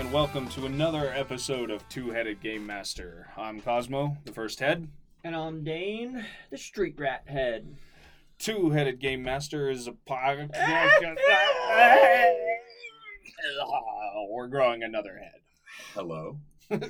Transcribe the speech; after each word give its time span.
and 0.00 0.12
welcome 0.12 0.48
to 0.48 0.66
another 0.66 1.12
episode 1.14 1.70
of 1.70 1.88
Two 1.88 2.10
Headed 2.10 2.40
Game 2.40 2.66
Master. 2.66 3.28
I'm 3.36 3.60
Cosmo, 3.60 4.16
the 4.24 4.32
first 4.32 4.58
head. 4.58 4.88
And 5.24 5.36
I'm 5.36 5.62
Dane, 5.62 6.24
the 6.50 6.56
street 6.56 6.94
rat 6.98 7.24
head. 7.26 7.76
Two 8.38 8.70
Headed 8.70 8.98
Game 8.98 9.22
Master 9.22 9.68
is 9.68 9.88
a 9.88 9.92
podcast. 9.92 10.52
We're 14.30 14.48
growing 14.48 14.82
another 14.82 15.18
head. 15.18 15.40
Hello, 15.94 16.38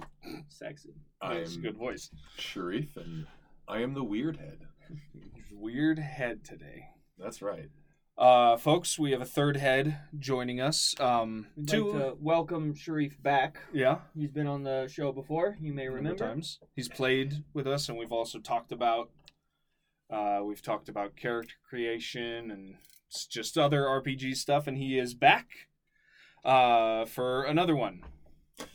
Sexy. 0.48 0.94
That's 1.20 1.52
a 1.52 1.56
I'm 1.56 1.62
good 1.62 1.76
voice. 1.76 2.10
Sharif, 2.38 2.96
and 2.96 3.26
I 3.66 3.80
am 3.80 3.94
the 3.94 4.04
Weird 4.04 4.36
Head. 4.36 4.60
Weird 5.52 5.98
head 5.98 6.44
today. 6.44 6.84
That's 7.18 7.42
right. 7.42 7.70
Uh, 8.20 8.54
folks, 8.58 8.98
we 8.98 9.12
have 9.12 9.22
a 9.22 9.26
third 9.26 9.56
head 9.56 9.98
joining 10.18 10.60
us. 10.60 10.94
Um, 11.00 11.46
We'd 11.56 11.68
two, 11.68 11.90
like 11.90 12.02
to 12.02 12.16
welcome 12.20 12.74
Sharif 12.74 13.20
back. 13.22 13.60
yeah, 13.72 14.00
He's 14.14 14.30
been 14.30 14.46
on 14.46 14.62
the 14.62 14.88
show 14.92 15.10
before, 15.10 15.56
you 15.58 15.72
may 15.72 15.88
remember. 15.88 16.26
times. 16.26 16.58
He's 16.76 16.86
played 16.88 17.44
with 17.54 17.66
us, 17.66 17.88
and 17.88 17.96
we've 17.96 18.12
also 18.12 18.38
talked 18.38 18.72
about. 18.72 19.08
Uh, 20.10 20.40
we've 20.44 20.60
talked 20.60 20.90
about 20.90 21.16
character 21.16 21.54
creation 21.66 22.50
and 22.50 22.74
just 23.30 23.56
other 23.56 23.84
RPG 23.84 24.36
stuff, 24.36 24.66
and 24.66 24.76
he 24.76 24.98
is 24.98 25.14
back 25.14 25.48
uh, 26.44 27.06
for 27.06 27.44
another 27.44 27.74
one 27.74 28.02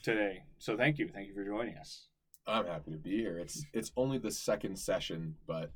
today. 0.01 0.45
So 0.57 0.75
thank 0.75 0.97
you, 0.97 1.07
thank 1.07 1.27
you 1.27 1.35
for 1.35 1.45
joining 1.45 1.77
us. 1.77 2.07
I'm 2.47 2.65
happy 2.65 2.89
to 2.91 2.97
be 2.97 3.17
here. 3.17 3.37
It's 3.37 3.63
it's 3.73 3.91
only 3.95 4.17
the 4.17 4.31
second 4.31 4.77
session, 4.79 5.35
but 5.45 5.71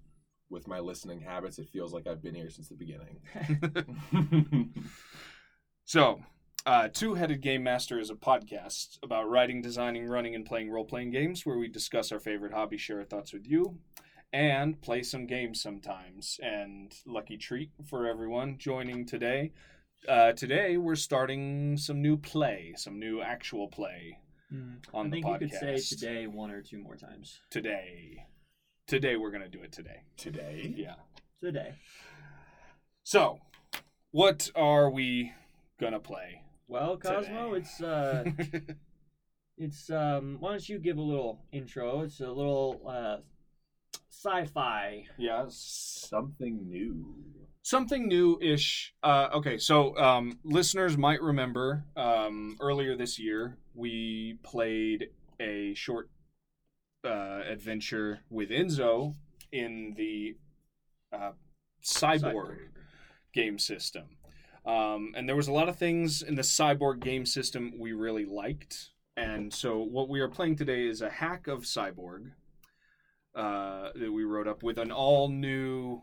with 0.50 0.67
my 0.67 0.80
listening 0.80 1.22
habits, 1.22 1.59
it 1.59 1.69
feels 1.69 1.94
like 1.94 2.08
I've 2.08 2.22
been 2.22 2.36
here 2.36 2.50
since 2.50 2.67
the 2.69 2.75
beginning. 2.75 3.19
So, 5.86 6.22
uh, 6.67 6.88
Two 6.94 7.16
Headed 7.16 7.42
Game 7.42 7.64
Master 7.64 8.00
is 8.00 8.11
a 8.11 8.16
podcast 8.16 9.00
about 9.02 9.27
writing, 9.30 9.61
designing, 9.61 10.05
running, 10.05 10.36
and 10.36 10.45
playing 10.45 10.70
role 10.70 10.86
playing 10.86 11.09
games 11.09 11.45
where 11.47 11.58
we 11.58 11.67
discuss 11.67 12.11
our 12.11 12.20
favorite 12.20 12.53
hobby, 12.53 12.77
share 12.77 13.00
our 13.00 13.05
thoughts 13.05 13.33
with 13.33 13.47
you, 13.47 13.80
and 14.31 14.80
play 14.81 15.02
some 15.02 15.25
games 15.25 15.59
sometimes. 15.61 16.39
And 16.44 16.94
lucky 17.08 17.38
treat 17.38 17.72
for 17.89 18.05
everyone 18.05 18.58
joining 18.59 19.05
today. 19.08 19.52
Uh, 20.08 20.33
today, 20.33 20.77
we're 20.77 20.94
starting 20.95 21.75
some 21.75 22.03
new 22.03 22.17
play, 22.17 22.73
some 22.77 23.00
new 23.00 23.22
actual 23.22 23.67
play 23.67 24.20
Mm. 24.53 24.80
on 24.95 25.05
I 25.05 25.09
the 25.09 25.11
think 25.14 25.25
podcast. 25.27 25.42
you 25.42 25.47
could 25.50 25.80
say 25.81 25.95
today 25.95 26.25
one 26.27 26.50
or 26.50 26.64
two 26.64 26.80
more 26.80 26.95
times. 26.95 27.39
Today. 27.52 28.25
Today, 28.90 29.18
we're 29.18 29.30
going 29.30 29.44
to 29.44 29.48
do 29.50 29.62
it 29.62 29.72
today. 29.72 30.02
Today, 30.18 30.73
Yeah. 30.76 30.95
Today. 31.44 31.76
So, 33.04 33.38
what 34.09 34.50
are 34.56 34.90
we 34.90 35.32
going 35.80 35.94
to 35.94 36.00
play? 36.00 36.42
Well, 36.68 36.98
Cosmo, 36.98 37.54
Today. 37.54 37.58
it's 37.60 37.82
uh 37.84 38.23
it's 39.60 39.92
um 39.92 40.38
why 40.40 40.50
don't 40.50 40.67
you 40.67 40.80
give 40.80 40.98
a 40.98 41.02
little 41.04 41.45
intro? 41.52 42.02
It's 42.02 42.20
a 42.20 42.32
little 42.32 42.82
uh 42.88 43.17
sci-fi. 44.12 45.06
yes. 45.20 46.08
something 46.10 46.67
new. 46.67 47.16
something 47.62 48.08
new-ish 48.08 48.94
uh, 49.04 49.30
okay 49.36 49.58
so 49.60 49.95
um, 49.98 50.39
listeners 50.44 50.98
might 50.98 51.21
remember 51.21 51.86
um, 51.95 52.58
earlier 52.60 52.98
this 52.98 53.20
year 53.20 53.56
we 53.76 54.38
played 54.44 55.10
a 55.39 55.73
short 55.76 56.10
uh, 57.05 57.42
adventure 57.48 58.20
with 58.30 58.49
enzo 58.49 59.15
in 59.52 59.93
the 59.98 60.36
uh, 61.11 61.32
cyborg, 61.83 62.58
game 63.33 63.58
system. 63.58 64.04
Um, 64.65 65.14
and 65.15 65.27
there 65.27 65.36
was 65.36 65.48
a 65.48 65.54
lot 65.54 65.70
of 65.70 65.77
things 65.77 66.21
in 66.21 66.36
the 66.36 66.42
cyborg 66.42 66.99
game 66.99 67.26
system 67.26 67.73
we 67.80 67.93
really 67.93 68.26
liked. 68.26 68.89
And 69.17 69.54
so 69.54 69.80
what 69.80 70.09
we 70.09 70.20
are 70.20 70.27
playing 70.27 70.58
today 70.58 70.88
is 70.88 71.02
a 71.02 71.09
hack 71.09 71.48
of 71.48 71.64
cyborg 71.64 72.32
uh, 73.36 73.89
that 73.95 74.11
we 74.11 74.23
wrote 74.23 74.48
up 74.48 74.64
with 74.64 74.77
an 74.77 74.92
all 74.92 75.30
new 75.30 76.02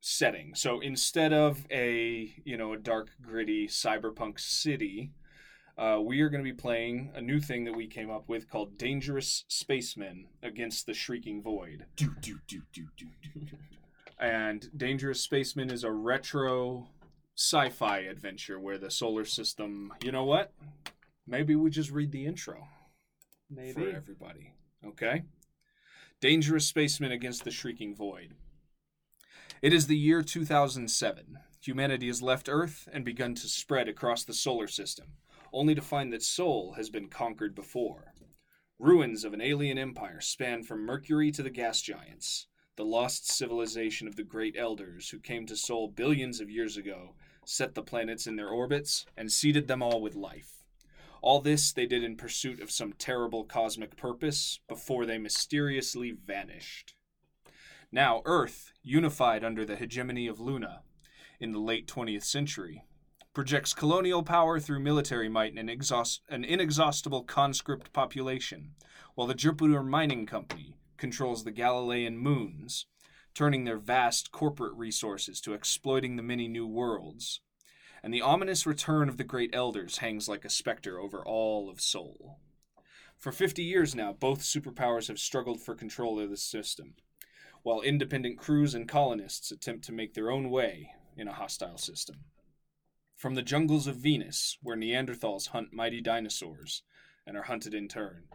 setting. 0.00 0.54
So 0.54 0.80
instead 0.80 1.32
of 1.32 1.66
a 1.70 2.32
you 2.44 2.56
know 2.56 2.72
a 2.72 2.78
dark 2.78 3.10
gritty 3.20 3.66
cyberpunk 3.66 4.38
city, 4.38 5.12
uh, 5.78 6.00
we 6.00 6.20
are 6.20 6.28
going 6.28 6.42
to 6.42 6.50
be 6.50 6.56
playing 6.56 7.12
a 7.14 7.20
new 7.20 7.38
thing 7.38 7.64
that 7.64 7.76
we 7.76 7.86
came 7.86 8.10
up 8.10 8.28
with 8.28 8.50
called 8.50 8.76
Dangerous 8.76 9.44
Spaceman 9.48 10.26
Against 10.42 10.86
the 10.86 10.94
Shrieking 10.94 11.40
Void. 11.40 11.86
Do 11.96 12.10
do 12.20 12.38
do 12.48 12.62
do 12.72 12.86
do 12.96 13.06
do. 13.22 13.40
do. 13.40 13.56
And 14.18 14.68
Dangerous 14.76 15.20
Spaceman 15.20 15.70
is 15.70 15.84
a 15.84 15.92
retro 15.92 16.88
sci-fi 17.36 18.00
adventure 18.00 18.58
where 18.58 18.78
the 18.78 18.90
solar 18.90 19.24
system. 19.24 19.92
You 20.02 20.10
know 20.10 20.24
what? 20.24 20.52
Maybe 21.26 21.54
we 21.54 21.70
just 21.70 21.92
read 21.92 22.10
the 22.10 22.26
intro 22.26 22.66
Maybe. 23.48 23.72
for 23.72 23.88
everybody. 23.88 24.54
Okay? 24.84 25.22
Dangerous 26.20 26.66
Spaceman 26.66 27.12
Against 27.12 27.44
the 27.44 27.52
Shrieking 27.52 27.94
Void. 27.94 28.34
It 29.62 29.72
is 29.72 29.86
the 29.86 29.96
year 29.96 30.22
2007. 30.22 31.38
Humanity 31.60 32.06
has 32.08 32.22
left 32.22 32.48
Earth 32.48 32.88
and 32.92 33.04
begun 33.04 33.34
to 33.36 33.48
spread 33.48 33.88
across 33.88 34.24
the 34.24 34.34
solar 34.34 34.68
system, 34.68 35.08
only 35.52 35.74
to 35.74 35.82
find 35.82 36.12
that 36.12 36.22
Sol 36.22 36.74
has 36.76 36.90
been 36.90 37.08
conquered 37.08 37.54
before. 37.54 38.14
Ruins 38.78 39.24
of 39.24 39.32
an 39.32 39.40
alien 39.40 39.78
empire 39.78 40.20
span 40.20 40.62
from 40.62 40.86
Mercury 40.86 41.30
to 41.32 41.42
the 41.42 41.50
gas 41.50 41.82
giants, 41.82 42.46
the 42.76 42.84
lost 42.84 43.28
civilization 43.28 44.06
of 44.06 44.14
the 44.14 44.22
Great 44.22 44.54
Elders 44.56 45.10
who 45.10 45.18
came 45.18 45.46
to 45.46 45.56
Sol 45.56 45.88
billions 45.88 46.40
of 46.40 46.48
years 46.48 46.76
ago, 46.76 47.14
set 47.44 47.74
the 47.74 47.82
planets 47.82 48.26
in 48.26 48.36
their 48.36 48.48
orbits, 48.48 49.04
and 49.16 49.32
seeded 49.32 49.66
them 49.66 49.82
all 49.82 50.00
with 50.00 50.14
life. 50.14 50.64
All 51.20 51.40
this 51.40 51.72
they 51.72 51.86
did 51.86 52.04
in 52.04 52.16
pursuit 52.16 52.60
of 52.60 52.70
some 52.70 52.92
terrible 52.92 53.44
cosmic 53.44 53.96
purpose 53.96 54.60
before 54.68 55.06
they 55.06 55.18
mysteriously 55.18 56.12
vanished. 56.12 56.94
Now, 57.90 58.22
Earth, 58.24 58.72
unified 58.82 59.42
under 59.42 59.64
the 59.64 59.76
hegemony 59.76 60.28
of 60.28 60.38
Luna 60.38 60.82
in 61.40 61.52
the 61.52 61.58
late 61.58 61.88
20th 61.88 62.24
century, 62.24 62.84
projects 63.38 63.72
colonial 63.72 64.24
power 64.24 64.58
through 64.58 64.80
military 64.80 65.28
might 65.28 65.54
and 65.54 65.70
exhaust- 65.70 66.22
an 66.28 66.44
inexhaustible 66.44 67.22
conscript 67.22 67.92
population, 67.92 68.74
while 69.14 69.28
the 69.28 69.32
Jupiter 69.34 69.80
Mining 69.84 70.26
Company 70.26 70.74
controls 70.96 71.44
the 71.44 71.52
Galilean 71.52 72.18
moons, 72.18 72.86
turning 73.34 73.62
their 73.62 73.78
vast 73.78 74.32
corporate 74.32 74.74
resources 74.74 75.40
to 75.40 75.54
exploiting 75.54 76.16
the 76.16 76.22
many 76.24 76.48
new 76.48 76.66
worlds 76.66 77.40
and 78.02 78.12
the 78.12 78.20
ominous 78.20 78.66
return 78.66 79.08
of 79.08 79.18
the 79.18 79.22
great 79.22 79.54
elders 79.54 79.98
hangs 79.98 80.28
like 80.28 80.44
a 80.44 80.50
specter 80.50 80.98
over 80.98 81.24
all 81.24 81.70
of 81.70 81.80
Sol. 81.80 82.40
For 83.16 83.30
50 83.30 83.62
years 83.62 83.94
now, 83.94 84.12
both 84.14 84.40
superpowers 84.40 85.06
have 85.06 85.20
struggled 85.20 85.62
for 85.62 85.76
control 85.76 86.18
of 86.18 86.30
the 86.30 86.36
system, 86.36 86.96
while 87.62 87.82
independent 87.82 88.36
crews 88.36 88.74
and 88.74 88.88
colonists 88.88 89.52
attempt 89.52 89.84
to 89.84 89.92
make 89.92 90.14
their 90.14 90.28
own 90.28 90.50
way 90.50 90.90
in 91.16 91.28
a 91.28 91.34
hostile 91.34 91.78
system. 91.78 92.24
From 93.18 93.34
the 93.34 93.42
jungles 93.42 93.88
of 93.88 93.96
Venus, 93.96 94.58
where 94.62 94.76
Neanderthals 94.76 95.48
hunt 95.48 95.72
mighty 95.72 96.00
dinosaurs 96.00 96.84
and 97.26 97.36
are 97.36 97.42
hunted 97.42 97.74
in 97.74 97.88
turn, 97.88 98.28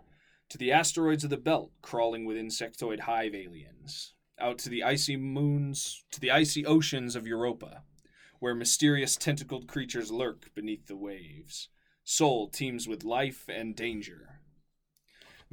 to 0.50 0.58
the 0.58 0.74
asteroids 0.74 1.24
of 1.24 1.30
the 1.30 1.38
belt 1.38 1.72
crawling 1.82 2.26
with 2.26 2.36
insectoid 2.36 3.00
hive 3.00 3.34
aliens, 3.34 4.14
out 4.38 4.58
to 4.58 4.70
the 4.70 4.84
icy 4.84 5.16
moons, 5.16 6.04
to 6.12 6.20
the 6.20 6.32
icy 6.32 6.66
oceans 6.66 7.16
of 7.16 7.26
Europa, 7.26 7.84
where 8.40 8.54
mysterious 8.54 9.16
tentacled 9.16 9.70
creatures 9.70 10.12
lurk 10.12 10.54
beneath 10.54 10.88
the 10.88 10.98
waves. 10.98 11.70
Sol 12.04 12.50
teems 12.50 12.86
with 12.86 13.06
life 13.06 13.46
and 13.48 13.78
danger. 13.78 14.42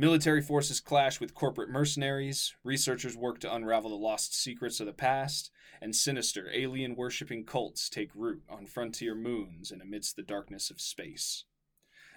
Military 0.00 0.41
forces 0.41 0.81
clash 0.81 1.20
with 1.20 1.35
corporate 1.35 1.69
mercenaries, 1.69 2.55
researchers 2.64 3.19
work 3.19 3.38
to 3.38 3.55
unravel 3.55 3.91
the 3.91 3.97
lost 3.97 4.35
secrets 4.35 4.81
of 4.81 4.87
the 4.87 4.94
past, 4.94 5.50
and 5.79 5.94
sinister 5.94 6.49
alien 6.55 6.97
worshipping 6.97 7.44
cults 7.44 7.91
take 7.91 8.08
root 8.14 8.43
on 8.49 8.64
frontier 8.64 9.14
moons 9.14 9.70
and 9.70 9.82
amidst 9.82 10.17
the 10.17 10.23
darkness 10.23 10.70
of 10.70 10.81
space. 10.81 11.44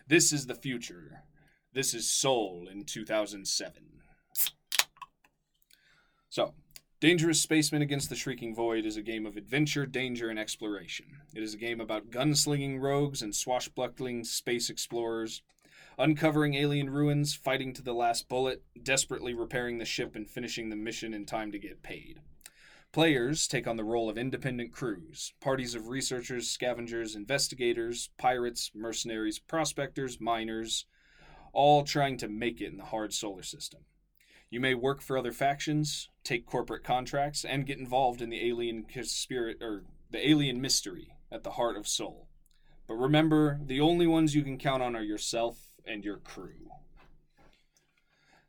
This 0.07 0.31
is 0.31 0.45
the 0.45 0.55
future. 0.55 1.23
This 1.73 1.93
is 1.93 2.09
Sol 2.09 2.69
in 2.71 2.85
2007. 2.85 3.83
So, 6.29 6.53
Dangerous 7.01 7.41
Spaceman 7.41 7.81
Against 7.81 8.07
the 8.09 8.15
Shrieking 8.15 8.55
Void 8.55 8.85
is 8.85 8.95
a 8.95 9.01
game 9.01 9.25
of 9.25 9.35
adventure, 9.35 9.85
danger, 9.85 10.29
and 10.29 10.39
exploration. 10.39 11.17
It 11.35 11.43
is 11.43 11.53
a 11.53 11.57
game 11.57 11.81
about 11.81 12.11
gunslinging 12.11 12.79
rogues 12.79 13.21
and 13.21 13.35
swashbuckling 13.35 14.23
space 14.23 14.69
explorers, 14.69 15.41
uncovering 15.97 16.53
alien 16.55 16.89
ruins, 16.89 17.35
fighting 17.35 17.73
to 17.73 17.81
the 17.81 17.93
last 17.93 18.27
bullet, 18.29 18.63
desperately 18.81 19.33
repairing 19.33 19.77
the 19.77 19.85
ship, 19.85 20.15
and 20.15 20.29
finishing 20.29 20.69
the 20.69 20.75
mission 20.75 21.13
in 21.13 21.25
time 21.25 21.51
to 21.51 21.59
get 21.59 21.83
paid. 21.83 22.19
Players 22.91 23.47
take 23.47 23.65
on 23.65 23.75
the 23.75 23.83
role 23.83 24.09
of 24.09 24.19
independent 24.19 24.71
crews, 24.71 25.33
parties 25.41 25.73
of 25.73 25.87
researchers, 25.87 26.49
scavengers, 26.49 27.15
investigators, 27.15 28.11
pirates, 28.17 28.69
mercenaries, 28.75 29.39
prospectors, 29.39 30.21
miners, 30.21 30.85
all 31.53 31.83
trying 31.83 32.17
to 32.17 32.27
make 32.27 32.61
it 32.61 32.71
in 32.71 32.77
the 32.77 32.85
hard 32.85 33.11
solar 33.11 33.41
system. 33.41 33.81
You 34.51 34.59
may 34.59 34.75
work 34.75 35.01
for 35.01 35.17
other 35.17 35.31
factions, 35.31 36.09
take 36.23 36.45
corporate 36.45 36.83
contracts, 36.83 37.43
and 37.43 37.65
get 37.65 37.79
involved 37.79 38.21
in 38.21 38.29
the 38.29 38.47
alien 38.47 38.85
spirit 39.01 39.57
or 39.61 39.85
the 40.11 40.29
alien 40.29 40.61
mystery 40.61 41.15
at 41.31 41.43
the 41.43 41.51
heart 41.51 41.75
of 41.75 41.87
Sol. 41.87 42.27
But 42.87 42.93
remember, 42.95 43.59
the 43.65 43.81
only 43.81 44.05
ones 44.05 44.35
you 44.35 44.43
can 44.43 44.59
count 44.59 44.83
on 44.83 44.95
are 44.95 45.01
yourself 45.01 45.72
and 45.85 46.03
your 46.03 46.17
crew. 46.17 46.69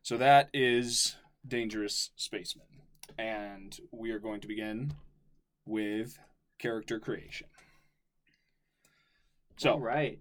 So 0.01 0.17
that 0.17 0.49
is 0.53 1.15
Dangerous 1.47 2.11
Spaceman. 2.15 2.67
And 3.17 3.77
we 3.91 4.11
are 4.11 4.19
going 4.19 4.41
to 4.41 4.47
begin 4.47 4.93
with 5.65 6.19
character 6.59 6.99
creation. 6.99 7.47
So, 9.57 9.73
All 9.73 9.79
right. 9.79 10.19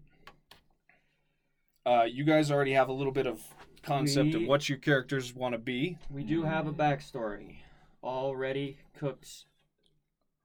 uh, 1.84 2.04
you 2.08 2.24
guys 2.24 2.50
already 2.50 2.72
have 2.72 2.88
a 2.88 2.92
little 2.92 3.12
bit 3.12 3.26
of 3.26 3.42
concept 3.82 4.34
We- 4.34 4.42
of 4.44 4.48
what 4.48 4.68
your 4.68 4.78
characters 4.78 5.34
want 5.34 5.52
to 5.54 5.58
be. 5.58 5.98
We 6.10 6.24
do 6.24 6.42
have 6.44 6.66
a 6.66 6.72
backstory 6.72 7.56
already 8.02 8.78
cooked 8.98 9.44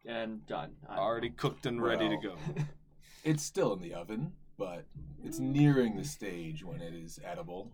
and 0.05 0.45
done. 0.47 0.75
I 0.87 0.97
Already 0.97 1.29
know. 1.29 1.35
cooked 1.37 1.65
and 1.65 1.81
ready 1.81 2.09
to 2.09 2.17
go. 2.17 2.35
It's 3.25 3.43
still 3.43 3.73
in 3.73 3.81
the 3.81 3.93
oven, 3.93 4.31
but 4.59 4.83
it's 5.23 5.39
nearing 5.39 5.95
the 5.95 6.03
stage 6.03 6.63
when 6.63 6.81
it 6.81 6.93
is 6.93 7.19
edible. 7.23 7.71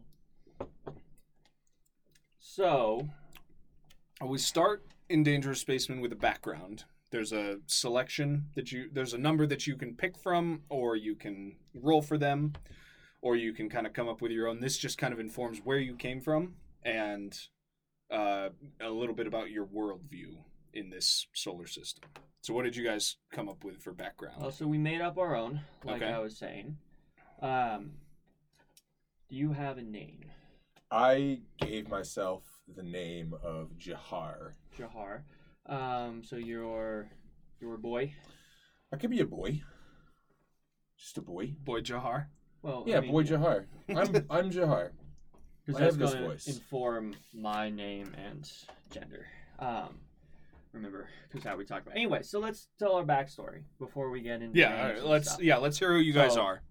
So, 2.39 3.09
We 4.21 4.37
start 4.37 4.85
in 5.09 5.23
Dangerous 5.23 5.59
Spaceman 5.59 5.99
with 5.99 6.13
a 6.13 6.15
background. 6.15 6.85
There's 7.11 7.33
a 7.33 7.57
selection 7.67 8.45
that 8.55 8.71
you 8.71 8.89
there's 8.93 9.13
a 9.13 9.17
number 9.17 9.45
that 9.47 9.67
you 9.67 9.75
can 9.75 9.95
pick 9.95 10.17
from 10.17 10.61
or 10.69 10.95
you 10.95 11.15
can 11.15 11.57
roll 11.73 12.01
for 12.01 12.17
them 12.17 12.53
or 13.21 13.35
you 13.35 13.51
can 13.51 13.69
kind 13.69 13.85
of 13.87 13.93
come 13.93 14.07
up 14.07 14.21
with 14.21 14.31
your 14.31 14.47
own. 14.47 14.61
This 14.61 14.77
just 14.77 14.97
kind 14.97 15.13
of 15.13 15.19
informs 15.19 15.59
where 15.63 15.79
you 15.79 15.95
came 15.95 16.21
from 16.21 16.55
and 16.83 17.37
uh, 18.11 18.49
a 18.79 18.89
little 18.89 19.15
bit 19.15 19.27
about 19.27 19.49
your 19.49 19.65
worldview 19.65 20.37
in 20.75 20.89
this 20.89 21.27
solar 21.33 21.65
system. 21.67 22.03
So 22.41 22.53
what 22.53 22.63
did 22.65 22.75
you 22.75 22.83
guys 22.83 23.15
come 23.31 23.49
up 23.49 23.63
with 23.63 23.81
for 23.81 23.91
background? 23.93 24.35
oh, 24.41 24.49
so 24.51 24.67
we 24.67 24.77
made 24.77 25.01
up 25.01 25.17
our 25.17 25.35
own, 25.35 25.61
like 25.83 26.01
Okay. 26.01 26.11
I 26.11 26.19
was 26.19 26.37
saying. 26.37 26.77
Um, 27.41 27.91
do 29.29 29.35
you 29.35 29.51
have 29.53 29.77
a 29.77 29.81
name, 29.81 30.25
I 30.91 31.41
gave 31.59 31.89
myself 31.89 32.43
the 32.75 32.83
name 32.83 33.33
of 33.43 33.71
Jahar. 33.77 34.53
Jahar? 34.77 35.21
Um, 35.65 36.23
so 36.23 36.35
you're 36.35 37.09
you're 37.59 37.73
a 37.75 37.79
boy. 37.79 38.13
I 38.93 38.97
could 38.97 39.09
be 39.09 39.21
a 39.21 39.25
boy. 39.25 39.61
Just 40.97 41.17
a 41.17 41.21
boy. 41.21 41.55
Boy 41.63 41.81
Jahar. 41.81 42.27
Well, 42.61 42.83
Yeah, 42.85 42.97
I 42.97 43.01
mean, 43.01 43.11
boy 43.11 43.23
Jahar. 43.23 43.65
I'm 43.89 44.15
I'm 44.29 44.51
Jahar. 44.51 44.91
Because 45.65 45.81
I 45.81 45.85
that's 45.85 45.95
have 45.95 45.97
this 45.99 46.11
going 46.11 46.23
to 46.23 46.29
voice. 46.29 46.47
inform 46.47 47.15
my 47.33 47.69
name 47.71 48.13
and 48.15 48.49
gender. 48.91 49.25
Um, 49.57 49.97
remember, 50.75 51.07
because 51.29 51.43
how 51.47 51.55
we 51.57 51.65
talked 51.65 51.85
about. 51.87 51.95
Anyway, 51.97 52.21
so 52.23 52.39
let's 52.39 52.67
tell 52.77 52.93
our 52.93 53.03
backstory 53.03 53.63
before 53.79 54.09
we 54.09 54.21
get 54.21 54.41
into. 54.41 54.59
Yeah, 54.59 54.69
names 54.69 54.79
all 54.81 54.87
right, 54.87 55.05
let's 55.05 55.29
stuff. 55.31 55.43
yeah, 55.43 55.57
let's 55.57 55.79
hear 55.79 55.91
who 55.93 55.99
you 55.99 56.13
guys 56.13 56.37
are. 56.37 56.61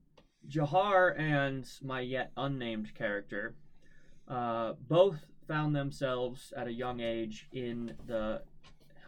Jahar 0.48 1.18
and 1.18 1.68
my 1.82 2.00
yet 2.00 2.30
unnamed 2.36 2.94
character 2.94 3.54
uh, 4.28 4.74
both 4.88 5.16
found 5.48 5.74
themselves 5.74 6.52
at 6.56 6.66
a 6.66 6.72
young 6.72 7.00
age 7.00 7.48
in 7.52 7.94
the 8.06 8.42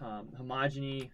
um, 0.00 0.28
Homogeny 0.40 1.10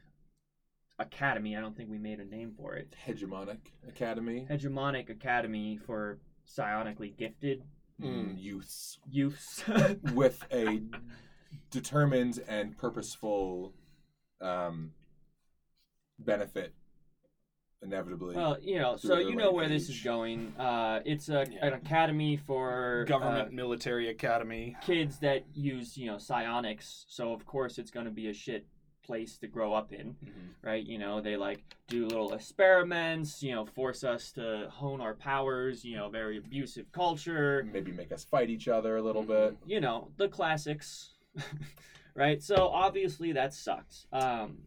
Academy. 0.98 1.56
I 1.56 1.60
don't 1.60 1.76
think 1.76 1.90
we 1.90 1.98
made 1.98 2.20
a 2.20 2.24
name 2.24 2.52
for 2.56 2.74
it. 2.76 2.94
Hegemonic 3.06 3.58
Academy. 3.88 4.46
Hegemonic 4.48 5.10
Academy 5.10 5.76
for 5.76 6.18
psionically 6.48 7.16
gifted 7.16 7.62
Mm, 8.00 8.34
youths 8.42 8.98
youths. 9.08 9.62
with 10.14 10.42
a 10.52 10.82
determined 11.72 12.40
and 12.46 12.76
purposeful 12.78 13.72
um, 14.40 14.92
benefit 16.18 16.72
inevitably. 17.82 18.36
Well, 18.36 18.58
you 18.62 18.78
know, 18.78 18.96
so 18.96 19.18
you 19.18 19.34
know 19.34 19.46
late 19.46 19.54
where 19.54 19.68
this 19.68 19.88
is 19.88 20.00
going. 20.02 20.54
Uh, 20.56 21.00
it's 21.04 21.28
a, 21.28 21.46
Yeah. 21.50 21.66
an 21.66 21.72
academy 21.72 22.36
for 22.36 23.04
Government 23.08 23.48
uh, 23.48 23.52
Military 23.52 24.08
Academy. 24.08 24.76
kids 24.82 25.18
that 25.18 25.44
use, 25.54 25.96
you 25.98 26.06
know, 26.06 26.18
psionics. 26.18 27.04
So 27.08 27.32
of 27.32 27.44
course 27.44 27.78
it's 27.78 27.90
going 27.90 28.06
to 28.06 28.12
be 28.12 28.28
a 28.28 28.34
shit 28.34 28.66
place 29.04 29.36
to 29.38 29.48
grow 29.48 29.74
up 29.74 29.92
in, 29.92 30.14
right? 30.62 30.86
You 30.86 30.96
know, 30.96 31.20
they 31.20 31.36
like 31.36 31.58
do 31.88 32.06
little 32.06 32.34
experiments. 32.34 33.42
You 33.42 33.52
know, 33.56 33.66
force 33.66 34.04
us 34.04 34.30
to 34.32 34.68
hone 34.70 35.00
our 35.00 35.14
powers. 35.14 35.84
You 35.84 35.96
know, 35.96 36.08
very 36.08 36.38
abusive 36.38 36.92
culture. 36.92 37.66
maybe 37.72 37.90
make 37.90 38.12
us 38.12 38.22
fight 38.22 38.48
each 38.48 38.68
other 38.68 38.96
a 38.98 39.02
little 39.02 39.24
Mhm. 39.24 39.26
bit. 39.26 39.56
You 39.66 39.80
know, 39.80 40.12
the 40.18 40.28
classics, 40.28 41.11
right? 42.14 42.42
So 42.42 42.68
obviously 42.68 43.32
that 43.32 43.54
sucks. 43.54 44.06
Um, 44.12 44.58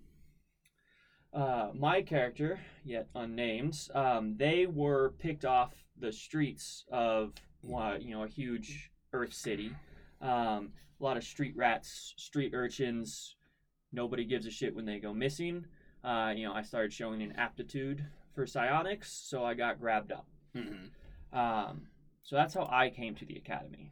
uh, 1.34 1.72
my 1.74 2.02
character, 2.02 2.60
yet 2.86 3.08
unnamed, 3.14 3.90
um, 3.94 4.36
they 4.38 4.66
were 4.66 5.14
picked 5.20 5.44
off 5.44 5.74
the 6.00 6.12
streets 6.12 6.86
of 6.92 7.34
uh, 7.74 7.96
you 8.00 8.12
know 8.12 8.24
a 8.24 8.28
huge 8.28 8.92
Earth 9.12 9.34
city. 9.34 9.76
Um, 10.22 10.72
a 11.00 11.04
lot 11.04 11.18
of 11.18 11.24
street 11.24 11.56
rats, 11.58 12.14
street 12.18 12.54
urchins. 12.54 13.36
Nobody 13.92 14.24
gives 14.26 14.46
a 14.46 14.52
shit 14.52 14.76
when 14.76 14.86
they 14.86 15.00
go 15.00 15.14
missing. 15.14 15.66
Uh, 16.04 16.34
you 16.36 16.46
know, 16.48 16.54
I 16.54 16.62
started 16.62 16.94
showing 16.94 17.22
an 17.22 17.34
aptitude 17.38 18.06
for 18.34 18.46
psionics, 18.46 19.12
so 19.12 19.44
I 19.44 19.54
got 19.56 19.80
grabbed 19.80 20.12
up. 20.12 20.28
Mm-hmm. 20.56 21.38
Um, 21.38 21.88
so 22.24 22.36
that's 22.36 22.54
how 22.54 22.68
I 22.72 22.90
came 22.90 23.16
to 23.16 23.26
the 23.26 23.36
academy. 23.36 23.92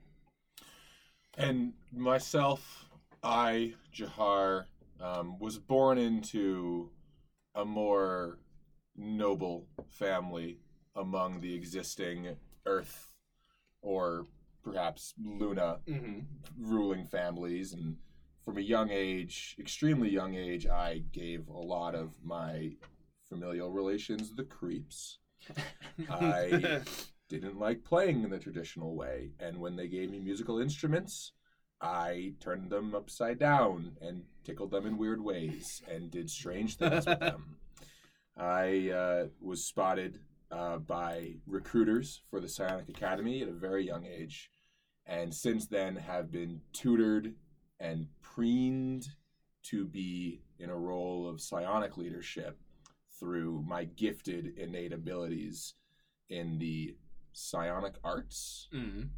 And 1.37 1.73
myself, 1.91 2.85
I, 3.23 3.73
Jahar, 3.93 4.65
um, 4.99 5.39
was 5.39 5.57
born 5.57 5.97
into 5.97 6.89
a 7.55 7.65
more 7.65 8.39
noble 8.95 9.67
family 9.89 10.59
among 10.95 11.41
the 11.41 11.53
existing 11.53 12.35
Earth 12.65 13.13
or 13.81 14.27
perhaps 14.63 15.13
Luna 15.23 15.79
Mm-hmm. 15.87 16.19
ruling 16.59 17.05
families. 17.05 17.73
And 17.73 17.97
from 18.45 18.57
a 18.57 18.61
young 18.61 18.89
age, 18.91 19.55
extremely 19.59 20.09
young 20.09 20.35
age, 20.35 20.67
I 20.67 21.03
gave 21.11 21.47
a 21.47 21.57
lot 21.57 21.95
of 21.95 22.11
my 22.23 22.71
familial 23.27 23.71
relations 23.71 24.33
the 24.35 24.43
creeps. 24.43 25.17
I- 26.09 26.81
didn't 27.39 27.59
like 27.59 27.83
playing 27.83 28.23
in 28.23 28.29
the 28.29 28.37
traditional 28.37 28.95
way, 28.95 29.31
and 29.39 29.57
when 29.57 29.75
they 29.75 29.87
gave 29.87 30.11
me 30.11 30.19
musical 30.19 30.59
instruments, 30.59 31.31
I 31.81 32.33
turned 32.39 32.69
them 32.69 32.93
upside 32.93 33.39
down 33.39 33.97
and 34.01 34.23
tickled 34.43 34.69
them 34.69 34.85
in 34.85 34.99
weird 34.99 35.19
ways 35.19 35.81
and 35.91 36.11
did 36.11 36.29
strange 36.29 36.77
things 36.77 37.07
with 37.07 37.19
them. 37.19 37.55
I 38.37 38.89
uh, 38.89 39.25
was 39.41 39.65
spotted 39.65 40.19
uh, 40.51 40.77
by 40.77 41.37
recruiters 41.47 42.21
for 42.29 42.39
the 42.39 42.47
Psionic 42.47 42.87
Academy 42.89 43.41
at 43.41 43.47
a 43.47 43.53
very 43.53 43.83
young 43.83 44.05
age, 44.05 44.51
and 45.07 45.33
since 45.33 45.65
then 45.65 45.95
have 45.95 46.31
been 46.31 46.61
tutored 46.71 47.33
and 47.79 48.05
preened 48.21 49.07
to 49.63 49.85
be 49.85 50.43
in 50.59 50.69
a 50.69 50.77
role 50.77 51.27
of 51.27 51.41
psionic 51.41 51.97
leadership 51.97 52.59
through 53.19 53.63
my 53.67 53.85
gifted 53.85 54.55
innate 54.57 54.93
abilities 54.93 55.73
in 56.29 56.59
the 56.59 56.95
psionic 57.33 57.95
arts. 58.03 58.67
mm 58.73 59.09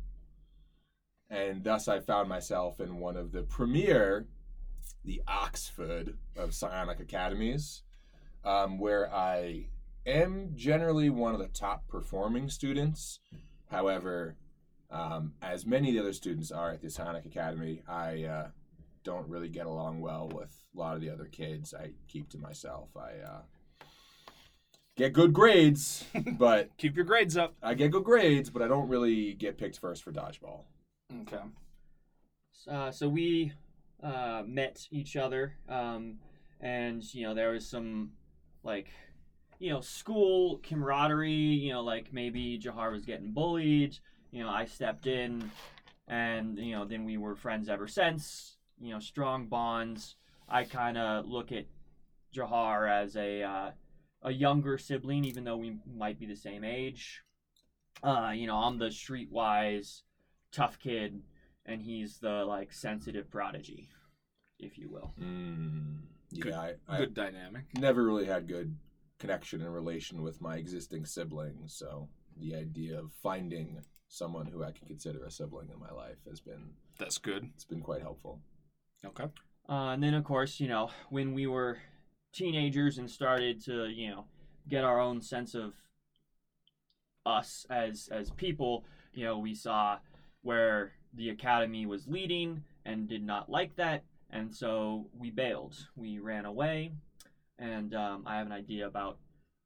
And 1.30 1.64
thus 1.64 1.88
I 1.88 2.00
found 2.00 2.30
myself 2.30 2.80
in 2.80 3.00
one 3.00 3.18
of 3.18 3.32
the 3.32 3.44
premier, 3.44 4.28
the 5.04 5.22
Oxford 5.28 6.18
of 6.36 6.54
psionic 6.54 7.00
academies, 7.00 7.84
um, 8.44 8.80
where 8.80 9.14
I 9.14 9.68
am 10.06 10.52
generally 10.56 11.10
one 11.10 11.34
of 11.34 11.40
the 11.40 11.48
top 11.48 11.88
performing 11.88 12.50
students. 12.50 13.20
However, 13.70 14.36
um, 14.92 15.34
as 15.42 15.66
many 15.66 15.90
of 15.90 15.96
the 15.96 16.02
other 16.02 16.14
students 16.14 16.52
are 16.52 16.72
at 16.72 16.82
the 16.82 16.90
Psionic 16.90 17.26
Academy, 17.26 17.82
I 17.88 18.24
uh, 18.24 18.48
don't 19.04 19.28
really 19.28 19.50
get 19.50 19.66
along 19.66 20.02
well 20.02 20.30
with 20.34 20.56
a 20.76 20.80
lot 20.80 20.96
of 20.96 21.02
the 21.02 21.10
other 21.10 21.26
kids. 21.26 21.74
I 21.74 21.92
keep 22.08 22.30
to 22.30 22.38
myself. 22.38 22.90
I 22.96 23.26
uh, 23.26 23.42
get 24.96 25.14
good 25.14 25.34
grades, 25.34 26.06
but 26.38 26.70
Keep 26.78 26.96
your 26.96 27.06
grades 27.06 27.38
up. 27.38 27.56
I 27.62 27.74
get 27.74 27.92
good 27.92 28.04
grades, 28.04 28.50
but 28.50 28.62
I 28.62 28.68
don't 28.68 28.88
really 28.88 29.34
get 29.34 29.58
picked 29.58 29.80
first 29.80 30.04
for 30.04 30.12
dodgeball. 30.12 30.62
Okay. 31.22 31.42
Uh, 32.70 32.92
so 32.92 33.08
we 33.08 33.54
uh, 34.02 34.44
met 34.46 34.88
each 34.92 35.16
other, 35.16 35.56
um, 35.70 36.16
and 36.60 37.04
you 37.14 37.24
know 37.24 37.34
there 37.34 37.52
was 37.52 37.68
some 37.68 38.12
like 38.64 38.90
you 39.60 39.70
know 39.72 39.82
school 39.82 40.60
camaraderie. 40.64 41.32
You 41.32 41.74
know, 41.74 41.82
like 41.82 42.12
maybe 42.12 42.60
Jahar 42.60 42.92
was 42.92 43.06
getting 43.06 43.32
bullied. 43.32 43.98
You 44.32 44.44
know, 44.44 44.50
I 44.50 44.66
stepped 44.66 45.06
in, 45.06 45.52
and 46.08 46.58
you 46.58 46.76
know 46.76 46.86
then 46.86 47.06
we 47.06 47.18
were 47.18 47.36
friends 47.36 47.70
ever 47.70 47.88
since. 47.88 48.58
You 48.80 48.94
know, 48.94 49.00
strong 49.00 49.46
bonds. 49.46 50.16
I 50.50 50.64
kind 50.64 50.98
of 50.98 51.28
look 51.28 51.52
at 51.52 51.66
Jahar 52.36 52.90
as 52.90 53.16
a 53.16 53.44
uh, 53.44 53.72
a 54.26 54.32
younger 54.32 54.78
sibling, 54.78 55.24
even 55.24 55.44
though 55.44 55.56
we 55.56 55.78
might 55.96 56.20
be 56.20 56.26
the 56.26 56.36
same 56.36 56.64
age. 56.64 57.22
Uh, 58.04 58.32
you 58.36 58.48
know, 58.48 58.56
I'm 58.58 58.78
the 58.80 58.88
streetwise 58.88 60.02
tough 60.52 60.80
kid 60.80 61.22
and 61.66 61.82
he's 61.82 62.18
the 62.18 62.44
like 62.46 62.74
sensitive 62.74 63.30
prodigy, 63.30 63.88
if 64.60 64.78
you 64.78 64.90
will. 64.90 65.14
Mm, 65.22 66.00
yeah, 66.32 66.42
Good- 66.44 66.54
I, 66.54 66.74
I 66.90 66.98
Good 66.98 67.14
dynamic. 67.14 67.66
never 67.78 68.04
really 68.04 68.26
had 68.26 68.48
good 68.48 68.76
connection 69.20 69.62
and 69.62 69.74
relation 69.74 70.22
with 70.24 70.42
my 70.42 70.58
existing 70.58 71.06
siblings. 71.06 71.74
So 71.76 72.10
the 72.38 72.56
idea 72.56 73.00
of 73.00 73.12
finding 73.24 73.80
someone 74.10 74.48
who 74.48 74.64
I 74.64 74.72
can 74.72 74.88
consider 74.88 75.24
a 75.24 75.32
sibling 75.32 75.70
in 75.74 75.80
my 75.80 75.92
life 75.92 76.18
has 76.28 76.40
been 76.42 76.72
That's 76.98 77.18
good. 77.20 77.50
it's 77.56 77.64
been 77.64 77.82
quite 77.82 78.02
helpful. 78.02 78.40
Okay. 79.06 79.26
Uh, 79.70 79.90
and 79.94 80.04
then, 80.04 80.14
of 80.16 80.24
course, 80.24 80.60
you 80.60 80.68
know, 80.68 80.90
when 81.10 81.34
we 81.34 81.48
were 81.48 81.78
teenagers 82.36 82.98
and 82.98 83.10
started 83.10 83.64
to, 83.66 83.88
you 83.88 84.10
know, 84.12 84.26
get 84.68 84.84
our 84.84 85.00
own 85.00 85.22
sense 85.22 85.56
of 85.56 85.74
us 87.26 87.66
as 87.70 88.08
as 88.12 88.30
people, 88.32 88.86
you 89.14 89.26
know, 89.26 89.38
we 89.40 89.56
saw 89.56 89.98
where 90.42 90.92
the 91.14 91.30
academy 91.30 91.86
was 91.86 92.08
leading 92.08 92.62
and 92.86 93.08
did 93.08 93.24
not 93.24 93.50
like 93.50 93.76
that, 93.78 94.04
and 94.30 94.54
so 94.54 95.08
we 95.18 95.32
bailed. 95.32 95.76
We 95.96 96.20
ran 96.20 96.46
away, 96.46 96.92
and 97.58 97.96
um, 97.96 98.24
I 98.26 98.38
have 98.38 98.46
an 98.46 98.54
idea 98.54 98.88
about. 98.88 99.18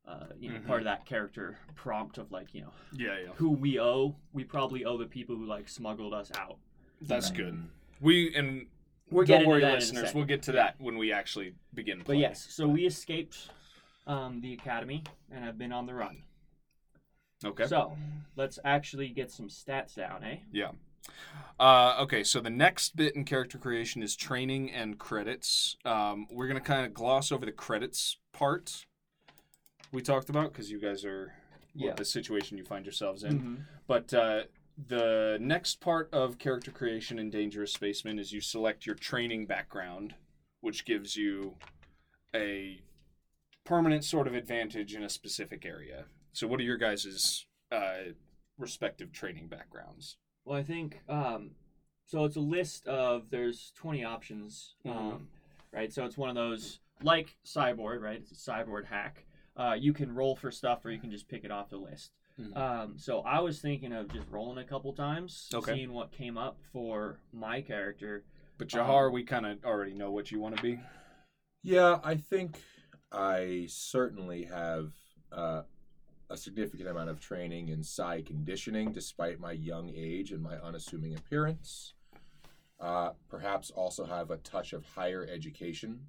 Uh, 0.07 0.25
you 0.39 0.49
know, 0.49 0.57
Mhm. 0.57 0.65
part 0.65 0.79
of 0.79 0.85
that 0.85 1.05
character 1.05 1.59
prompt 1.75 2.17
of 2.17 2.31
like, 2.31 2.55
you 2.55 2.61
know, 2.61 2.71
Yeah, 2.97 3.15
yeah. 3.19 3.33
who 3.35 3.51
we 3.51 3.79
owe. 3.79 4.15
We 4.33 4.43
probably 4.43 4.83
owe 4.83 4.97
the 4.97 5.05
people 5.05 5.35
who 5.35 5.45
like 5.45 5.69
smuggled 5.69 6.15
us 6.15 6.31
out. 6.35 6.57
That's 7.01 7.29
Mm. 7.29 7.35
good. 7.35 7.69
We 8.01 8.33
and 8.33 8.65
We're 9.11 9.25
don't 9.25 9.41
to 9.41 9.47
worry, 9.47 9.61
that 9.61 9.67
in 9.67 9.73
a 9.73 9.75
listeners. 9.79 10.13
We'll 10.13 10.25
get 10.25 10.43
to 10.43 10.51
that 10.53 10.75
when 10.79 10.97
we 10.97 11.11
actually 11.11 11.53
begin 11.73 11.99
But 11.99 12.05
playing. 12.07 12.21
yes, 12.21 12.47
so 12.49 12.67
we 12.67 12.85
escaped 12.85 13.49
um, 14.07 14.41
the 14.41 14.53
academy 14.53 15.03
and 15.31 15.43
have 15.43 15.57
been 15.57 15.71
on 15.71 15.85
the 15.85 15.93
run. 15.93 16.23
Okay. 17.43 17.65
So 17.67 17.97
let's 18.35 18.59
actually 18.65 19.09
get 19.09 19.31
some 19.31 19.47
stats 19.47 19.95
down, 19.95 20.23
eh? 20.23 20.37
Yeah. 20.51 20.71
Uh, 21.59 21.95
okay, 22.01 22.23
so 22.23 22.39
the 22.39 22.49
next 22.49 22.95
bit 22.95 23.15
in 23.15 23.23
character 23.25 23.57
creation 23.57 24.03
is 24.03 24.15
training 24.15 24.71
and 24.71 24.97
credits. 24.99 25.77
Um, 25.85 26.27
we're 26.29 26.47
gonna 26.47 26.59
kind 26.59 26.85
of 26.85 26.93
gloss 26.93 27.31
over 27.31 27.45
the 27.45 27.51
credits 27.51 28.17
part 28.33 28.85
we 29.91 30.01
talked 30.01 30.29
about 30.29 30.51
because 30.51 30.69
you 30.69 30.79
guys 30.79 31.03
are 31.05 31.33
Yeah. 31.73 31.93
the 31.93 32.05
situation 32.05 32.57
you 32.57 32.63
find 32.65 32.85
yourselves 32.85 33.23
in. 33.23 33.39
Mhm. 33.39 33.63
But 33.87 34.13
uh, 34.13 34.43
the 34.87 35.37
next 35.41 35.81
part 35.81 36.09
of 36.13 36.37
character 36.37 36.71
creation 36.71 37.19
in 37.19 37.29
Dangerous 37.29 37.73
Spaceman 37.73 38.19
is 38.19 38.31
you 38.31 38.41
select 38.41 38.85
your 38.85 38.95
training 38.95 39.45
background, 39.45 40.15
which 40.61 40.85
gives 40.85 41.15
you 41.15 41.55
a 42.35 42.81
permanent 43.65 44.03
sort 44.03 44.27
of 44.27 44.33
advantage 44.35 44.95
in 44.95 45.03
a 45.03 45.09
specific 45.09 45.65
area. 45.65 46.05
So, 46.33 46.47
what 46.47 46.59
are 46.59 46.63
your 46.63 46.77
guys' 46.77 47.45
uh, 47.71 48.13
respective 48.57 49.11
training 49.11 49.47
backgrounds? 49.47 50.17
Well, 50.45 50.57
I 50.57 50.63
think 50.63 50.99
um, 51.09 51.51
so. 52.05 52.23
It's 52.25 52.35
a 52.37 52.41
list 52.41 52.87
of 52.87 53.29
there's 53.29 53.71
20 53.75 54.03
options, 54.03 54.75
Mhm. 54.85 54.95
um, 54.95 55.27
right? 55.73 55.91
So 55.91 56.05
it's 56.05 56.17
one 56.17 56.29
of 56.29 56.35
those 56.35 56.79
like 57.01 57.37
Cyborg, 57.45 58.01
right? 58.01 58.19
It's 58.19 58.31
a 58.31 58.51
Cyborg 58.51 58.85
hack. 58.85 59.25
Uh, 59.55 59.75
you 59.77 59.91
can 59.93 60.13
roll 60.15 60.35
for 60.35 60.51
stuff, 60.51 60.85
or 60.85 60.91
you 60.91 60.99
can 60.99 61.11
just 61.11 61.27
pick 61.27 61.43
it 61.43 61.51
off 61.51 61.69
the 61.69 61.77
list. 61.77 62.13
Mhm. 62.39 62.55
Um, 62.55 62.97
so 62.97 63.19
I 63.21 63.39
was 63.39 63.61
thinking 63.61 63.91
of 63.91 64.07
just 64.13 64.29
rolling 64.29 64.57
a 64.59 64.63
couple 64.63 64.93
times, 64.93 65.49
Okay. 65.53 65.73
seeing 65.75 65.93
what 65.93 66.11
came 66.11 66.37
up 66.37 66.57
for 66.71 67.19
my 67.33 67.61
character. 67.61 68.23
But 68.57 68.69
Jahar, 68.69 69.07
Um, 69.07 69.13
we 69.13 69.23
kind 69.23 69.45
of 69.45 69.63
already 69.65 69.93
know 69.93 70.11
what 70.11 70.31
you 70.31 70.39
want 70.39 70.55
to 70.55 70.61
be. 70.61 70.79
Yeah, 71.63 71.99
I 72.03 72.15
think 72.15 72.61
I 73.11 73.65
certainly 73.69 74.43
have 74.45 74.93
uh, 75.31 75.63
a 76.29 76.37
significant 76.37 76.89
amount 76.89 77.09
of 77.09 77.19
training 77.19 77.69
in 77.69 77.83
psi 77.83 78.21
conditioning, 78.21 78.91
despite 78.91 79.39
my 79.39 79.51
young 79.51 79.89
age 79.89 80.31
and 80.31 80.41
my 80.41 80.57
unassuming 80.59 81.15
appearance. 81.15 81.93
Uh, 82.79 83.13
perhaps 83.27 83.69
also 83.71 84.05
have 84.05 84.31
a 84.31 84.37
touch 84.37 84.71
of 84.73 84.85
higher 84.85 85.25
education. 85.27 86.07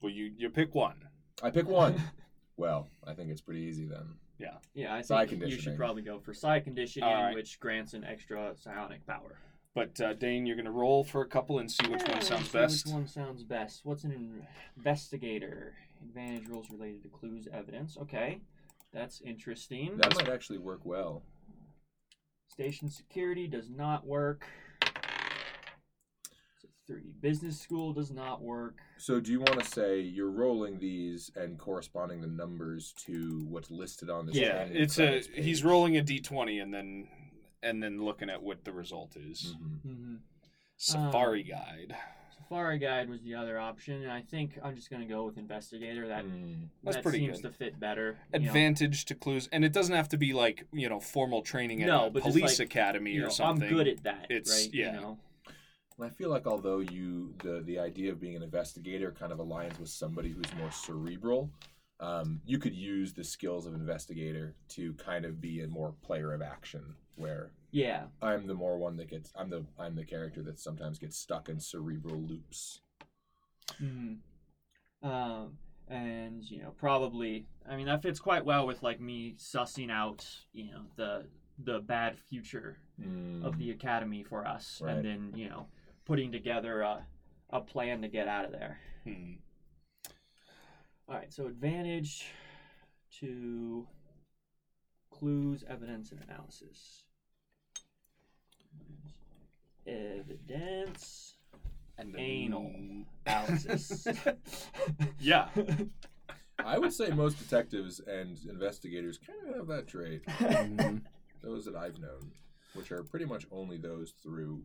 Well, 0.00 0.12
you 0.12 0.34
you 0.36 0.50
pick 0.50 0.74
one. 0.74 1.08
I 1.42 1.50
pick 1.50 1.68
one. 1.68 1.94
well, 2.56 2.88
I 3.04 3.14
think 3.14 3.30
it's 3.30 3.40
pretty 3.40 3.60
easy 3.60 3.84
then. 3.86 4.18
Yeah, 4.42 4.56
Yeah, 4.74 4.94
I 4.94 5.02
Psi 5.02 5.26
think 5.26 5.30
you 5.30 5.36
should 5.36 5.40
conditioning. 5.50 5.78
probably 5.78 6.02
go 6.02 6.18
for 6.18 6.34
psi 6.34 6.58
conditioning, 6.60 7.08
Alright. 7.08 7.34
which 7.34 7.60
grants 7.60 7.94
an 7.94 8.02
extra 8.04 8.54
psionic 8.56 9.06
power. 9.06 9.38
But 9.74 9.98
uh, 10.00 10.14
Dane, 10.14 10.44
you're 10.46 10.56
gonna 10.56 10.70
roll 10.72 11.04
for 11.04 11.22
a 11.22 11.26
couple 11.28 11.60
and 11.60 11.70
see 11.70 11.86
which 11.88 12.02
Yeah, 12.02 12.12
one 12.14 12.22
sounds 12.22 12.30
let's 12.30 12.50
see 12.52 12.58
best. 12.58 12.86
Which 12.86 12.92
one 12.94 13.06
sounds 13.06 13.44
best? 13.44 13.80
What's 13.84 14.04
an 14.04 14.42
investigator? 14.76 15.74
Advantage 16.02 16.48
rolls 16.48 16.66
related 16.70 17.02
to 17.04 17.08
clues, 17.08 17.46
evidence. 17.52 17.96
Okay, 17.96 18.40
that's 18.92 19.20
interesting. 19.20 19.96
That 19.96 20.14
might 20.16 20.28
actually 20.28 20.58
work 20.58 20.80
well. 20.84 21.22
Station 22.48 22.90
security 22.90 23.46
does 23.46 23.70
not 23.70 24.04
work. 24.06 24.44
So 26.92 27.00
Three 27.00 27.10
business 27.20 27.60
school 27.60 27.92
does 27.92 28.10
not 28.10 28.42
work. 28.42 28.78
So, 28.98 29.20
do 29.20 29.32
you 29.32 29.40
want 29.40 29.58
to 29.60 29.64
say 29.64 30.00
you're 30.00 30.30
rolling 30.30 30.78
these 30.78 31.30
and 31.36 31.58
corresponding 31.58 32.20
the 32.20 32.26
numbers 32.26 32.92
to 33.06 33.44
what's 33.48 33.70
listed 33.70 34.10
on 34.10 34.26
this? 34.26 34.36
Yeah, 34.36 34.62
it's 34.70 34.98
a 34.98 35.06
credits 35.06 35.28
he's 35.34 35.64
rolling 35.64 35.96
a 35.96 36.02
d20 36.02 36.62
and 36.62 36.72
then 36.72 37.08
and 37.62 37.82
then 37.82 38.02
looking 38.04 38.28
at 38.30 38.42
what 38.42 38.64
the 38.64 38.72
result 38.72 39.16
is. 39.16 39.54
Mhm. 39.56 39.90
Mm-hmm. 39.90 40.14
Safari 40.76 41.42
guide. 41.44 41.94
Safari 42.36 42.78
guide 42.78 43.08
was 43.08 43.22
the 43.22 43.34
other 43.34 43.58
option, 43.58 44.02
and 44.02 44.10
I 44.10 44.20
think 44.20 44.58
I'm 44.62 44.74
just 44.74 44.90
gonna 44.90 45.06
go 45.06 45.24
with 45.24 45.38
investigator. 45.38 46.08
That 46.08 46.24
Mm. 46.24 46.68
That's 46.82 46.96
that 46.96 47.02
pretty 47.02 47.18
seems 47.20 47.40
good. 47.40 47.52
to 47.52 47.56
fit 47.56 47.78
better. 47.80 48.18
you 48.34 48.40
know. 48.40 48.46
Advantage 48.46 49.04
to 49.06 49.14
clues, 49.14 49.48
and 49.52 49.64
it 49.64 49.72
doesn't 49.72 49.94
have 49.94 50.08
to 50.10 50.18
be 50.18 50.32
like 50.32 50.66
you 50.72 50.88
know 50.88 51.00
formal 51.00 51.42
training 51.42 51.82
at 51.82 51.86
No, 51.86 52.06
a 52.06 52.10
police 52.10 52.58
like, 52.58 52.66
academy 52.68 53.12
You 53.12 53.22
or 53.22 53.24
know, 53.24 53.30
something. 53.30 53.68
I'm 53.68 53.74
good 53.74 53.88
at 53.88 54.02
that. 54.02 54.26
It's- 54.30 54.50
right? 54.66 54.74
yeah. 54.74 54.94
You 54.94 55.00
know? 55.00 55.18
And 55.98 56.06
I 56.06 56.10
feel 56.10 56.30
like 56.30 56.46
although 56.46 56.80
you 56.80 57.34
the 57.42 57.62
the 57.64 57.78
idea 57.78 58.12
of 58.12 58.20
being 58.20 58.36
an 58.36 58.42
investigator 58.42 59.12
kind 59.12 59.32
of 59.32 59.38
aligns 59.38 59.78
with 59.78 59.88
somebody 59.90 60.30
who's 60.30 60.52
more 60.58 60.70
cerebral, 60.70 61.50
um, 62.00 62.40
you 62.46 62.58
could 62.58 62.74
use 62.74 63.12
the 63.12 63.24
skills 63.24 63.66
of 63.66 63.74
investigator 63.74 64.54
to 64.70 64.94
kind 64.94 65.24
of 65.24 65.40
be 65.40 65.60
a 65.60 65.68
more 65.68 65.94
player 66.02 66.32
of 66.32 66.42
action, 66.42 66.96
where 67.16 67.52
Yeah. 67.70 68.04
I'm 68.20 68.46
the 68.46 68.54
more 68.54 68.78
one 68.78 68.96
that 68.96 69.08
gets 69.08 69.32
I'm 69.36 69.50
the 69.50 69.64
I'm 69.78 69.94
the 69.94 70.04
character 70.04 70.42
that 70.42 70.58
sometimes 70.58 70.98
gets 70.98 71.16
stuck 71.18 71.48
in 71.48 71.60
cerebral 71.60 72.20
loops. 72.22 72.80
hmm 73.78 74.14
Um, 75.02 75.58
and 75.88 76.48
you 76.50 76.62
know, 76.62 76.70
probably, 76.70 77.46
I 77.68 77.76
mean, 77.76 77.86
that 77.86 78.02
fits 78.02 78.20
quite 78.20 78.44
well 78.44 78.66
with 78.66 78.82
like 78.82 79.00
me 79.00 79.34
sussing 79.38 79.90
out, 79.90 80.26
you 80.52 80.70
know, 80.70 80.82
the 80.96 81.26
the 81.58 81.80
bad 81.80 82.18
future 82.18 82.78
Mm. 83.00 83.44
of 83.44 83.58
the 83.58 83.70
academy 83.72 84.22
for 84.22 84.46
us, 84.46 84.80
Right. 84.80 84.94
and 84.94 85.04
then 85.04 85.32
you 85.34 85.48
know, 85.48 85.66
putting 86.04 86.32
together 86.32 86.80
a 86.82 87.06
a 87.50 87.60
plan 87.60 88.00
to 88.02 88.08
get 88.08 88.28
out 88.28 88.44
of 88.46 88.52
there. 88.52 88.78
Hmm. 89.04 89.32
All 91.08 91.16
right, 91.16 91.32
so 91.32 91.46
advantage 91.46 92.24
to 93.20 93.86
clues, 95.10 95.62
evidence, 95.68 96.12
and 96.12 96.22
analysis. 96.22 97.02
Evidence, 99.86 101.34
And 101.98 102.14
Anal. 102.16 102.72
analysis. 103.26 104.06
yeah. 105.20 105.48
I 106.58 106.78
would 106.78 106.92
say 106.92 107.10
most 107.10 107.38
detectives 107.38 108.00
and 108.00 108.38
investigators 108.48 109.18
kind 109.18 109.50
of 109.50 109.56
have 109.56 109.66
that 109.68 109.88
trait. 109.88 110.22
Mhm. 110.26 111.02
Those 111.42 111.64
that 111.64 111.74
I've 111.74 111.98
known, 111.98 112.30
which 112.74 112.92
are 112.92 113.02
pretty 113.02 113.24
much 113.26 113.46
only 113.50 113.76
those 113.76 114.12
through 114.22 114.62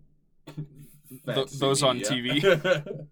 Th- 0.55 1.21
fantasy 1.25 1.57
those 1.59 1.83
on 1.83 1.99
TV. 1.99 2.43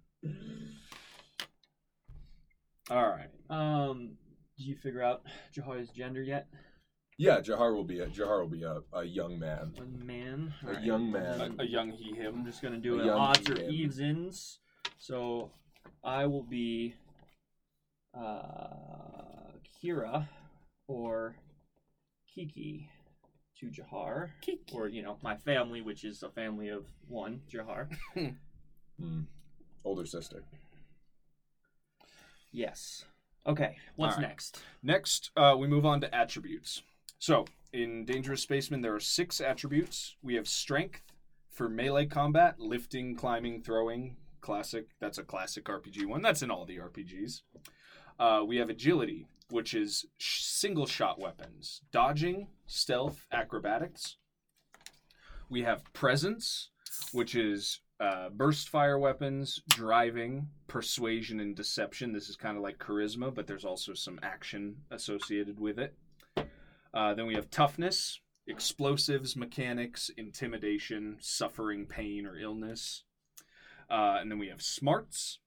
All 2.90 3.08
right. 3.10 3.30
Um, 3.50 4.16
did 4.58 4.66
you 4.68 4.76
figure 4.82 5.02
out 5.02 5.22
Jahar's 5.56 5.90
gender 5.90 6.22
yet? 6.24 6.48
yeah, 7.18 7.40
Jahar 7.40 7.74
will 7.74 7.84
be 7.86 8.00
a 8.02 8.08
Jahar 8.08 8.42
will 8.42 8.50
be 8.50 8.64
a, 8.64 8.80
a 8.94 9.04
young 9.06 9.40
man. 9.40 9.74
A 9.80 9.86
man. 10.06 10.54
A 10.64 10.68
Alright. 10.68 10.84
young 10.84 11.12
man. 11.12 11.56
A, 11.60 11.64
a 11.64 11.66
young 11.66 11.92
he 11.92 12.14
him. 12.16 12.36
I'm 12.40 12.46
just 12.46 12.62
gonna 12.62 12.78
do 12.78 13.00
A 13.00 13.04
an 13.04 13.10
odds 13.10 13.50
or 13.50 13.58
him. 13.60 13.72
eves 13.72 14.00
ins. 14.00 14.60
So 15.00 15.52
I 16.04 16.26
will 16.26 16.44
be 16.44 16.96
uh, 18.18 18.68
Kira 19.82 20.28
or 20.88 21.38
Kiki 22.34 22.90
to 23.60 23.68
Jahar, 23.68 24.30
or 24.74 24.88
you 24.88 25.02
know 25.02 25.18
my 25.22 25.36
family, 25.36 25.82
which 25.82 26.04
is 26.04 26.24
a 26.24 26.30
family 26.30 26.70
of 26.70 26.86
one 27.08 27.42
Jahar. 27.52 27.88
Hmm. 28.98 29.24
Older 29.84 30.06
sister. 30.06 30.44
Yes. 32.52 33.04
Okay. 33.46 33.76
What's 33.98 34.16
Alright. 34.16 34.30
next? 34.30 34.62
Next, 34.82 35.32
uh, 35.36 35.56
we 35.60 35.68
move 35.68 35.86
on 35.86 36.00
to 36.02 36.16
attributes. 36.16 36.82
So, 37.20 37.46
in 37.74 38.06
Dangerous 38.06 38.42
Spaceman, 38.42 38.82
there 38.82 38.96
are 38.96 39.00
six 39.02 39.42
attributes. 39.42 40.16
We 40.24 40.36
have 40.36 40.48
strength 40.48 41.02
for 41.52 41.68
melee 41.68 42.06
combat, 42.06 42.60
lifting, 42.60 43.16
climbing, 43.16 43.64
throwing. 43.64 44.16
Classic. 44.42 44.88
That's 45.00 45.18
a 45.18 45.24
classic 45.24 45.66
RPG 45.66 46.06
one. 46.06 46.22
That's 46.22 46.42
in 46.42 46.52
all 46.52 46.66
the 46.66 46.78
RPGs. 46.78 47.42
Uh, 48.18 48.44
we 48.48 48.58
have 48.58 48.70
agility, 48.70 49.28
which 49.50 49.74
is 49.74 50.06
sh- 50.18 50.44
single 50.44 50.86
shot 50.86 51.20
weapons, 51.20 51.82
dodging, 51.92 52.48
stealth, 52.66 53.26
acrobatics. 53.32 54.18
We 55.50 55.64
have 55.64 55.94
presence, 55.94 56.70
which 57.12 57.36
is 57.36 57.82
uh, 58.00 58.30
burst 58.30 58.70
fire 58.70 59.00
weapons, 59.00 59.62
driving, 59.70 60.48
persuasion, 60.68 61.40
and 61.40 61.56
deception. 61.56 62.12
This 62.12 62.30
is 62.30 62.36
kind 62.36 62.58
of 62.58 62.64
like 62.64 62.78
charisma, 62.78 63.34
but 63.34 63.48
there's 63.48 63.66
also 63.66 63.94
some 63.94 64.20
action 64.22 64.78
associated 64.92 65.60
with 65.60 65.80
it. 65.80 65.96
Uh, 66.94 67.14
then 67.14 67.26
we 67.26 67.36
have 67.36 67.50
toughness, 67.50 68.20
explosives, 68.48 69.36
mechanics, 69.36 70.10
intimidation, 70.18 71.18
suffering, 71.20 71.86
pain, 71.86 72.26
or 72.26 72.38
illness. 72.38 73.04
Uh, 73.90 74.18
and 74.20 74.32
then 74.32 74.40
we 74.40 74.48
have 74.48 74.62
smarts, 74.62 75.40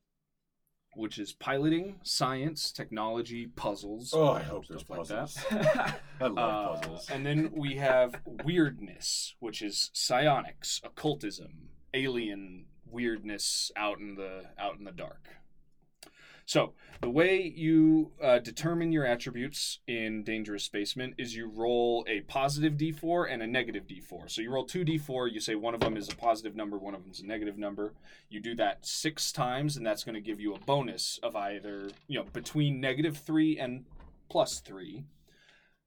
which 0.95 1.19
is 1.19 1.33
piloting, 1.33 1.97
science, 2.03 2.73
technology, 2.73 3.47
puzzles. 3.55 4.13
Oh, 4.15 4.31
I 4.31 4.43
hope 4.43 4.67
there's 4.67 4.81
stuff 4.83 4.99
like 4.99 5.09
that. 5.09 5.21
puzzles. 5.21 5.95
I 6.21 6.27
love 6.27 6.39
Uh, 6.39 6.77
puzzles. 6.81 7.11
and 7.11 7.25
then 7.25 7.51
we 7.55 7.77
have 7.77 8.21
weirdness, 8.27 9.35
which 9.39 9.63
is 9.63 9.91
psionics, 9.93 10.81
occultism, 10.85 11.69
alien 11.95 12.67
weirdness 12.91 13.71
out 13.77 13.99
in 14.01 14.15
the 14.15 14.43
out 14.59 14.79
in 14.79 14.85
the 14.85 14.93
dark. 14.93 15.29
So 16.49 16.73
the 17.03 17.11
way 17.11 17.43
you 17.43 18.13
uh, 18.23 18.39
determine 18.39 18.91
your 18.91 19.05
attributes 19.05 19.81
in 19.87 20.25
Dangerous 20.25 20.65
Spaceman 20.65 21.15
is 21.19 21.37
you 21.37 21.47
roll 21.47 22.07
a 22.09 22.23
positive 22.23 22.73
D4 22.73 23.31
and 23.31 23.43
a 23.43 23.47
negative 23.47 23.87
D4. 23.87 24.31
So 24.31 24.41
you 24.41 24.51
roll 24.51 24.65
two 24.65 24.83
D4. 24.83 25.31
You 25.31 25.41
say 25.41 25.57
one 25.57 25.75
of 25.75 25.81
them 25.81 25.95
is 25.95 26.09
a 26.09 26.17
positive 26.17 26.57
number, 26.57 26.79
one 26.79 26.95
of 26.95 27.03
them 27.03 27.11
is 27.11 27.21
a 27.21 27.27
negative 27.27 27.59
number. 27.59 27.93
You 28.31 28.41
do 28.41 28.55
that 28.55 28.87
six 28.87 29.31
times, 29.31 29.77
and 29.77 29.85
that's 29.85 30.05
going 30.05 30.15
to 30.15 30.23
give 30.23 30.41
you 30.41 30.55
a 30.55 30.59
bonus 30.61 31.21
of 31.23 31.37
either 31.37 31.91
you 32.07 32.19
know 32.19 32.25
between 32.33 32.81
negative 32.81 33.19
three 33.19 33.59
and 33.59 33.85
plus 34.31 34.61
three 34.61 35.05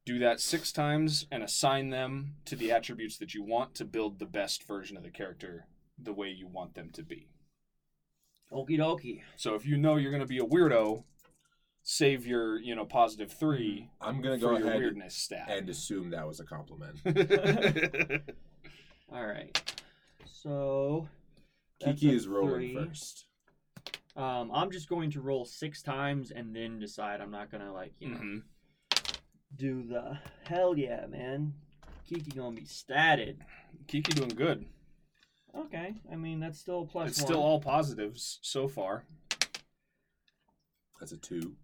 do 0.06 0.20
that 0.20 0.40
six 0.40 0.72
times 0.72 1.26
and 1.32 1.42
assign 1.42 1.90
them 1.90 2.36
to 2.46 2.56
the 2.56 2.72
attributes 2.72 3.18
that 3.18 3.34
you 3.34 3.42
want 3.42 3.74
to 3.74 3.86
build 3.86 4.20
the 4.20 4.26
best 4.28 4.68
version 4.68 4.96
of 4.96 5.02
the 5.02 5.10
character 5.10 5.66
the 5.98 6.14
way 6.14 6.30
you 6.30 6.46
want 6.46 6.76
them 6.76 6.92
to 6.94 7.02
be. 7.02 7.31
Okie 8.52 8.78
dokie. 8.78 9.22
So 9.38 9.56
if 9.56 9.66
you 9.66 9.78
know 9.78 9.96
you're 9.96 10.12
going 10.12 10.22
to 10.22 10.28
be 10.28 10.40
a 10.40 10.44
weirdo, 10.46 11.04
save 11.84 12.26
your, 12.28 12.60
you 12.60 12.76
know, 12.76 12.86
positive 12.86 13.32
3 13.32 13.90
I'm 14.02 14.22
gonna 14.22 14.36
for 14.38 14.52
go 14.52 14.58
your 14.58 14.68
ahead 14.68 14.80
weirdness 14.80 15.16
stat. 15.16 15.48
and 15.50 15.70
assume 15.70 16.10
that 16.12 16.28
was 16.28 16.40
a 16.40 16.44
compliment. 16.46 17.00
All 19.14 19.26
right. 19.26 19.74
So. 20.26 21.08
Kiki 21.84 22.14
is 22.14 22.28
rolling 22.28 22.54
three. 22.54 22.76
first. 22.76 23.26
Um, 24.16 24.52
I'm 24.54 24.70
just 24.72 24.88
going 24.90 25.10
to 25.12 25.22
roll 25.22 25.46
six 25.46 25.82
times 25.82 26.32
and 26.32 26.56
then 26.56 26.78
decide. 26.78 27.22
I'm 27.22 27.32
not 27.32 27.50
gonna 27.50 27.74
like 27.74 27.94
you 28.00 28.10
know 28.10 28.18
Mhm. 28.20 28.44
do 29.56 29.84
the 29.88 30.20
hell 30.44 30.78
yeah, 30.78 31.08
man. 31.08 31.54
Kiki 32.08 32.30
gonna 32.32 32.56
be 32.56 32.64
statted. 32.66 33.38
Kiki 33.88 34.12
doing 34.14 34.30
good. 34.30 34.66
Okay, 35.56 35.96
I 36.12 36.16
mean 36.16 36.40
that's 36.40 36.60
still 36.60 36.82
a 36.84 36.86
plus 36.86 37.10
it's 37.10 37.20
one. 37.22 37.28
still 37.28 37.42
all 37.42 37.60
positives 37.60 38.40
so 38.42 38.68
far. 38.68 39.06
That's 41.00 41.12
a 41.12 41.18
two. 41.18 41.56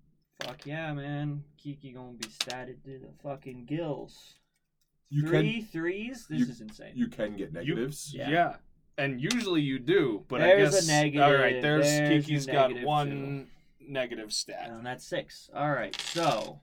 Fuck 0.43 0.65
yeah, 0.65 0.93
man. 0.93 1.43
Kiki 1.57 1.91
gonna 1.93 2.13
be 2.13 2.27
statted 2.27 2.83
to 2.83 2.99
the 2.99 3.09
fucking 3.23 3.65
gills. 3.65 4.35
You 5.09 5.27
Three 5.27 5.61
threes? 5.61 6.27
This 6.29 6.39
you- 6.39 6.45
is 6.47 6.61
insane. 6.61 6.91
you 6.95 7.07
can 7.07 7.35
get 7.37 7.53
negatives. 7.53 8.11
Yeah. 8.13 8.29
Yeah. 8.29 8.55
And 8.97 9.21
usually 9.21 9.61
you 9.61 9.77
do, 9.79 10.25
but 10.27 10.39
There's 10.39 10.73
I 10.73 10.77
a 10.77 10.81
guess 10.81 10.87
negative, 10.87 11.21
All 11.21 11.33
right, 11.33 11.61
there's, 11.61 11.85
there's 11.85 12.25
Kiki's 12.25 12.45
got 12.47 12.73
one 12.81 13.47
negative 13.79 14.33
stat. 14.33 14.69
and 14.71 14.83
that's 14.85 15.05
six. 15.05 15.49
Alright, 15.55 15.95
so 16.01 16.59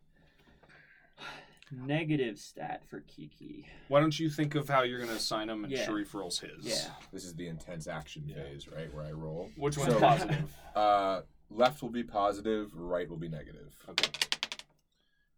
negative 1.86 2.38
stat 2.38 2.82
for 2.88 3.00
Kiki. 3.00 3.66
Why 3.88 4.00
don't 4.00 4.18
you 4.18 4.28
think 4.30 4.54
of 4.54 4.68
how 4.68 4.82
you're 4.82 4.98
going 4.98 5.10
to 5.10 5.16
assign 5.16 5.48
him 5.48 5.64
and 5.64 5.72
Yeah. 5.72 5.84
Sharif 5.84 6.14
rolls 6.14 6.38
his? 6.40 6.64
Yeah. 6.64 6.92
This 7.12 7.24
is 7.24 7.34
the 7.34 7.48
intense 7.48 7.86
action 7.86 8.24
Yeah. 8.26 8.36
phase, 8.42 8.68
right? 8.68 8.92
Where 8.94 9.04
I 9.04 9.12
roll. 9.12 9.50
Which 9.56 9.76
one's 9.78 9.92
So- 9.92 10.00
positive? 10.00 10.52
Uh, 10.74 11.22
left 11.50 11.82
will 11.82 11.90
be 11.90 12.02
positive, 12.02 12.74
right 12.74 13.08
will 13.08 13.16
be 13.16 13.28
negative. 13.28 13.72
Okay. 13.88 14.10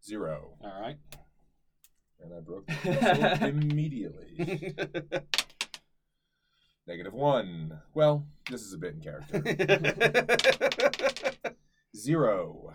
Zero. 0.03 0.55
All 0.61 0.81
right. 0.81 0.97
And 2.23 2.33
I 2.33 2.39
broke 2.39 2.65
the 2.65 2.73
pencil 2.73 3.47
immediately. 3.61 4.73
Negative 6.87 7.13
one. 7.13 7.79
Well, 7.93 8.25
this 8.49 8.63
is 8.63 8.73
a 8.73 8.79
bit 8.79 8.95
in 8.95 9.01
character. 9.01 9.43
Zero. 11.95 12.73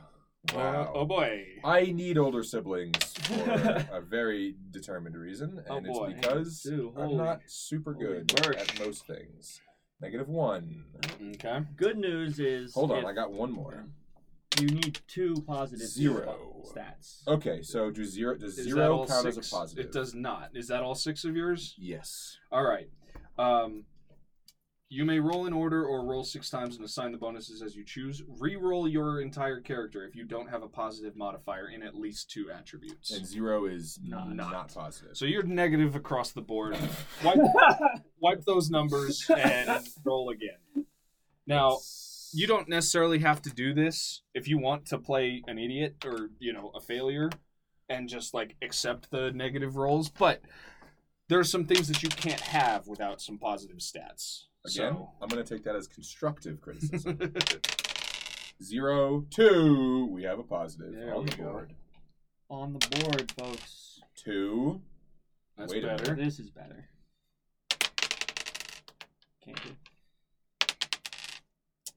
Wow. 0.52 0.92
oh 0.94 1.04
boy. 1.04 1.44
I 1.64 1.86
need 1.92 2.18
older 2.18 2.42
siblings 2.42 2.96
for 3.22 3.50
a 3.92 4.00
very 4.00 4.56
determined 4.70 5.16
reason, 5.16 5.62
and 5.68 5.86
Oh, 5.88 6.04
it's 6.04 6.20
because 6.20 6.62
Dude, 6.62 6.92
I'm 6.98 7.16
not 7.16 7.40
super 7.46 7.94
good 7.94 8.32
at 8.56 8.78
most 8.80 9.06
things. 9.06 9.60
Negative 10.00 10.28
one. 10.28 10.84
Okay. 11.34 11.60
Good 11.76 11.96
news 11.96 12.40
is 12.40 12.74
Hold 12.74 12.90
on, 12.90 13.06
I 13.06 13.12
got 13.12 13.32
one 13.32 13.52
more. 13.52 13.84
you 14.60 14.66
need 14.66 14.98
two 15.06 15.34
positive 15.46 15.86
Zero. 15.86 16.64
stats. 16.66 17.26
Okay, 17.28 17.62
so 17.62 17.90
do 17.90 18.04
zero 18.04 18.34
does 18.34 18.58
Is 18.58 18.64
zero 18.66 19.06
count 19.06 19.22
six? 19.22 19.38
as 19.38 19.48
a 19.48 19.54
positive? 19.56 19.84
It 19.86 19.92
does 19.92 20.12
not. 20.12 20.50
Is 20.54 20.66
that 20.68 20.82
all 20.82 20.96
six 20.96 21.24
of 21.24 21.36
yours? 21.36 21.74
Yes. 21.78 22.38
All 22.50 22.64
right. 22.64 22.90
Um, 23.38 23.84
you 24.92 25.06
may 25.06 25.18
roll 25.18 25.46
in 25.46 25.54
order 25.54 25.86
or 25.86 26.04
roll 26.04 26.22
six 26.22 26.50
times 26.50 26.76
and 26.76 26.84
assign 26.84 27.12
the 27.12 27.18
bonuses 27.18 27.62
as 27.62 27.74
you 27.74 27.82
choose. 27.82 28.22
Re-roll 28.38 28.86
your 28.86 29.22
entire 29.22 29.58
character 29.58 30.04
if 30.04 30.14
you 30.14 30.22
don't 30.22 30.50
have 30.50 30.62
a 30.62 30.68
positive 30.68 31.16
modifier 31.16 31.68
in 31.68 31.82
at 31.82 31.94
least 31.94 32.30
two 32.30 32.50
attributes. 32.50 33.10
And 33.10 33.26
zero 33.26 33.64
is 33.64 33.98
Not. 34.04 34.36
not, 34.36 34.52
not 34.52 34.74
positive. 34.74 35.16
So 35.16 35.24
you're 35.24 35.44
negative 35.44 35.96
across 35.96 36.32
the 36.32 36.42
board. 36.42 36.76
Wipe, 37.24 37.38
wipe 38.20 38.44
those 38.44 38.68
numbers 38.68 39.30
and 39.30 39.80
roll 40.04 40.28
again. 40.28 40.84
Now, 41.46 41.78
you 42.34 42.46
don't 42.46 42.68
necessarily 42.68 43.20
have 43.20 43.40
to 43.42 43.50
do 43.50 43.72
this 43.72 44.20
if 44.34 44.46
you 44.46 44.58
want 44.58 44.84
to 44.86 44.98
play 44.98 45.42
an 45.46 45.58
idiot 45.58 46.04
or, 46.04 46.28
you 46.38 46.52
know, 46.52 46.70
a 46.74 46.80
failure 46.82 47.30
and 47.88 48.10
just 48.10 48.34
like 48.34 48.56
accept 48.60 49.10
the 49.10 49.30
negative 49.32 49.76
rolls, 49.76 50.10
but 50.10 50.42
there 51.28 51.38
are 51.38 51.44
some 51.44 51.64
things 51.64 51.88
that 51.88 52.02
you 52.02 52.10
can't 52.10 52.40
have 52.40 52.86
without 52.88 53.22
some 53.22 53.38
positive 53.38 53.78
stats. 53.78 54.44
Again, 54.64 54.92
So- 54.94 55.10
I'm 55.20 55.28
going 55.28 55.44
to 55.44 55.54
take 55.54 55.64
that 55.64 55.74
as 55.76 55.86
constructive 55.88 56.60
criticism. 56.60 57.18
Zero, 58.62 59.26
two. 59.30 60.06
We 60.12 60.22
have 60.22 60.38
a 60.38 60.44
positive 60.44 60.92
There 60.94 61.14
on 61.14 61.24
we 61.24 61.30
the 61.30 61.36
go. 61.36 61.42
board. 61.44 61.74
On 62.48 62.72
the 62.74 62.78
board, 63.00 63.32
folks. 63.32 64.00
Two. 64.14 64.80
That's 65.58 65.72
a 65.72 65.80
better. 65.80 66.14
This 66.14 66.38
is 66.38 66.50
better. 66.50 66.84
Can't 69.44 69.60
do. 69.64 69.70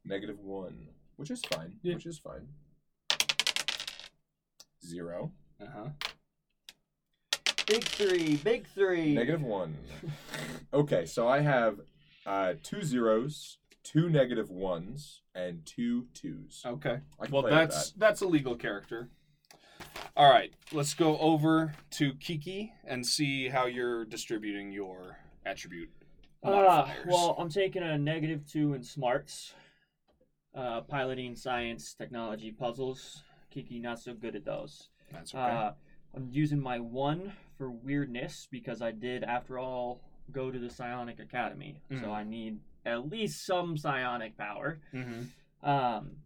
Negative 0.05 0.39
one, 0.39 0.87
which 1.17 1.29
is 1.29 1.41
fine. 1.53 1.75
Yeah. 1.83 1.95
Which 1.95 2.05
is 2.07 2.17
fine. 2.17 2.47
Zero. 4.83 5.31
Uh-huh. 5.61 5.89
Big 7.67 7.83
three, 7.83 8.35
big 8.37 8.67
three. 8.67 9.13
Negative 9.13 9.41
one. 9.43 9.75
Okay, 10.73 11.05
so 11.05 11.25
I 11.27 11.39
have 11.39 11.79
uh, 12.25 12.53
two 12.63 12.81
zeros, 12.81 13.57
two 13.83 14.09
negative 14.09 14.49
ones, 14.49 15.21
and 15.33 15.65
two 15.65 16.07
twos. 16.13 16.61
Okay. 16.65 16.99
I 17.19 17.25
can 17.25 17.31
Well, 17.33 17.43
play 17.43 17.51
with 17.51 17.69
that's 17.69 17.91
that's 17.91 18.21
a 18.21 18.27
legal 18.27 18.55
character. 18.55 19.09
All 20.15 20.31
right, 20.31 20.53
let's 20.71 20.93
go 20.93 21.17
over 21.19 21.73
to 21.91 22.13
Kiki 22.15 22.71
and 22.85 23.05
see 23.05 23.49
how 23.49 23.65
you're 23.65 24.05
distributing 24.05 24.71
your 24.71 25.17
attribute 25.45 25.89
Ah, 26.43 26.49
modifiers. 26.51 27.05
well, 27.07 27.35
I'm 27.37 27.49
taking 27.49 27.83
a 27.83 27.97
negative 27.97 28.45
two 28.49 28.73
in 28.73 28.83
smarts. 28.83 29.53
Uh, 30.55 30.79
piloting, 30.81 31.35
science, 31.35 31.93
technology, 31.93 32.49
puzzles. 32.51 33.23
Kiki 33.51 33.77
not 33.79 33.99
so 33.99 34.13
good 34.13 34.35
at 34.37 34.45
those. 34.45 34.89
that's 35.11 35.33
okay. 35.35 35.43
Uh, 35.43 35.71
I'm 36.15 36.29
using 36.31 36.61
my 36.61 36.79
one 36.79 37.33
for 37.57 37.69
weirdness 37.69 38.47
because 38.49 38.81
I 38.81 38.91
did, 38.91 39.23
after 39.25 39.59
all, 39.59 40.01
go 40.31 40.51
to 40.51 40.59
the 40.59 40.69
Psionic 40.69 41.19
Academy. 41.19 41.81
Mhm. 41.89 42.01
So 42.01 42.11
I 42.11 42.23
need 42.23 42.59
at 42.85 43.09
least 43.09 43.45
some 43.45 43.77
psionic 43.77 44.37
power. 44.37 44.79
mm-hmm. 44.93 45.23
Um, 45.67 46.17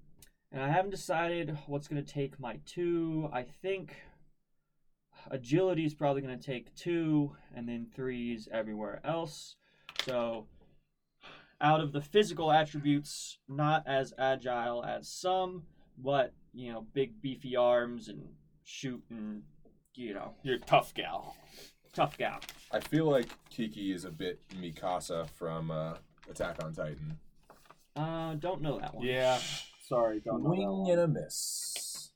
and 0.52 0.62
I 0.64 0.70
haven't 0.70 0.92
decided 0.92 1.58
what's 1.68 1.88
going 1.88 2.04
to 2.04 2.14
take 2.14 2.40
my 2.40 2.60
two. 2.66 3.30
I 3.32 3.44
think 3.44 3.96
agility 5.32 5.86
is 5.86 5.94
probably 5.94 6.22
going 6.22 6.38
to 6.38 6.46
take 6.46 6.74
two, 6.76 7.36
and 7.56 7.68
then 7.68 7.88
threes 7.96 8.48
everywhere 8.52 9.00
else. 9.04 9.56
So, 10.04 10.48
out 11.62 11.82
of 11.82 11.92
the 11.92 12.02
physical 12.02 12.52
attributes, 12.52 13.38
not 13.48 13.86
as 13.86 14.14
agile 14.18 14.84
as 14.84 15.08
some, 15.08 15.64
but 15.98 16.34
you 16.54 16.72
know, 16.72 16.82
big 16.94 17.22
beefy 17.22 17.56
arms 17.56 18.08
and 18.08 18.36
shoot 18.64 19.04
and 19.10 19.44
you 19.96 20.14
know, 20.14 20.34
You're 20.44 20.56
a 20.56 20.60
tough 20.60 20.94
gal. 20.94 21.36
Tough 22.00 22.18
gal. 22.18 22.40
I 22.72 22.80
feel 22.80 23.06
like 23.12 23.28
Kiki 23.50 23.92
is 23.92 24.06
a 24.06 24.12
bit 24.12 24.40
Mikasa 24.56 25.30
from 25.32 25.70
uh, 25.70 25.96
Attack 26.30 26.64
on 26.64 26.74
Titan. 26.74 27.18
Uh, 27.96 28.36
don't 28.36 28.62
know 28.62 28.80
that 28.80 28.96
one. 28.96 29.06
Yeah. 29.06 29.38
Sorry, 29.86 30.22
don't 30.22 30.44
know 30.44 30.52
that 30.52 30.58
Wing 30.58 30.70
one. 30.70 30.92
and 30.92 31.00
a 31.02 31.08
miss. 31.08 32.12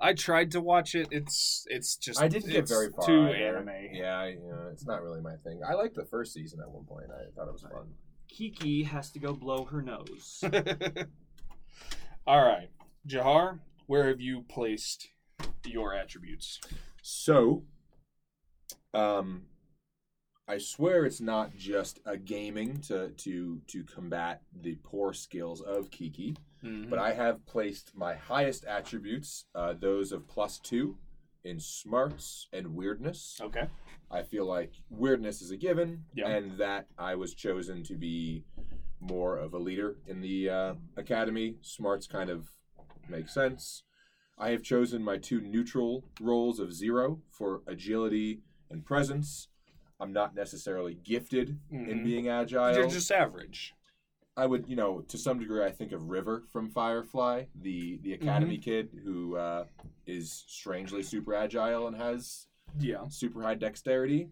I 0.00 0.14
tried 0.14 0.50
to 0.52 0.60
watch 0.60 0.94
it. 0.94 1.08
It's 1.10 1.66
it's 1.68 1.94
just 1.96 2.20
I 2.20 2.26
didn't 2.26 2.48
get 2.50 2.60
it's 2.60 2.70
very 2.72 2.88
far. 2.90 3.06
Too 3.06 3.28
either. 3.28 3.58
anime. 3.58 3.70
Yeah, 3.92 4.18
I- 4.18 4.28
you 4.28 4.48
know, 4.48 4.68
it's 4.72 4.86
not 4.86 5.02
really 5.02 5.20
my 5.20 5.36
thing. 5.44 5.60
I 5.68 5.74
liked 5.74 5.94
the 5.94 6.06
first 6.06 6.32
season 6.32 6.58
at 6.60 6.70
one 6.70 6.84
point. 6.84 7.06
I 7.10 7.30
thought 7.36 7.46
it 7.48 7.52
was 7.52 7.62
fun. 7.62 7.90
Kiki 8.28 8.82
has 8.84 9.10
to 9.12 9.18
go 9.18 9.32
blow 9.34 9.64
her 9.66 9.82
nose. 9.82 10.42
All 12.26 12.44
right, 12.44 12.70
Jahar, 13.06 13.58
where 13.86 14.08
have 14.08 14.20
you 14.20 14.42
placed 14.48 15.08
your 15.66 15.94
attributes? 15.94 16.60
So, 17.02 17.64
um, 18.94 19.42
I 20.48 20.58
swear 20.58 21.04
it's 21.04 21.20
not 21.20 21.56
just 21.56 22.00
a 22.04 22.16
gaming 22.16 22.80
to 22.88 23.10
to 23.10 23.60
to 23.68 23.84
combat 23.84 24.42
the 24.62 24.76
poor 24.82 25.12
skills 25.12 25.60
of 25.60 25.90
Kiki, 25.90 26.36
Mm-hmm. 26.64 26.90
but 26.90 26.98
I 26.98 27.14
have 27.14 27.46
placed 27.46 27.92
my 27.96 28.14
highest 28.16 28.66
attributes, 28.66 29.46
uh, 29.54 29.72
those 29.80 30.12
of 30.12 30.28
plus 30.28 30.58
two, 30.58 30.98
in 31.42 31.58
smarts 31.58 32.48
and 32.52 32.74
weirdness. 32.74 33.38
okay. 33.40 33.66
I 34.10 34.22
feel 34.22 34.44
like 34.44 34.74
weirdness 34.90 35.40
is 35.40 35.52
a 35.52 35.56
given, 35.56 36.04
Yeah. 36.14 36.28
and 36.28 36.58
that 36.58 36.86
I 36.98 37.14
was 37.14 37.32
chosen 37.32 37.82
to 37.84 37.94
be 37.94 38.44
more 39.00 39.38
of 39.38 39.54
a 39.54 39.58
leader 39.58 39.96
in 40.06 40.20
the 40.20 40.50
uh, 40.50 40.74
academy. 40.98 41.54
Smarts 41.62 42.06
kind 42.06 42.28
of 42.28 42.48
make 43.08 43.30
sense. 43.30 43.84
I 44.36 44.50
have 44.50 44.62
chosen 44.62 45.02
my 45.02 45.16
two 45.16 45.40
neutral 45.40 46.04
roles 46.20 46.58
of 46.60 46.74
zero 46.74 47.22
for 47.30 47.62
agility 47.66 48.42
and 48.70 48.84
presence. 48.84 49.48
I'm 49.98 50.12
not 50.12 50.34
necessarily 50.34 50.94
gifted 50.94 51.58
in 51.70 52.00
Mhm. 52.00 52.04
being 52.04 52.28
agile. 52.28 52.74
You're 52.74 52.86
just 52.88 53.10
average. 53.10 53.74
I 54.36 54.46
would, 54.46 54.68
you 54.68 54.76
know, 54.76 55.02
to 55.02 55.18
some 55.18 55.38
degree, 55.38 55.62
I 55.62 55.70
think 55.70 55.92
of 55.92 56.08
River 56.08 56.44
from 56.50 56.70
Firefly, 56.70 57.46
the 57.54 57.98
the 57.98 58.14
academy 58.14 58.56
kid 58.56 58.88
who 59.04 59.36
uh, 59.36 59.66
is 60.06 60.32
strangely 60.46 61.02
super 61.02 61.34
agile 61.34 61.86
and 61.88 61.96
has 61.96 62.46
Yeah. 62.78 63.06
super 63.08 63.42
high 63.42 63.56
dexterity. 63.56 64.30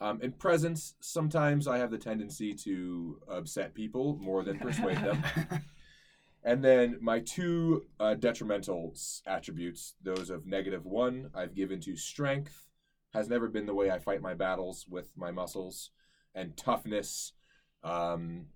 Um, 0.00 0.20
in 0.22 0.32
presence, 0.32 0.94
sometimes 1.00 1.66
I 1.68 1.78
have 1.78 1.90
the 1.90 1.98
tendency 1.98 2.54
to 2.54 3.20
upset 3.28 3.74
people 3.74 4.16
more 4.16 4.42
than 4.44 4.58
persuade 4.58 4.98
them. 4.98 5.22
And 6.46 6.62
then 6.62 6.98
my 7.00 7.20
two 7.20 7.86
uh, 7.98 8.12
detrimental 8.16 8.94
attributes, 9.26 9.94
those 10.02 10.28
of 10.28 10.44
negative 10.44 10.84
one, 10.84 11.30
I've 11.34 11.54
given 11.54 11.80
to 11.80 11.96
strength, 11.96 12.68
has 13.14 13.28
never 13.28 13.48
been 13.48 13.66
the 13.66 13.74
way 13.74 13.90
I 13.90 13.98
fight 13.98 14.20
my 14.20 14.34
battles 14.34 14.86
with 14.88 15.16
my 15.16 15.30
muscles, 15.30 15.90
and 16.34 16.56
toughness. 16.56 17.32
Um, 17.82 18.46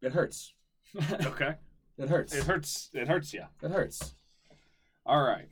it 0.00 0.12
hurts. 0.12 0.54
okay. 1.26 1.56
It 1.98 2.08
hurts. 2.08 2.34
It 2.34 2.44
hurts. 2.44 2.90
It 2.94 3.08
hurts 3.08 3.34
Yeah. 3.34 3.46
It 3.62 3.70
hurts. 3.70 4.14
All 5.04 5.22
right. 5.22 5.48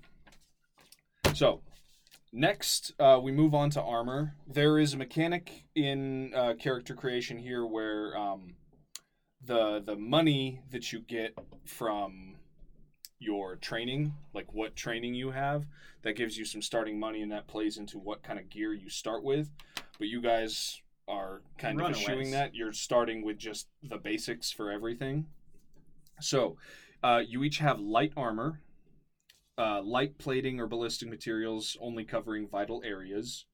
So, 1.34 1.60
next 2.32 2.92
uh, 2.98 3.20
we 3.22 3.32
move 3.32 3.54
on 3.54 3.70
to 3.70 3.82
armor. 3.82 4.34
There 4.46 4.78
is 4.78 4.94
a 4.94 4.96
mechanic 4.96 5.64
in 5.74 6.32
uh, 6.34 6.54
character 6.54 6.94
creation 6.94 7.38
here 7.38 7.66
where 7.66 8.16
um, 8.16 8.54
the 9.44 9.82
the 9.84 9.96
money 9.96 10.62
that 10.70 10.92
you 10.92 11.00
get 11.00 11.36
from 11.64 12.36
your 13.20 13.56
training, 13.56 14.14
like 14.34 14.52
what 14.52 14.74
training 14.74 15.14
you 15.14 15.30
have, 15.30 15.66
that 16.02 16.16
gives 16.16 16.36
you 16.36 16.44
some 16.44 16.62
starting 16.62 16.98
money, 16.98 17.22
and 17.22 17.30
that 17.30 17.46
plays 17.46 17.76
into 17.76 17.98
what 17.98 18.22
kind 18.22 18.38
of 18.38 18.48
gear 18.48 18.72
you 18.72 18.88
start 18.90 19.22
with. 19.22 19.50
But 19.98 20.08
you 20.08 20.20
guys 20.20 20.80
are 21.06 21.42
kind 21.58 21.78
of 21.78 21.86
Runaways. 21.86 22.02
eschewing 22.02 22.30
that. 22.32 22.54
You're 22.54 22.72
starting 22.72 23.22
with 23.22 23.38
just 23.38 23.68
the 23.82 23.98
basics 23.98 24.50
for 24.50 24.72
everything. 24.72 25.26
So, 26.20 26.56
uh, 27.02 27.22
you 27.26 27.44
each 27.44 27.58
have 27.58 27.78
light 27.78 28.12
armor, 28.16 28.60
uh, 29.58 29.82
light 29.82 30.18
plating 30.18 30.58
or 30.58 30.66
ballistic 30.66 31.08
materials 31.08 31.76
only 31.80 32.04
covering 32.04 32.48
vital 32.48 32.82
areas. 32.84 33.44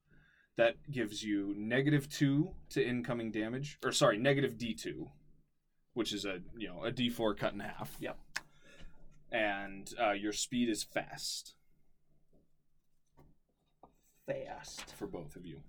That 0.56 0.76
gives 0.90 1.22
you 1.22 1.54
negative 1.56 2.08
two 2.08 2.52
to 2.70 2.82
incoming 2.82 3.30
damage, 3.30 3.78
or 3.84 3.92
sorry, 3.92 4.16
negative 4.16 4.56
D 4.56 4.72
two, 4.72 5.10
which 5.92 6.14
is 6.14 6.24
a 6.24 6.38
you 6.56 6.68
know 6.68 6.82
a 6.84 6.90
D 6.90 7.10
four 7.10 7.34
cut 7.34 7.52
in 7.52 7.60
half. 7.60 7.94
Yep. 8.00 8.18
And 9.32 9.92
uh, 10.00 10.12
your 10.12 10.32
speed 10.32 10.68
is 10.68 10.82
fast 10.84 11.54
Fast. 14.26 14.94
for 14.96 15.06
both 15.06 15.36
of 15.36 15.44
you. 15.46 15.60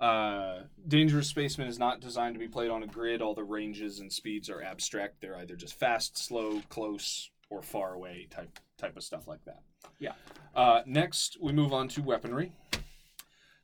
Uh, 0.00 0.62
Dangerous 0.86 1.28
Spaceman 1.28 1.68
is 1.68 1.78
not 1.78 2.00
designed 2.00 2.34
to 2.34 2.38
be 2.38 2.48
played 2.48 2.70
on 2.70 2.82
a 2.82 2.86
grid. 2.86 3.22
All 3.22 3.34
the 3.34 3.42
ranges 3.42 4.00
and 4.00 4.12
speeds 4.12 4.50
are 4.50 4.62
abstract. 4.62 5.20
They're 5.20 5.36
either 5.36 5.56
just 5.56 5.78
fast, 5.78 6.18
slow, 6.18 6.60
close, 6.68 7.30
or 7.48 7.62
far 7.62 7.94
away 7.94 8.26
type 8.30 8.58
type 8.76 8.96
of 8.96 9.02
stuff 9.02 9.26
like 9.26 9.44
that. 9.46 9.62
Yeah. 9.98 10.12
Uh, 10.54 10.82
next, 10.86 11.38
we 11.40 11.52
move 11.52 11.72
on 11.72 11.88
to 11.88 12.02
weaponry. 12.02 12.52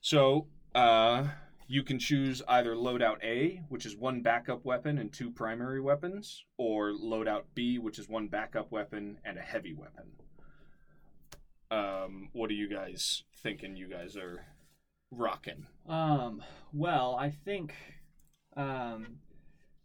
So 0.01 0.47
uh, 0.75 1.25
you 1.69 1.83
can 1.83 1.99
choose 1.99 2.43
either 2.49 2.75
loadout 2.75 3.23
A, 3.25 3.63
which 3.69 3.87
is 3.87 3.97
one 3.97 4.21
backup 4.23 4.65
weapon 4.65 4.99
and 4.99 5.13
two 5.13 5.31
primary 5.31 5.81
weapons, 5.81 6.45
or 6.59 6.91
loadout 6.93 7.43
B, 7.55 7.79
which 7.79 7.99
is 7.99 8.09
one 8.09 8.29
backup 8.29 8.71
weapon 8.71 9.19
and 9.25 9.39
a 9.39 9.43
heavy 9.43 9.73
weapon. 9.73 10.05
Um, 11.71 12.29
what 12.33 12.51
are 12.51 12.55
you 12.55 12.69
guys 12.69 13.25
thinking? 13.43 13.77
You 13.77 13.89
guys 13.89 14.17
are 14.17 14.45
rocking. 15.11 15.67
Um, 15.89 16.43
well, 16.73 17.17
I 17.19 17.31
think 17.31 17.75
um, 18.57 19.17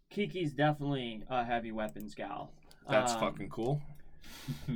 Kiki's 0.10 0.54
definitely 0.54 1.24
a 1.30 1.46
heavy 1.46 1.72
weapons 1.72 2.13
gal. 2.16 2.52
That's 2.90 3.13
Um, 3.13 3.20
fucking 3.20 3.50
cool. 3.50 3.82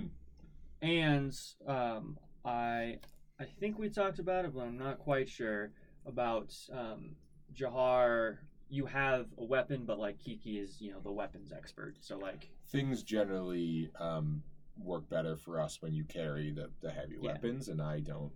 And 0.84 1.38
um, 1.68 2.18
I 2.44 2.98
I 3.40 3.46
think 3.60 3.78
we 3.78 3.90
talked 3.90 4.18
about 4.18 4.46
it, 4.46 4.54
but 4.56 4.62
I'm 4.62 4.80
not 4.80 4.98
quite 4.98 5.30
sure 5.30 5.72
about 6.06 6.54
um, 6.74 7.16
Jahar. 7.56 8.38
You 8.70 8.86
have 8.86 9.26
a 9.38 9.44
weapon, 9.44 9.84
but 9.86 10.00
like 10.00 10.18
Kiki 10.18 10.58
is, 10.58 10.80
you 10.80 10.92
know, 10.92 11.00
the 11.04 11.12
weapons 11.12 11.52
expert. 11.52 11.96
So 12.00 12.18
like, 12.18 12.48
Things 12.70 13.04
generally 13.04 13.92
um, 14.00 14.42
work 14.78 15.10
better 15.10 15.36
for 15.36 15.60
us 15.60 15.82
when 15.82 15.94
you 15.94 16.06
carry 16.06 16.52
the, 16.52 16.70
the 16.82 16.90
heavy 16.90 17.18
Yeah. 17.22 17.34
weapons, 17.34 17.68
and 17.68 17.82
I 17.82 18.00
don't. 18.00 18.32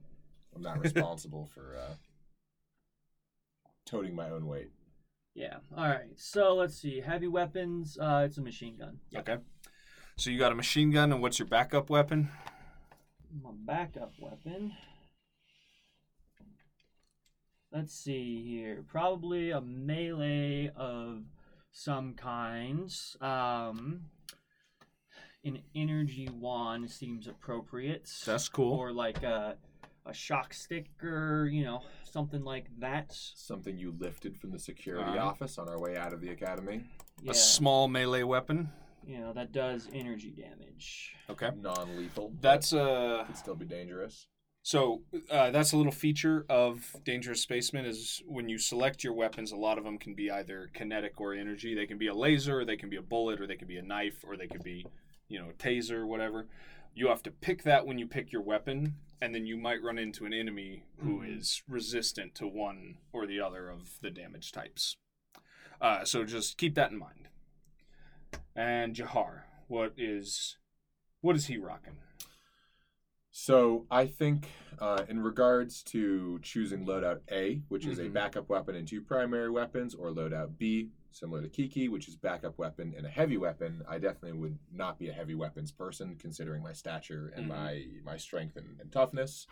I'm 0.53 0.61
not 0.61 0.79
responsible 0.79 1.45
for 1.53 1.77
uh, 1.77 1.93
toting 3.85 4.13
my 4.15 4.29
own 4.29 4.45
weight. 4.47 4.71
yeah. 5.35 5.57
All 5.77 5.87
right. 5.87 6.09
So 6.17 6.55
let's 6.55 6.75
see. 6.75 6.99
Heavy 7.01 7.27
weapons. 7.27 7.97
Uh, 7.99 8.23
it's 8.25 8.37
a 8.37 8.41
machine 8.41 8.75
gun. 8.77 8.99
Okay. 9.15 9.37
So 10.17 10.29
you 10.29 10.39
got 10.39 10.51
a 10.51 10.55
machine 10.55 10.91
gun, 10.91 11.11
and 11.13 11.21
what's 11.21 11.39
your 11.39 11.47
backup 11.47 11.89
weapon? 11.89 12.29
My 13.41 13.51
backup 13.53 14.11
weapon. 14.19 14.73
Let's 17.75 17.93
see 17.93 18.41
here. 18.41 18.85
Probably 18.87 19.51
a 19.51 19.59
melee 19.59 20.71
of 20.77 21.23
some 21.73 22.13
kinds. 22.13 23.17
Um, 23.19 24.05
an 25.43 25.59
energy 25.75 26.29
wand 26.33 26.89
seems 26.89 27.27
appropriate. 27.27 28.09
That's 28.25 28.47
cool. 28.47 28.71
Or 28.77 28.93
like 28.93 29.23
a, 29.23 29.57
a 30.05 30.13
shock 30.13 30.53
sticker, 30.53 31.49
you 31.51 31.65
know, 31.65 31.81
something 32.09 32.45
like 32.45 32.67
that. 32.79 33.07
Something 33.09 33.77
you 33.77 33.93
lifted 33.99 34.37
from 34.37 34.51
the 34.51 34.59
security 34.59 35.09
Alright. 35.09 35.19
office 35.19 35.57
on 35.57 35.67
our 35.67 35.77
way 35.77 35.97
out 35.97 36.13
of 36.13 36.21
the 36.21 36.29
academy. 36.29 36.81
Yeah, 37.21 37.31
A 37.31 37.35
small 37.35 37.89
melee 37.89 38.23
weapon. 38.23 38.69
you 39.05 39.19
know, 39.19 39.33
that 39.33 39.51
does 39.51 39.89
energy 39.93 40.31
damage. 40.31 41.13
Okay. 41.29 41.49
Non-lethal. 41.59 42.31
That's 42.39 42.71
uh 42.71 43.25
could 43.27 43.35
still 43.37 43.55
be 43.55 43.65
dangerous. 43.65 44.27
So 44.65 45.03
uh, 45.29 45.51
that's 45.51 45.73
a 45.73 45.77
little 45.77 45.91
feature 45.91 46.43
of 46.49 46.95
Dangerous 47.03 47.39
Spaceman 47.43 47.85
is 47.85 48.23
when 48.25 48.49
you 48.49 48.57
select 48.57 49.03
your 49.03 49.13
weapons, 49.13 49.51
a 49.51 49.55
lot 49.55 49.77
of 49.77 49.83
them 49.83 49.99
can 49.99 50.15
be 50.15 50.31
either 50.31 50.71
kinetic 50.73 51.21
or 51.21 51.35
energy. 51.35 51.75
They 51.75 51.85
can 51.85 51.99
be 51.99 52.07
a 52.07 52.15
laser, 52.15 52.61
or 52.61 52.65
they 52.65 52.75
can 52.75 52.89
be 52.89 52.95
a 52.95 53.01
bullet, 53.03 53.39
or 53.39 53.45
they 53.45 53.57
can 53.57 53.67
be 53.67 53.77
a 53.77 53.83
knife, 53.83 54.23
or 54.27 54.35
they 54.35 54.47
could 54.47 54.63
be, 54.63 54.83
you 55.27 55.39
know, 55.39 55.51
a 55.51 55.53
taser, 55.53 56.07
whatever. 56.07 56.47
You 56.95 57.09
have 57.09 57.21
to 57.23 57.29
pick 57.31 57.61
that 57.61 57.85
when 57.85 57.99
you 57.99 58.07
pick 58.07 58.31
your 58.31 58.41
weapon, 58.41 58.95
and 59.21 59.35
then 59.35 59.45
you 59.45 59.55
might 59.55 59.83
run 59.83 59.99
into 59.99 60.25
an 60.25 60.33
enemy 60.33 60.85
who 60.97 61.21
is 61.21 61.61
Mhm. 61.67 61.73
resistant 61.73 62.33
to 62.35 62.47
one 62.47 62.97
or 63.13 63.27
the 63.27 63.39
other 63.39 63.69
of 63.69 63.99
the 64.01 64.09
damage 64.09 64.51
types. 64.51 64.97
Uh, 65.79 66.05
so 66.05 66.25
just 66.25 66.57
keep 66.57 66.73
that 66.73 66.89
in 66.89 66.97
mind. 66.97 67.27
And 68.55 68.95
Jahar, 68.95 69.43
what 69.67 69.93
is 69.95 70.57
what 71.21 71.35
is 71.35 71.45
he 71.45 71.57
rocking? 71.57 71.97
So 73.45 73.85
I 73.91 74.07
think, 74.07 74.47
uh, 74.79 75.05
in 75.07 75.19
regards 75.21 75.83
to 75.83 76.39
choosing 76.41 76.83
loadout 76.83 77.19
A, 77.31 77.61
which 77.67 77.85
is 77.85 77.99
a 77.99 78.05
Mhm. 78.05 78.13
backup 78.13 78.49
weapon 78.49 78.73
and 78.73 78.87
two 78.87 79.03
primary 79.03 79.51
weapons, 79.51 79.93
or 79.93 80.09
loadout 80.09 80.57
B, 80.57 80.89
similar 81.11 81.43
to 81.43 81.49
Kiki, 81.49 81.87
which 81.87 82.07
is 82.07 82.15
backup 82.15 82.57
weapon 82.57 82.95
and 82.97 83.05
a 83.05 83.09
heavy 83.09 83.37
weapon, 83.37 83.83
I 83.87 83.99
definitely 83.99 84.39
would 84.39 84.57
not 84.71 84.97
be 84.97 85.09
a 85.09 85.13
heavy 85.13 85.35
weapons 85.35 85.71
person, 85.71 86.15
considering 86.15 86.63
my 86.63 86.73
stature 86.73 87.27
and 87.35 87.45
Mhm. 87.45 87.49
my 87.49 87.87
my 88.03 88.17
strength 88.17 88.55
and, 88.57 88.79
and 88.81 88.91
toughness. 88.91 89.45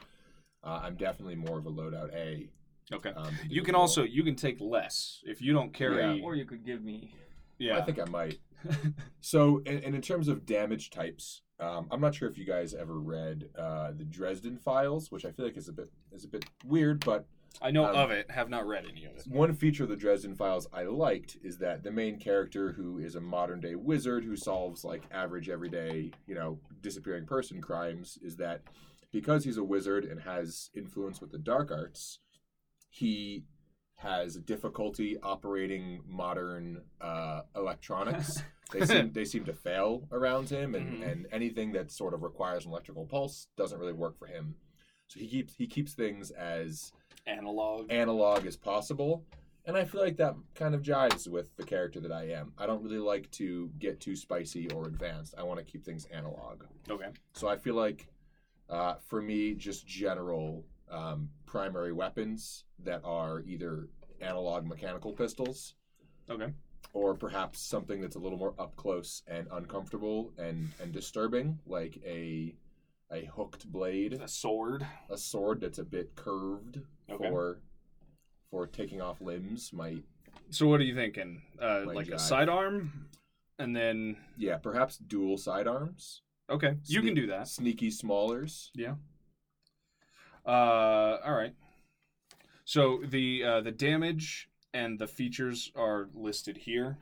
Uh, 0.63 0.79
I'm 0.81 0.95
definitely 0.95 1.35
more 1.35 1.59
of 1.59 1.67
a 1.67 1.71
loadout 1.71 2.11
A. 2.15 2.49
Okay. 2.91 3.11
Um, 3.11 3.35
You 3.47 3.61
can 3.61 3.75
also 3.75 4.01
you 4.01 4.23
can 4.23 4.35
take 4.35 4.59
less 4.59 5.21
if 5.23 5.39
you 5.39 5.53
don't 5.53 5.71
carry. 5.71 6.17
Yeah. 6.17 6.25
Or 6.25 6.35
you 6.35 6.45
could 6.45 6.65
give 6.65 6.83
me. 6.83 7.13
Yeah. 7.59 7.77
I 7.77 7.81
think 7.83 7.99
I 7.99 8.05
might. 8.05 8.39
So, 9.21 9.61
and, 9.67 9.83
and 9.83 9.93
in 9.95 10.01
terms 10.01 10.27
of 10.29 10.47
damage 10.47 10.89
types, 10.89 11.42
um, 11.63 11.87
I'm 11.91 12.01
not 12.01 12.13
sure 12.15 12.29
if 12.29 12.37
you 12.37 12.45
guys 12.45 12.73
ever 12.73 12.99
read 12.99 13.49
uh, 13.57 13.91
the 13.95 14.03
Dresden 14.03 14.57
Files, 14.57 15.11
which 15.11 15.25
I 15.25 15.31
feel 15.31 15.45
like 15.45 15.57
is 15.57 15.69
a 15.69 15.73
bit 15.73 15.89
is 16.11 16.25
a 16.25 16.27
bit 16.27 16.45
weird, 16.65 17.03
but 17.05 17.25
I 17.61 17.71
know 17.71 17.85
Um, 17.85 17.95
of 17.95 18.11
it, 18.11 18.29
have 18.31 18.49
not 18.49 18.65
read 18.67 18.85
any 18.89 19.05
of 19.05 19.15
it. 19.15 19.23
One 19.27 19.53
feature 19.53 19.83
of 19.83 19.89
the 19.89 19.95
Dresden 19.95 20.35
Files 20.35 20.67
I 20.73 20.83
liked 20.83 21.37
is 21.43 21.57
that 21.59 21.83
the 21.83 21.91
main 21.91 22.19
character, 22.19 22.71
who 22.73 22.97
is 22.97 23.15
a 23.15 23.21
modern 23.21 23.59
day 23.59 23.75
wizard 23.75 24.23
who 24.23 24.35
solves 24.35 24.83
like 24.83 25.03
average 25.11 25.49
everyday, 25.49 26.11
you 26.25 26.35
know, 26.35 26.59
disappearing 26.81 27.25
person 27.25 27.61
crimes, 27.61 28.17
is 28.21 28.35
that 28.37 28.61
because 29.11 29.43
he's 29.45 29.57
a 29.57 29.63
wizard 29.63 30.03
and 30.05 30.21
has 30.21 30.71
influence 30.75 31.21
with 31.21 31.31
the 31.31 31.37
dark 31.37 31.71
arts, 31.71 32.19
he 32.89 33.45
has 33.97 34.35
difficulty 34.35 35.17
operating 35.21 36.01
modern 36.07 36.81
uh, 36.99 37.41
electronics. 37.55 38.41
they 38.73 38.85
seem 38.85 39.11
they 39.13 39.25
seem 39.25 39.45
to 39.45 39.53
fail 39.53 40.07
around 40.11 40.49
him, 40.49 40.75
and, 40.75 41.01
Mhm. 41.01 41.11
and 41.11 41.27
anything 41.31 41.71
that 41.73 41.91
sort 41.91 42.13
of 42.13 42.21
requires 42.23 42.65
an 42.65 42.71
electrical 42.71 43.05
pulse 43.05 43.47
doesn't 43.55 43.79
really 43.79 43.93
work 43.93 44.17
for 44.17 44.27
him. 44.27 44.55
So 45.07 45.19
he 45.19 45.27
keeps 45.27 45.55
he 45.55 45.67
keeps 45.67 45.93
things 45.93 46.31
as 46.31 46.91
Analog. 47.27 47.91
analog 47.91 48.45
as 48.45 48.57
possible. 48.57 49.25
And 49.65 49.77
I 49.77 49.85
feel 49.85 50.01
like 50.01 50.17
that 50.17 50.35
kind 50.55 50.75
of 50.75 50.81
jives 50.81 51.25
with 51.25 51.55
the 51.55 51.63
character 51.63 52.01
that 52.01 52.11
I 52.11 52.23
am. 52.31 52.51
I 52.57 52.65
don't 52.65 52.83
really 52.83 52.97
like 52.99 53.31
to 53.31 53.71
get 53.79 54.01
too 54.01 54.13
spicy 54.13 54.69
or 54.71 54.87
advanced. 54.87 55.35
I 55.37 55.43
want 55.43 55.57
to 55.59 55.63
keep 55.65 55.85
things 55.85 56.03
analog. 56.11 56.63
Okay. 56.89 57.07
So 57.33 57.47
I 57.47 57.55
feel 57.55 57.75
like, 57.75 58.07
uh, 58.69 58.95
for 58.95 59.21
me, 59.21 59.53
just 59.53 59.87
general 59.87 60.65
um, 60.91 61.29
primary 61.45 61.93
weapons 61.93 62.65
that 62.79 62.99
are 63.05 63.39
either 63.43 63.87
analog 64.19 64.65
mechanical 64.65 65.13
pistols 65.13 65.75
Okay. 66.29 66.51
Or 66.93 67.13
perhaps 67.15 67.59
something 67.59 68.01
that's 68.01 68.15
a 68.15 68.19
little 68.19 68.37
more 68.37 68.53
up 68.59 68.75
close 68.75 69.23
and 69.27 69.47
uncomfortable 69.51 70.31
and, 70.37 70.69
and 70.81 70.91
disturbing, 70.91 71.59
like 71.65 71.97
a 72.05 72.55
a 73.11 73.25
hooked 73.25 73.71
blade 73.71 74.13
A 74.21 74.27
sword. 74.27 74.85
a 75.09 75.17
sword 75.17 75.61
that's 75.61 75.77
a 75.77 75.83
bit 75.83 76.15
curved 76.15 76.79
Okay. 77.11 77.29
for 77.29 77.59
for 78.49 78.65
taking 78.67 79.01
off 79.01 79.21
limbs 79.21 79.71
might 79.73 80.03
So 80.49 80.67
what 80.67 80.79
are 80.79 80.83
you 80.83 80.95
thinking? 80.95 81.41
Uh, 81.61 81.83
Like 81.85 81.95
like 81.95 82.07
a 82.09 82.11
jive. 82.13 82.19
sidearm, 82.21 83.07
and 83.59 83.75
then 83.75 84.17
yeah 84.37 84.57
perhaps 84.57 84.97
dual 84.97 85.37
sidearms 85.37 86.21
okay, 86.49 86.75
you 86.85 87.01
can 87.01 87.13
do 87.15 87.27
that. 87.27 87.47
sneaky 87.47 87.89
smallers 87.91 88.71
Yeah. 88.75 88.95
Uh, 90.45 91.19
all 91.25 91.33
right. 91.33 91.53
So 92.65 93.01
the 93.05 93.43
uh, 93.43 93.61
the 93.61 93.71
damage 93.71 94.49
and 94.73 94.99
the 94.99 95.07
features 95.07 95.71
are 95.75 96.09
listed 96.13 96.57
here. 96.57 96.97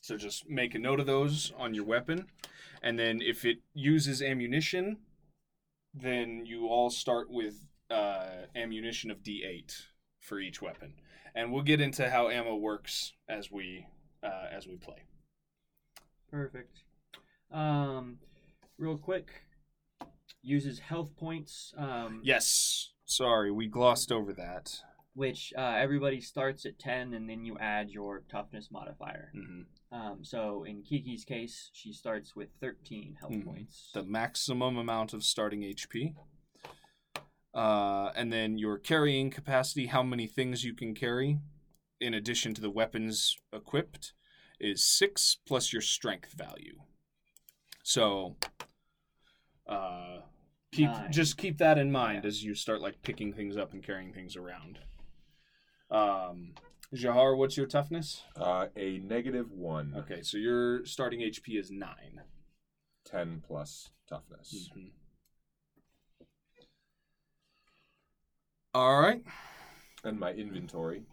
So 0.00 0.16
just 0.16 0.48
make 0.48 0.74
a 0.74 0.78
note 0.78 1.00
of 1.00 1.06
those 1.06 1.52
on 1.56 1.72
your 1.74 1.84
weapon, 1.84 2.26
and 2.82 2.98
then 2.98 3.22
if 3.22 3.44
it 3.44 3.58
uses 3.72 4.20
ammunition, 4.20 4.98
then 5.94 6.44
you 6.44 6.66
all 6.66 6.90
start 6.90 7.30
with 7.30 7.66
uh, 7.90 8.26
ammunition 8.54 9.10
of 9.10 9.22
D8 9.22 9.86
for 10.20 10.40
each 10.40 10.60
weapon, 10.60 10.94
and 11.34 11.52
we'll 11.52 11.62
get 11.62 11.80
into 11.80 12.10
how 12.10 12.28
ammo 12.28 12.54
works 12.56 13.12
as 13.28 13.50
we 13.50 13.86
uh, 14.22 14.46
as 14.50 14.66
we 14.66 14.76
play. 14.76 15.04
Perfect. 16.30 16.82
Um, 17.50 18.18
real 18.76 18.98
quick, 18.98 19.28
uses 20.42 20.80
health 20.80 21.16
points. 21.16 21.72
Um, 21.76 22.20
Yes. 22.22 22.90
Sorry, 23.06 23.50
we 23.50 23.66
glossed 23.68 24.10
over 24.10 24.32
that. 24.32 24.80
Which 25.14 25.52
uh, 25.56 25.60
everybody 25.78 26.20
starts 26.20 26.66
at 26.66 26.78
ten, 26.78 27.14
and 27.14 27.30
then 27.30 27.44
you 27.44 27.56
add 27.58 27.88
your 27.90 28.24
toughness 28.28 28.70
modifier. 28.72 29.30
hmm 29.32 29.62
Um, 29.92 30.24
so 30.24 30.64
in 30.64 30.82
Kiki's 30.82 31.24
case, 31.24 31.70
she 31.72 31.92
starts 31.92 32.34
with 32.34 32.48
thirteen 32.60 33.14
health 33.20 33.32
Mhm. 33.32 33.44
points. 33.44 33.90
the 33.94 34.02
maximum 34.02 34.76
amount 34.76 35.12
of 35.14 35.22
starting 35.22 35.62
HP. 35.62 36.14
Uh, 37.54 38.10
and 38.16 38.32
then 38.32 38.58
your 38.58 38.76
carrying 38.76 39.30
capacity, 39.30 39.86
how 39.86 40.02
many 40.02 40.26
things 40.26 40.64
you 40.64 40.74
can 40.74 40.92
carry, 40.94 41.38
in 42.00 42.12
addition 42.14 42.52
to 42.54 42.60
the 42.60 42.70
weapons 42.70 43.36
equipped, 43.52 44.12
is 44.58 44.82
six 44.84 45.36
plus 45.46 45.72
your 45.72 45.82
strength 45.82 46.32
value. 46.32 46.80
So, 47.84 48.36
uh, 49.68 50.22
keep 50.72 50.90
Nine. 50.90 51.12
just 51.12 51.36
keep 51.36 51.58
that 51.58 51.78
in 51.78 51.92
mind 51.92 52.24
Yeah. 52.24 52.28
as 52.28 52.42
you 52.42 52.54
start 52.56 52.80
like 52.80 53.00
picking 53.02 53.32
things 53.32 53.56
up 53.56 53.72
and 53.72 53.80
carrying 53.84 54.12
things 54.12 54.34
around. 54.34 54.80
Um, 55.94 56.54
Jahar, 56.94 57.36
what's 57.36 57.56
your 57.56 57.66
toughness? 57.66 58.22
uh, 58.36 58.66
a 58.76 58.98
negative 58.98 59.50
one 59.52 59.94
Okay, 59.96 60.22
so 60.22 60.36
your 60.38 60.84
starting 60.84 61.20
HP 61.20 61.58
is 61.58 61.70
nine. 61.70 62.20
10 63.06 63.42
plus 63.46 63.90
toughness 64.08 64.70
Mhm. 64.76 64.90
All 68.74 69.00
right. 69.00 69.22
and 70.02 70.18
my 70.18 70.32
inventory 70.32 71.04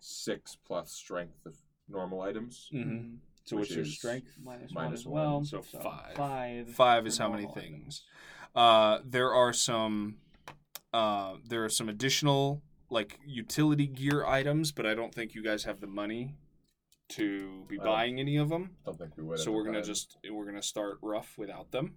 six 0.00 0.56
plus 0.56 0.92
strength 0.92 1.44
of 1.46 1.56
normal 1.88 2.20
items 2.22 2.68
Mm-hmm. 2.72 3.16
So 3.44 3.56
Which 3.56 3.70
what's 3.70 3.76
your 3.76 3.84
strength? 3.86 4.36
Minus, 4.42 4.72
Minus 4.72 5.06
one 5.06 5.14
one, 5.14 5.42
as 5.42 5.52
well. 5.52 5.62
so 5.62 5.62
five. 5.80 6.14
Five. 6.16 6.68
Five 6.74 7.06
is 7.06 7.16
how 7.16 7.30
many 7.32 7.46
things. 7.54 8.04
Uh, 8.54 8.98
there 9.06 9.32
are 9.32 9.54
some. 9.54 10.18
Uh, 10.92 11.36
there 11.46 11.64
are 11.64 11.70
some 11.70 11.88
additional 11.88 12.60
like 12.90 13.18
utility 13.26 13.86
gear 13.86 14.24
items, 14.26 14.72
but 14.72 14.86
I 14.86 14.94
don't 14.94 15.14
think 15.14 15.34
you 15.34 15.42
guys 15.42 15.64
have 15.64 15.80
the 15.80 15.86
money 15.86 16.34
to 17.10 17.64
be 17.68 17.78
I 17.80 17.84
buying 17.84 18.20
any 18.20 18.36
of 18.36 18.48
them. 18.48 18.76
don't 18.84 18.98
think 18.98 19.16
we 19.16 19.24
would 19.24 19.38
so 19.38 19.50
we're 19.52 19.64
gonna 19.64 19.78
time. 19.80 19.86
just 19.86 20.16
we're 20.30 20.44
gonna 20.46 20.62
start 20.62 20.98
rough 21.02 21.34
without 21.38 21.70
them. 21.70 21.94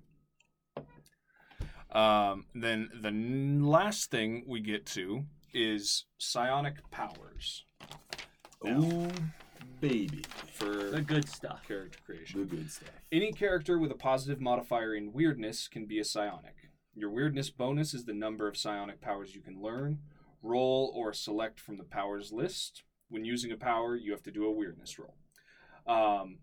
Um, 1.91 2.45
then 2.55 2.89
the 3.01 3.09
n- 3.09 3.63
last 3.65 4.09
thing 4.11 4.45
we 4.47 4.61
get 4.61 4.85
to 4.87 5.25
is 5.53 6.05
psionic 6.17 6.75
powers 6.91 7.65
ooh 8.65 9.09
baby 9.81 10.23
for 10.53 10.91
The 10.91 11.01
good 11.01 11.27
stuff. 11.27 11.63
character 11.67 11.99
creation. 12.05 12.39
the 12.39 12.45
good 12.55 12.71
stuff 12.71 12.87
Any 13.11 13.33
character 13.33 13.77
with 13.77 13.91
a 13.91 13.95
positive 13.95 14.39
modifier 14.39 14.95
in 14.95 15.11
weirdness 15.11 15.67
can 15.67 15.85
be 15.85 15.99
a 15.99 16.05
psionic. 16.05 16.55
Your 16.95 17.09
weirdness 17.09 17.49
bonus 17.49 17.93
is 17.93 18.05
the 18.05 18.13
number 18.13 18.47
of 18.47 18.55
psionic 18.55 19.01
powers 19.01 19.35
you 19.35 19.41
can 19.41 19.61
learn, 19.61 19.99
roll, 20.41 20.91
or 20.95 21.13
select 21.13 21.59
from 21.59 21.77
the 21.77 21.83
powers 21.83 22.31
list. 22.31 22.83
When 23.09 23.25
using 23.25 23.51
a 23.51 23.57
power, 23.57 23.95
you 23.95 24.11
have 24.11 24.23
to 24.23 24.31
do 24.31 24.45
a 24.45 24.51
weirdness 24.51 24.97
roll. 24.97 25.15
Um, 25.87 26.39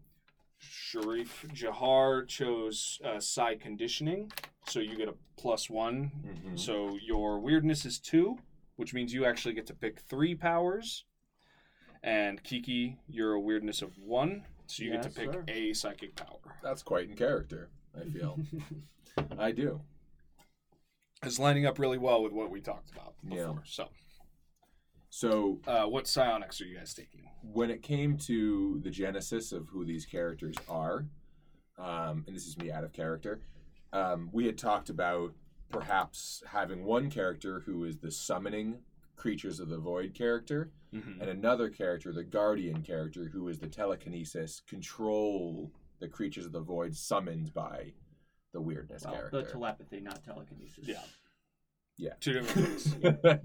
Sharif 0.59 1.47
Jahar 1.55 2.27
chose 2.27 2.99
uh, 3.05 3.21
psi 3.21 3.55
conditioning, 3.57 4.33
so 4.67 4.81
you 4.81 4.97
get 4.97 5.09
a 5.09 5.15
plus 5.37 5.71
one. 5.71 6.11
Mhm. 6.27 6.59
So 6.59 6.97
your 7.01 7.39
weirdness 7.41 7.85
is 7.87 7.99
two, 8.01 8.39
which 8.77 8.93
means 8.93 9.15
you 9.15 9.25
actually 9.25 9.55
get 9.55 9.67
to 9.67 9.75
pick 9.75 10.01
three 10.01 10.35
powers. 10.35 11.05
And 12.03 12.43
Kiki, 12.43 12.99
you're 13.09 13.33
a 13.35 13.41
weirdness 13.41 13.83
of 13.83 13.97
one, 13.99 14.45
so 14.67 14.85
you 14.85 14.93
get 14.93 15.03
to 15.03 15.11
pick 15.11 15.33
sir. 15.33 15.45
a 15.49 15.73
psychic 15.73 16.15
power. 16.15 16.39
that's 16.63 16.83
quite 16.83 17.09
in 17.09 17.17
character 17.17 17.71
i 17.99 18.05
feel 18.05 18.39
i 19.39 19.51
do 19.51 19.81
It's 21.23 21.39
lining 21.39 21.67
up 21.67 21.79
really 21.79 21.99
well 21.99 22.23
with 22.23 22.33
what 22.33 22.51
we 22.51 22.61
talked 22.61 22.91
about 22.91 23.15
before. 23.23 23.39
Yeah. 23.39 23.55
So, 23.65 23.89
so 25.11 25.61
uh, 25.67 25.85
what 25.85 26.07
psionics 26.07 26.61
are 26.61 26.65
you 26.67 26.77
guys 26.79 26.95
taking? 26.95 27.23
when 27.53 27.71
it 27.71 27.83
came 27.83 28.17
to 28.19 28.81
the 28.83 28.91
genesis 28.91 29.53
of 29.53 29.69
who 29.69 29.85
these 29.85 30.05
characters 30.05 30.57
are, 30.69 31.07
um, 31.79 32.25
and 32.27 32.35
this 32.35 32.47
is 32.49 32.59
me 32.59 32.71
out 32.73 32.83
of 32.83 32.93
character, 32.93 33.41
um, 33.93 34.29
we 34.33 34.45
had 34.45 34.59
talked 34.59 34.91
about 34.91 35.33
perhaps 35.71 36.43
having 36.49 36.85
one 36.85 37.09
character 37.11 37.61
who 37.65 37.85
is 37.85 37.97
the 37.99 38.11
summoning 38.11 38.79
creatures 39.17 39.61
of 39.61 39.69
the 39.69 39.79
void 39.79 40.15
character, 40.15 40.71
Mm-hmm. 40.95 41.21
and 41.21 41.29
another 41.29 41.69
character, 41.69 42.15
the 42.15 42.25
guardian 42.25 42.81
character, 42.83 43.29
who 43.31 43.49
is 43.49 43.59
the 43.59 43.67
telekinesis, 43.67 44.63
control 44.67 45.71
the 46.01 46.09
creatures 46.09 46.47
of 46.47 46.53
the 46.53 46.61
void 46.63 46.97
summoned 46.97 47.53
by 47.53 47.93
the 48.53 48.61
weirdness 48.61 49.05
Well, 49.05 49.15
character. 49.15 49.43
the 49.43 49.51
telepathy, 49.51 50.01
not 50.01 50.25
telekinesis. 50.25 50.87
Yeah. 50.87 51.01
Yeah. 51.97 52.11
Two 52.21 52.33
different 52.35 52.81
things. 52.81 52.95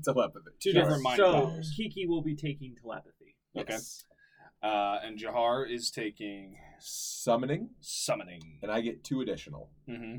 Telepathy. 0.06 0.52
Two 0.60 0.72
Sure. 0.72 0.82
different 0.84 1.04
mind 1.04 1.18
so 1.18 1.34
powers. 1.34 1.74
Kiki 1.76 2.06
will 2.08 2.22
be 2.22 2.36
taking 2.36 2.76
telepathy. 2.82 3.36
Okay. 3.58 3.74
Yes. 3.74 4.04
Uh, 4.62 5.00
and 5.04 5.20
Jahar 5.20 5.70
is 5.70 5.92
taking 5.92 6.56
Summoning, 6.80 7.70
summoning. 7.82 8.60
and 8.62 8.72
I 8.72 8.80
get 8.82 9.04
two 9.04 9.20
additional. 9.22 9.70
Mm-hmm. 9.89 10.18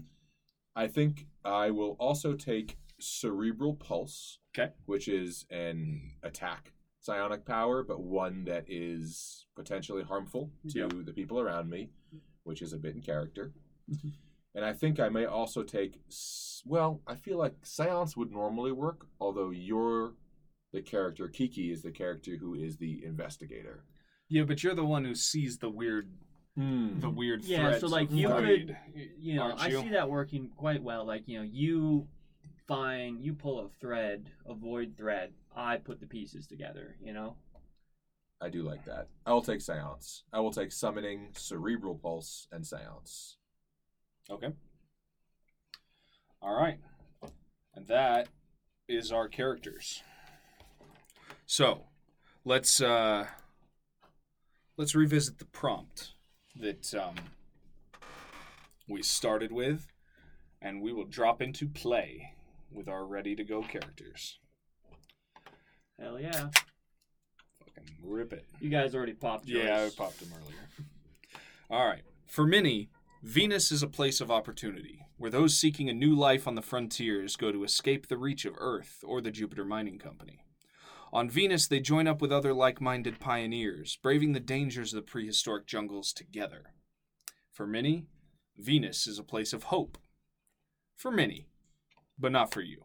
I 0.77 0.87
think 0.89 1.27
I 1.45 1.71
will 1.71 1.97
also 1.99 2.35
take 2.35 2.77
Cerebral 3.01 3.75
Pulse. 3.75 4.39
Okay. 4.57 4.73
Which 4.87 5.09
is 5.09 5.47
an 5.51 6.13
attack 6.23 6.73
psionic 7.01 7.45
power, 7.47 7.83
but 7.83 8.01
one 8.03 8.45
that 8.45 8.65
is 8.69 9.47
potentially 9.57 10.03
harmful 10.03 10.51
to 10.71 10.79
Yep. 10.81 10.93
the 11.07 11.13
people 11.13 11.39
around 11.41 11.69
me, 11.71 11.91
which 12.45 12.61
is 12.63 12.73
a 12.73 12.79
bit 12.79 12.95
in 12.95 13.01
character. 13.03 13.53
And 14.55 14.65
I 14.65 14.73
think 14.73 15.01
I 15.01 15.09
may 15.09 15.25
also 15.27 15.63
take. 15.63 16.01
Well, 16.67 17.01
I 17.07 17.15
feel 17.17 17.39
like 17.39 17.55
Seance 17.65 18.17
would 18.17 18.31
normally 18.33 18.73
work, 18.73 19.07
although 19.21 19.51
you're 19.51 20.15
the 20.73 20.83
character. 20.83 21.29
Kiki 21.29 21.71
is 21.71 21.83
the 21.83 21.91
character 21.91 22.37
who 22.37 22.55
is 22.55 22.77
the 22.79 23.05
investigator. 23.05 23.85
Yeah, 24.29 24.45
but 24.45 24.63
you're 24.63 24.75
the 24.75 24.85
one 24.85 25.05
who 25.05 25.15
sees 25.15 25.59
the 25.59 25.69
weird, 25.69 26.11
Hmm. 26.57 27.01
the 27.01 27.11
weird 27.11 27.45
Yeah, 27.45 27.77
so, 27.79 27.87
like, 27.89 28.11
you 28.11 28.29
void, 28.29 28.77
could- 28.95 29.11
You 29.19 29.35
know, 29.35 29.43
aren't 29.43 29.61
I 29.61 29.69
you? 29.69 29.81
see 29.83 29.89
that 29.91 30.09
working 30.09 30.49
quite 30.57 30.83
well. 30.83 31.05
Like, 31.05 31.29
you 31.29 31.39
know, 31.39 31.45
you 31.45 32.09
find, 32.67 33.23
you 33.23 33.35
pull 33.35 33.61
a 33.61 33.69
thread, 33.81 34.31
a 34.47 34.55
void 34.55 34.97
thread. 34.97 35.35
I 35.55 35.77
put 35.77 36.01
the 36.01 36.07
pieces 36.07 36.47
together. 36.47 36.97
You 37.03 37.13
know. 37.13 37.37
I 38.41 38.49
do 38.49 38.63
like 38.63 38.85
that. 38.87 39.09
I 39.27 39.33
will 39.33 39.43
take 39.43 39.61
Seance. 39.61 40.25
I 40.33 40.41
will 40.41 40.51
take 40.51 40.73
Summoning, 40.73 41.29
Cerebral 41.35 41.97
Pulse, 41.97 42.49
and 42.51 42.67
Seance. 42.67 43.37
Okay. 44.31 44.49
All 46.41 46.55
right. 46.55 46.79
And 47.75 47.87
that 47.89 48.29
is 48.89 49.13
our 49.13 49.29
characters. 49.29 50.03
So, 51.47 51.85
let's 52.45 52.81
uh 52.81 53.27
let's 54.77 54.95
revisit 54.95 55.39
the 55.39 55.45
prompt 55.47 56.13
that 56.57 56.95
um 56.95 57.15
we 58.89 59.03
started 59.03 59.53
with 59.53 59.87
and 60.61 60.81
we 60.81 60.93
will 60.93 61.05
drop 61.05 61.43
into 61.43 61.69
play 61.69 62.35
with 62.71 62.89
our 62.89 63.05
ready 63.05 63.37
to 63.37 63.45
go 63.45 63.63
characters. 63.63 64.39
Hell 66.01 66.19
yeah. 66.19 66.49
Fucking 67.59 67.97
rip 68.03 68.33
it. 68.33 68.47
You 68.61 68.71
guys 68.71 68.95
already 68.95 69.13
popped. 69.13 69.47
Yeah, 69.47 69.85
I 69.85 69.91
popped 69.97 70.21
them 70.21 70.31
earlier. 70.43 70.69
All 71.71 71.87
right. 71.87 72.03
For 72.27 72.47
many, 72.47 72.89
Venus 73.25 73.73
is 73.73 73.83
a 73.83 73.89
place 73.89 74.21
of 74.21 74.31
opportunity, 74.31 75.07
where 75.17 75.31
those 75.31 75.57
seeking 75.57 75.89
a 75.89 75.95
new 75.95 76.15
life 76.15 76.47
on 76.47 76.57
the 76.57 76.61
frontiers 76.61 77.37
go 77.37 77.51
to 77.51 77.65
escape 77.65 78.07
the 78.07 78.19
reach 78.19 78.45
of 78.45 78.53
Earth 78.59 79.03
or 79.03 79.23
the 79.23 79.31
Jupiter 79.31 79.65
Mining 79.65 79.99
Company. 79.99 80.45
On 81.11 81.31
Venus, 81.31 81.67
they 81.67 81.81
join 81.81 82.07
up 82.07 82.21
with 82.21 82.31
other 82.31 82.53
like 82.53 82.83
minded 82.83 83.19
pioneers, 83.21 83.97
braving 84.03 84.35
the 84.35 84.41
dangers 84.41 84.93
of 84.93 84.99
the 84.99 85.11
prehistoric 85.11 85.67
jungles 85.67 86.13
together. 86.13 86.75
For 87.51 87.67
many, 87.67 88.09
Venus 88.59 89.07
is 89.07 89.19
a 89.19 89.25
place 89.25 89.55
of 89.55 89.65
hope. 89.65 89.97
For 90.95 91.11
many, 91.11 91.47
but 92.19 92.31
not 92.31 92.53
for 92.53 92.61
you. 92.61 92.83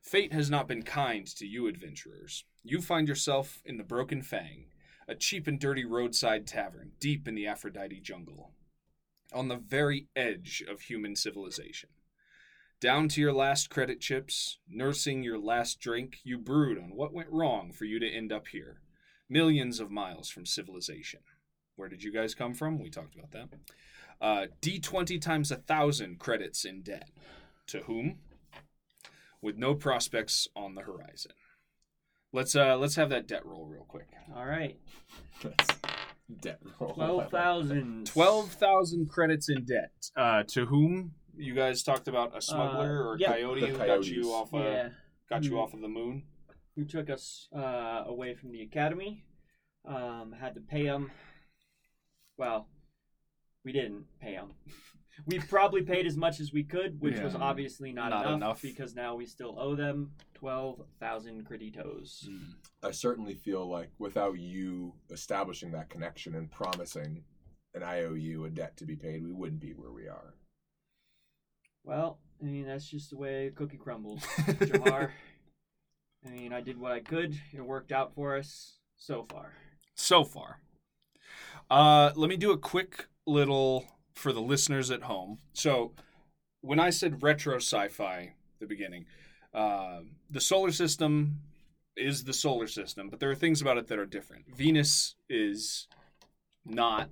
Fate 0.00 0.32
has 0.32 0.50
not 0.50 0.66
been 0.66 0.82
kind 0.82 1.28
to 1.36 1.46
you 1.46 1.68
adventurers. 1.68 2.44
You 2.64 2.80
find 2.80 3.06
yourself 3.06 3.62
in 3.64 3.76
the 3.76 3.84
Broken 3.84 4.20
Fang, 4.20 4.66
a 5.06 5.14
cheap 5.14 5.46
and 5.46 5.60
dirty 5.60 5.84
roadside 5.84 6.44
tavern 6.44 6.90
deep 6.98 7.28
in 7.28 7.36
the 7.36 7.46
Aphrodite 7.46 8.00
jungle, 8.00 8.50
on 9.34 9.48
the 9.48 9.56
very 9.56 10.08
edge 10.14 10.62
of 10.68 10.82
human 10.82 11.16
civilization. 11.16 11.90
Down 12.80 13.08
to 13.10 13.20
your 13.20 13.32
last 13.32 13.70
credit 13.70 14.00
chips, 14.00 14.58
nursing 14.68 15.22
your 15.22 15.38
last 15.38 15.78
drink, 15.78 16.18
you 16.24 16.36
brood 16.36 16.78
on 16.78 16.96
what 16.96 17.12
went 17.12 17.30
wrong 17.30 17.72
for 17.72 17.84
you 17.84 18.00
to 18.00 18.10
end 18.10 18.32
up 18.32 18.48
here, 18.48 18.80
millions 19.28 19.78
of 19.78 19.90
miles 19.90 20.28
from 20.28 20.46
civilization. 20.46 21.20
Where 21.76 21.88
did 21.88 22.02
you 22.02 22.12
guys 22.12 22.34
come 22.34 22.54
from? 22.54 22.80
We 22.80 22.90
talked 22.90 23.14
about 23.14 23.30
that. 23.32 23.48
Uh, 24.20 24.46
D20 24.60 25.20
times 25.20 25.50
a 25.50 25.56
thousand 25.56 26.18
credits 26.18 26.64
in 26.64 26.82
debt. 26.82 27.08
To 27.68 27.80
whom? 27.80 28.18
With 29.40 29.56
no 29.56 29.74
prospects 29.74 30.48
on 30.54 30.74
the 30.74 30.82
horizon. 30.82 31.32
Let's 32.32 32.56
uh 32.56 32.76
let's 32.78 32.96
have 32.96 33.10
that 33.10 33.26
debt 33.26 33.44
roll 33.44 33.66
real 33.66 33.84
quick. 33.84 34.08
All 34.34 34.46
right. 34.46 34.78
Debt 36.40 36.60
roll. 36.80 36.94
Twelve 36.94 37.30
thousand. 37.30 38.06
Twelve 38.12 38.50
thousand 38.52 39.08
credits 39.10 39.48
in 39.48 39.64
debt. 39.64 39.92
Uh, 40.16 40.42
to 40.48 40.66
whom? 40.66 41.12
You 41.36 41.54
guys 41.54 41.82
talked 41.82 42.08
about 42.08 42.36
a 42.36 42.42
smuggler 42.42 43.00
Uh, 43.02 43.04
or 43.10 43.14
a 43.14 43.18
yeah. 43.18 43.32
coyote 43.32 43.60
The 43.60 43.66
who 43.68 43.78
got 43.78 44.06
you 44.06 44.32
off 44.32 44.52
uh, 44.54 44.58
Yeah. 44.58 44.88
got 45.28 45.44
you 45.44 45.50
Hmm. 45.52 45.58
off 45.58 45.74
of 45.74 45.80
the 45.80 45.88
moon. 45.88 46.24
Who 46.76 46.84
took 46.84 47.10
us 47.10 47.48
uh, 47.54 48.04
away 48.06 48.34
from 48.34 48.52
the 48.52 48.62
academy? 48.62 49.24
Um, 49.84 50.32
had 50.38 50.54
to 50.54 50.60
pay 50.60 50.84
him. 50.84 51.10
Well, 52.36 52.66
we 53.64 53.72
didn't 53.72 54.06
pay 54.20 54.34
them. 54.36 54.52
we 55.26 55.38
probably 55.38 55.82
paid 55.82 56.06
as 56.06 56.16
much 56.16 56.40
as 56.40 56.52
we 56.52 56.64
could, 56.64 57.00
which 57.00 57.18
was 57.20 57.34
obviously 57.34 57.92
not, 57.92 58.10
Not 58.10 58.22
enough, 58.26 58.34
enough. 58.36 58.62
because 58.62 58.94
now 58.94 59.14
we 59.14 59.26
still 59.26 59.54
owe 59.58 59.74
them 59.76 60.12
twelve 60.34 60.80
thousand 61.00 61.46
creditos. 61.48 62.26
I 62.82 62.90
certainly 62.90 63.34
feel 63.34 63.68
like 63.68 63.90
without 63.98 64.38
you 64.38 64.94
establishing 65.10 65.70
that 65.72 65.90
connection 65.90 66.34
and 66.34 66.50
promising 66.50 67.24
an 67.74 67.82
IOU, 67.82 68.44
a 68.44 68.50
debt 68.50 68.76
to 68.78 68.84
be 68.84 68.96
paid, 68.96 69.22
we 69.24 69.32
wouldn't 69.32 69.60
be 69.60 69.72
where 69.72 69.92
we 69.92 70.08
are. 70.08 70.34
Well, 71.84 72.18
I 72.40 72.46
mean 72.46 72.66
that's 72.66 72.86
just 72.88 73.10
the 73.10 73.16
way 73.16 73.50
cookie 73.54 73.76
crumbles, 73.76 74.20
Jahar. 74.38 75.10
I 76.24 76.30
mean, 76.30 76.52
I 76.52 76.60
did 76.60 76.78
what 76.78 76.92
I 76.92 77.00
could. 77.00 77.36
It 77.52 77.60
worked 77.64 77.90
out 77.90 78.14
for 78.14 78.36
us 78.36 78.76
so 78.96 79.24
far. 79.28 79.54
so 79.96 80.22
far. 80.24 80.60
Uh, 81.70 82.12
let 82.14 82.28
me 82.30 82.36
do 82.36 82.52
a 82.52 82.58
quick 82.58 83.06
little 83.26 83.86
for 84.14 84.32
the 84.32 84.40
listeners 84.40 84.90
at 84.90 85.02
home. 85.02 85.38
So, 85.52 85.92
when 86.60 86.78
I 86.78 86.90
said 86.90 87.22
retro 87.22 87.56
sci-fi 87.56 88.34
the 88.60 88.66
beginning, 88.66 89.06
uh, 89.52 90.00
the 90.30 90.40
solar 90.40 90.72
system 90.72 91.40
is 91.96 92.24
the 92.24 92.32
solar 92.32 92.66
system, 92.66 93.08
but 93.08 93.20
there 93.20 93.30
are 93.30 93.34
things 93.34 93.60
about 93.60 93.76
it 93.76 93.88
that 93.88 93.98
are 93.98 94.06
different. 94.06 94.46
Venus 94.56 95.16
is 95.28 95.88
not 96.64 97.10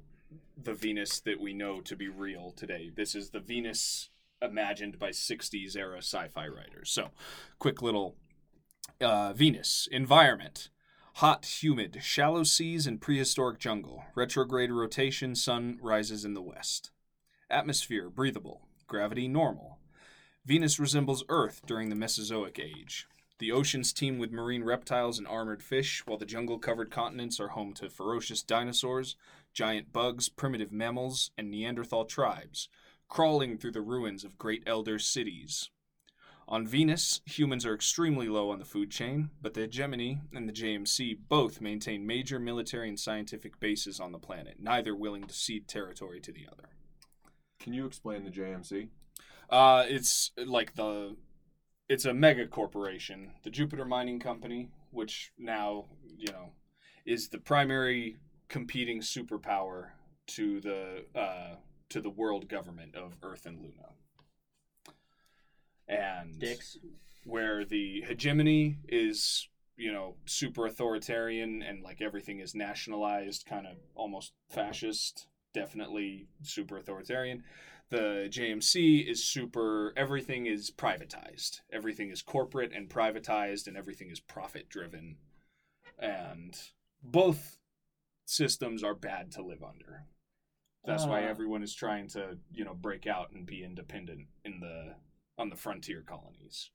the 0.62 0.74
Venus 0.74 1.20
that 1.20 1.40
we 1.40 1.52
know 1.52 1.80
to 1.80 1.96
be 1.96 2.08
real 2.08 2.52
today. 2.52 2.90
This 2.94 3.14
is 3.14 3.30
the 3.30 3.40
Venus 3.40 4.10
imagined 4.40 4.98
by 4.98 5.10
60s 5.10 5.76
era 5.76 5.98
sci-fi 5.98 6.46
writers. 6.46 6.90
So, 6.90 7.10
quick 7.58 7.82
little 7.82 8.16
uh, 9.00 9.32
Venus 9.32 9.88
environment. 9.90 10.69
Hot, 11.14 11.44
humid, 11.62 11.99
shallow 12.03 12.44
seas 12.44 12.87
and 12.87 13.01
prehistoric 13.01 13.59
jungle. 13.59 14.05
Retrograde 14.14 14.70
rotation, 14.70 15.35
sun 15.35 15.79
rises 15.83 16.25
in 16.25 16.35
the 16.35 16.40
west. 16.40 16.90
Atmosphere 17.51 18.09
breathable. 18.09 18.62
Gravity 18.87 19.29
normal. 19.29 19.79
Venus 20.46 20.81
resembles 20.81 21.25
Earth 21.29 21.61
during 21.66 21.90
the 21.90 21.94
Mesozoic 21.94 22.59
age. 22.59 23.07
The 23.38 23.53
oceans 23.53 23.92
teem 23.92 24.18
with 24.18 24.33
marine 24.33 24.64
reptiles 24.64 25.18
and 25.18 25.27
armored 25.27 25.62
fish, 25.62 26.07
while 26.07 26.18
the 26.18 26.27
jungle 26.27 26.59
covered 26.59 26.90
continents 26.90 27.38
are 27.38 27.49
home 27.49 27.75
to 27.75 27.90
ferocious 27.90 28.42
dinosaurs, 28.42 29.16
giant 29.53 29.92
bugs, 29.92 30.29
primitive 30.29 30.73
mammals, 30.73 31.31
and 31.37 31.51
Neanderthal 31.51 32.05
tribes, 32.05 32.68
crawling 33.09 33.59
through 33.59 33.73
the 33.73 33.81
ruins 33.81 34.25
of 34.25 34.38
great 34.38 34.62
elder 34.66 34.99
cities. 34.99 35.70
On 36.50 36.66
Venus, 36.66 37.20
humans 37.26 37.64
are 37.64 37.74
extremely 37.74 38.28
low 38.28 38.50
on 38.50 38.58
the 38.58 38.64
food 38.64 38.90
chain, 38.90 39.30
but 39.40 39.54
the 39.54 39.60
hegemony 39.60 40.22
and 40.34 40.48
the 40.48 40.52
JMC 40.52 41.16
both 41.28 41.60
maintain 41.60 42.04
major 42.04 42.40
military 42.40 42.88
and 42.88 42.98
scientific 42.98 43.60
bases 43.60 44.00
on 44.00 44.10
the 44.10 44.18
planet, 44.18 44.56
neither 44.58 44.96
willing 44.96 45.28
to 45.28 45.32
cede 45.32 45.68
territory 45.68 46.20
to 46.20 46.32
the 46.32 46.48
other. 46.50 46.70
Can 47.60 47.72
you 47.72 47.86
explain 47.86 48.24
the 48.24 48.32
JMC? 48.32 48.88
Uh, 49.48 49.84
it's 49.86 50.32
like 50.36 50.74
the, 50.74 51.14
it's 51.88 52.04
a 52.04 52.12
mega 52.12 52.48
corporation, 52.48 53.30
the 53.44 53.50
Jupiter 53.50 53.84
Mining 53.84 54.18
Company, 54.18 54.70
which 54.90 55.30
now 55.38 55.84
you 56.18 56.32
know 56.32 56.50
is 57.06 57.28
the 57.28 57.38
primary 57.38 58.16
competing 58.48 59.02
superpower 59.02 59.90
to 60.26 60.60
the 60.60 61.04
uh, 61.14 61.54
to 61.90 62.00
the 62.00 62.10
world 62.10 62.48
government 62.48 62.96
of 62.96 63.14
Earth 63.22 63.46
and 63.46 63.60
Luna. 63.60 63.90
And 65.90 66.38
Dicks. 66.38 66.79
where 67.24 67.64
the 67.64 68.03
hegemony 68.07 68.79
is 68.88 69.48
you 69.76 69.92
know 69.92 70.14
super 70.26 70.66
authoritarian 70.66 71.62
and 71.62 71.83
like 71.83 72.00
everything 72.00 72.38
is 72.40 72.55
nationalized 72.55 73.44
kind 73.46 73.66
of 73.66 73.76
almost 73.94 74.33
fascist 74.50 75.26
definitely 75.55 76.29
super 76.42 76.76
authoritarian 76.79 77.42
the 77.88 78.29
jmc 78.31 79.09
is 79.11 79.24
super 79.24 79.92
everything 79.96 80.46
is 80.46 80.70
privatized 80.70 81.61
everything 81.72 82.11
is 82.11 82.20
corporate 82.22 82.72
and 82.74 82.88
privatized 82.90 83.67
and 83.67 83.77
everything 83.77 84.10
is 84.10 84.21
profit 84.21 84.69
driven 84.69 85.17
and 85.98 86.56
both 87.02 87.58
systems 88.27 88.85
are 88.85 88.94
bad 88.94 89.33
to 89.33 89.42
live 89.42 89.62
under 89.62 90.04
that's 90.85 91.04
why 91.04 91.23
Ah. 91.25 91.29
everyone 91.29 91.62
is 91.62 91.75
trying 91.75 92.06
to 92.08 92.38
you 92.52 92.64
know 92.64 92.75
break 92.75 93.06
out 93.06 93.33
and 93.33 93.46
be 93.46 93.64
independent 93.64 94.27
in 94.44 94.60
the 94.60 94.94
on 95.40 95.50
the 95.50 95.56
frontier 95.56 96.02
colonies 96.06 96.70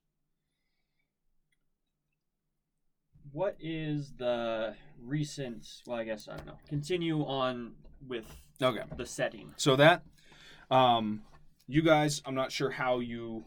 What 3.32 3.56
is 3.60 4.12
the 4.16 4.74
recent? 5.02 5.66
Well, 5.86 5.98
I 5.98 6.04
guess 6.04 6.28
I 6.28 6.36
don't 6.36 6.46
know. 6.46 6.58
Continue 6.68 7.20
on 7.22 7.72
with 8.06 8.24
okay 8.62 8.82
the 8.96 9.04
setting. 9.04 9.52
So 9.56 9.76
that, 9.76 10.04
um, 10.70 11.22
you 11.66 11.82
guys, 11.82 12.22
I'm 12.24 12.34
not 12.34 12.52
sure 12.52 12.70
how 12.70 13.00
you 13.00 13.44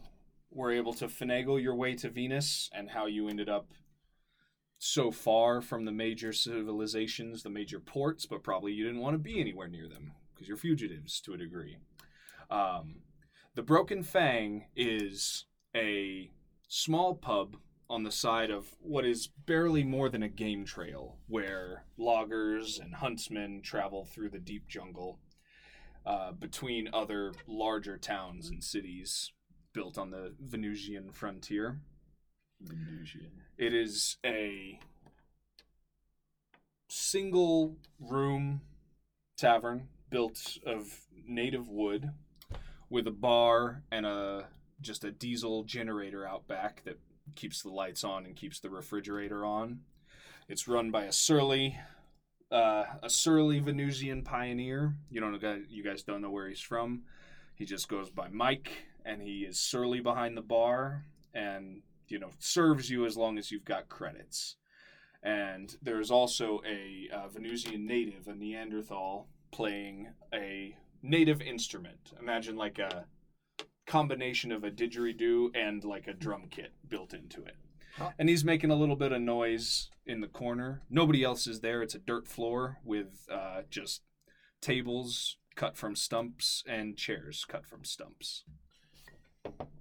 were 0.50 0.70
able 0.70 0.92
to 0.94 1.06
finagle 1.06 1.60
your 1.60 1.74
way 1.74 1.94
to 1.96 2.10
Venus 2.10 2.70
and 2.72 2.90
how 2.90 3.06
you 3.06 3.28
ended 3.28 3.48
up 3.48 3.72
so 4.78 5.10
far 5.10 5.60
from 5.60 5.84
the 5.84 5.92
major 5.92 6.32
civilizations, 6.32 7.42
the 7.42 7.50
major 7.50 7.80
ports, 7.80 8.26
but 8.26 8.42
probably 8.42 8.72
you 8.72 8.84
didn't 8.84 9.00
want 9.00 9.14
to 9.14 9.18
be 9.18 9.40
anywhere 9.40 9.68
near 9.68 9.88
them 9.88 10.12
because 10.32 10.48
you're 10.48 10.56
fugitives 10.56 11.20
to 11.20 11.34
a 11.34 11.36
degree. 11.36 11.78
Um, 12.50 12.96
the 13.54 13.62
Broken 13.62 14.02
Fang 14.02 14.66
is 14.76 15.44
a 15.74 16.30
small 16.68 17.14
pub 17.14 17.56
on 17.88 18.04
the 18.04 18.12
side 18.12 18.50
of 18.50 18.76
what 18.80 19.04
is 19.04 19.26
barely 19.46 19.82
more 19.82 20.08
than 20.08 20.22
a 20.22 20.28
game 20.28 20.64
trail 20.64 21.16
where 21.26 21.84
loggers 21.96 22.78
and 22.78 22.94
huntsmen 22.94 23.60
travel 23.62 24.04
through 24.04 24.30
the 24.30 24.38
deep 24.38 24.68
jungle 24.68 25.18
uh, 26.06 26.30
between 26.32 26.88
other 26.92 27.32
larger 27.48 27.98
towns 27.98 28.48
and 28.48 28.62
cities 28.62 29.32
built 29.72 29.98
on 29.98 30.10
the 30.10 30.32
Venusian 30.40 31.10
frontier. 31.10 31.80
Venusian. 32.60 33.42
It 33.58 33.74
is 33.74 34.16
a 34.24 34.78
single 36.88 37.76
room 37.98 38.60
tavern 39.36 39.88
built 40.10 40.58
of 40.64 41.00
native 41.26 41.68
wood 41.68 42.10
with 42.90 43.06
a 43.06 43.12
bar 43.12 43.82
and 43.90 44.04
a 44.04 44.48
just 44.80 45.04
a 45.04 45.10
diesel 45.10 45.62
generator 45.64 46.26
out 46.26 46.46
back 46.48 46.82
that 46.84 46.98
keeps 47.36 47.62
the 47.62 47.68
lights 47.68 48.02
on 48.02 48.26
and 48.26 48.34
keeps 48.34 48.60
the 48.60 48.70
refrigerator 48.70 49.44
on. 49.44 49.80
It's 50.48 50.66
run 50.66 50.90
by 50.90 51.04
a 51.04 51.12
surly 51.12 51.78
uh, 52.50 52.84
a 53.02 53.08
surly 53.08 53.60
Venusian 53.60 54.22
pioneer. 54.22 54.96
You 55.08 55.20
don't 55.20 55.40
know 55.40 55.60
you 55.68 55.84
guys 55.84 56.02
don't 56.02 56.20
know 56.20 56.30
where 56.30 56.48
he's 56.48 56.60
from. 56.60 57.02
He 57.54 57.64
just 57.64 57.88
goes 57.88 58.10
by 58.10 58.28
Mike 58.28 58.72
and 59.04 59.22
he 59.22 59.40
is 59.40 59.58
surly 59.60 60.00
behind 60.00 60.36
the 60.36 60.42
bar 60.42 61.04
and 61.32 61.82
you 62.08 62.18
know 62.18 62.30
serves 62.38 62.90
you 62.90 63.06
as 63.06 63.16
long 63.16 63.38
as 63.38 63.52
you've 63.52 63.64
got 63.64 63.88
credits. 63.88 64.56
And 65.22 65.76
there's 65.82 66.10
also 66.10 66.62
a 66.66 67.10
Venusian 67.28 67.86
native, 67.86 68.26
a 68.26 68.34
Neanderthal, 68.34 69.28
playing 69.52 70.08
a 70.32 70.76
native 71.02 71.40
instrument. 71.40 72.12
Imagine 72.20 72.56
like 72.56 72.78
a 72.78 73.04
combination 73.86 74.52
of 74.52 74.64
a 74.64 74.70
didgeridoo 74.70 75.54
and 75.54 75.84
like 75.84 76.06
a 76.06 76.12
drum 76.12 76.44
kit 76.50 76.72
built 76.88 77.12
into 77.12 77.42
it. 77.42 77.56
Huh. 77.96 78.10
And 78.18 78.28
he's 78.28 78.44
making 78.44 78.70
a 78.70 78.76
little 78.76 78.96
bit 78.96 79.12
of 79.12 79.20
noise 79.20 79.90
in 80.06 80.20
the 80.20 80.28
corner. 80.28 80.82
Nobody 80.88 81.24
else 81.24 81.46
is 81.46 81.60
there. 81.60 81.82
It's 81.82 81.94
a 81.94 81.98
dirt 81.98 82.28
floor 82.28 82.78
with 82.84 83.26
uh, 83.30 83.62
just 83.68 84.02
tables 84.60 85.36
cut 85.56 85.76
from 85.76 85.96
stumps 85.96 86.62
and 86.68 86.96
chairs 86.96 87.44
cut 87.48 87.66
from 87.66 87.84
stumps. 87.84 88.44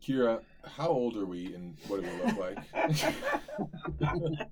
Kira, 0.02 0.42
how 0.66 0.88
old 0.88 1.16
are 1.16 1.26
we 1.26 1.54
and 1.54 1.78
what 1.88 2.02
do 2.02 2.10
we 2.10 2.26
look 2.26 2.38
like? 2.38 2.58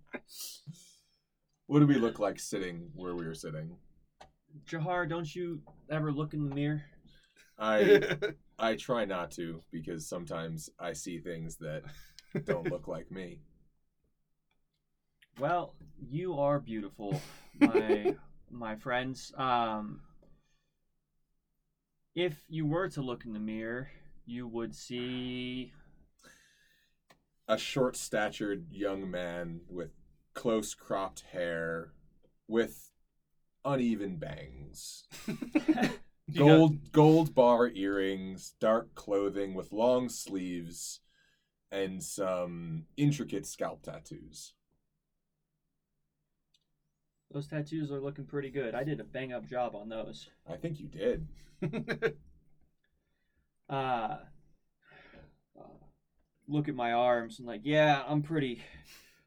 what 1.66 1.80
do 1.80 1.88
we 1.88 1.96
look 1.96 2.20
like 2.20 2.40
sitting 2.40 2.92
where 2.94 3.16
we 3.16 3.26
were 3.26 3.34
sitting? 3.34 3.78
Jahar, 4.66 5.08
don't 5.08 5.34
you 5.34 5.62
ever 5.90 6.12
look 6.12 6.34
in 6.34 6.48
the 6.48 6.56
mirror? 6.56 6.84
I 7.60 8.18
I 8.60 8.76
try 8.76 9.06
not 9.06 9.32
to 9.32 9.62
because 9.72 10.08
sometimes 10.08 10.70
I 10.80 10.94
see 10.94 11.20
things 11.20 11.58
that 11.58 11.84
don't 12.46 12.70
look 12.72 12.88
like 12.88 13.12
me. 13.12 13.40
Well, 15.40 15.76
you 16.10 16.40
are 16.40 16.60
beautiful, 16.60 17.22
my 17.60 18.16
my 18.50 18.76
friends. 18.76 19.32
Um, 19.38 20.02
if 22.16 22.36
you 22.50 22.66
were 22.66 22.90
to 22.90 23.02
look 23.02 23.26
in 23.26 23.34
the 23.34 23.40
mirror, 23.40 23.90
you 24.26 24.48
would 24.48 24.74
see. 24.74 25.74
A 27.48 27.58
short 27.58 27.96
statured 27.96 28.66
young 28.72 29.10
man 29.10 29.62
with 29.70 29.92
close 30.34 30.74
cropped 30.74 31.22
hair 31.32 31.94
with 32.48 32.92
uneven 33.66 34.18
bangs. 34.18 35.06
You 36.30 36.40
got- 36.40 36.46
Gold 36.46 36.92
gold 36.92 37.34
bar 37.36 37.70
earrings, 37.70 38.54
dark 38.60 38.94
clothing 38.96 39.54
with 39.54 39.72
long 39.72 40.10
sleeves, 40.10 41.00
and 41.72 42.04
some 42.04 42.84
intricate 42.98 43.46
scalp 43.46 43.82
tattoos. 43.84 44.52
Those 47.32 47.48
tattoos 47.48 47.94
are 47.94 48.02
looking 48.02 48.26
pretty 48.26 48.50
good. 48.50 48.76
I 48.76 48.84
did 48.84 49.00
a 49.00 49.06
bang 49.06 49.32
up 49.32 49.46
job 49.48 49.74
on 49.74 49.88
those. 49.88 50.28
I 50.50 50.58
think 50.58 50.80
you 50.82 50.88
did. 50.90 51.28
Uh, 53.70 54.18
look 56.48 56.70
at 56.70 56.76
my 56.76 56.94
arms 56.94 57.40
and 57.40 57.48
like, 57.48 57.62
yeah, 57.66 58.02
I'm 58.08 58.22
pretty, 58.22 58.62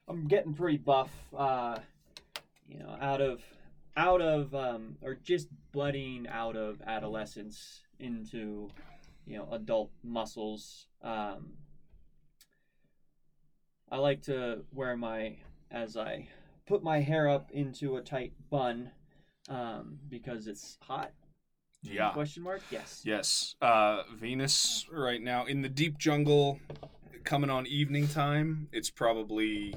I'm 0.09 0.26
getting 0.28 0.55
pretty 0.55 0.78
buff. 0.78 1.11
Uh, 1.37 1.78
you 2.66 2.78
know, 2.78 2.97
out 3.01 3.20
of, 3.20 3.43
out 3.97 4.20
of, 4.20 4.55
um, 4.55 4.97
or 5.03 5.14
just 5.14 5.49
blooding 5.72 6.26
out 6.28 6.57
of 6.57 6.80
adolescence 6.86 7.80
into, 7.99 8.70
you 9.26 9.36
know, 9.36 9.49
adult 9.53 9.91
muscles. 10.03 10.86
Um, 11.03 11.55
I 13.91 13.99
like 13.99 14.22
to 14.22 14.64
wear 14.72 14.97
my, 14.97 15.36
as 15.70 15.97
I 15.97 16.28
put 16.66 16.82
my 16.82 17.01
hair 17.01 17.28
up 17.28 17.51
into 17.53 17.97
a 17.97 18.03
tight 18.03 18.32
bun, 18.51 18.91
um, 19.49 19.99
because 20.09 20.47
it's 20.47 20.78
hot. 20.82 21.12
yeah. 21.82 22.12
Question 22.12 22.43
mark? 22.45 22.62
Yes. 22.70 23.03
Yes. 23.05 23.57
Uh, 23.61 24.03
Venus 24.14 24.86
right 24.93 25.20
now 25.20 25.47
in 25.47 25.62
the 25.62 25.68
deep 25.68 25.99
jungle, 25.99 26.61
coming 27.24 27.51
on 27.51 27.66
evening 27.66 28.07
time. 28.09 28.68
It's 28.72 28.91
probably 28.91 29.74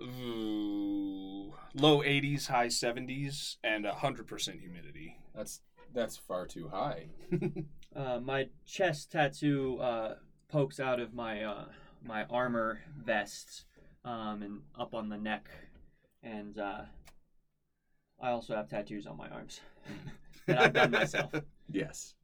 ooh, 0.00 1.07
low 1.74 2.02
80s, 2.02 2.48
high 2.48 2.68
70s, 2.68 3.56
and 3.62 3.84
100% 3.84 4.60
humidity. 4.60 5.18
That's 5.34 5.60
that's 5.94 6.16
far 6.16 6.46
too 6.46 6.68
high. 6.68 7.08
Uh, 7.96 8.20
my 8.20 8.46
chest 8.66 9.10
tattoo 9.10 9.78
uh, 9.80 10.14
pokes 10.48 10.78
out 10.78 11.00
of 11.00 11.14
my 11.14 11.42
uh, 11.42 11.64
my 12.04 12.24
armor 12.26 12.80
vest 13.02 13.64
um, 14.04 14.42
and 14.42 14.60
up 14.78 14.94
on 14.94 15.08
the 15.08 15.16
neck, 15.16 15.48
and 16.22 16.58
uh, 16.58 16.82
I 18.20 18.30
also 18.30 18.54
have 18.54 18.68
tattoos 18.68 19.06
on 19.06 19.16
my 19.16 19.28
arms 19.28 19.60
that 20.46 20.58
I've 20.60 20.72
done 20.74 20.90
myself. 20.90 21.32
Yes. 21.70 22.14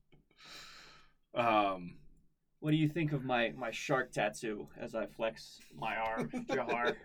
Um, 1.35 1.95
What 2.61 2.71
do 2.71 2.77
you 2.77 2.89
think 2.89 3.13
of 3.13 3.25
my 3.25 3.53
my 3.57 3.71
shark 3.71 4.13
tattoo 4.13 4.69
as 4.79 4.95
I 4.95 5.07
flex 5.07 5.61
my 5.75 5.97
arm, 5.97 6.31
Jahar? 6.49 6.97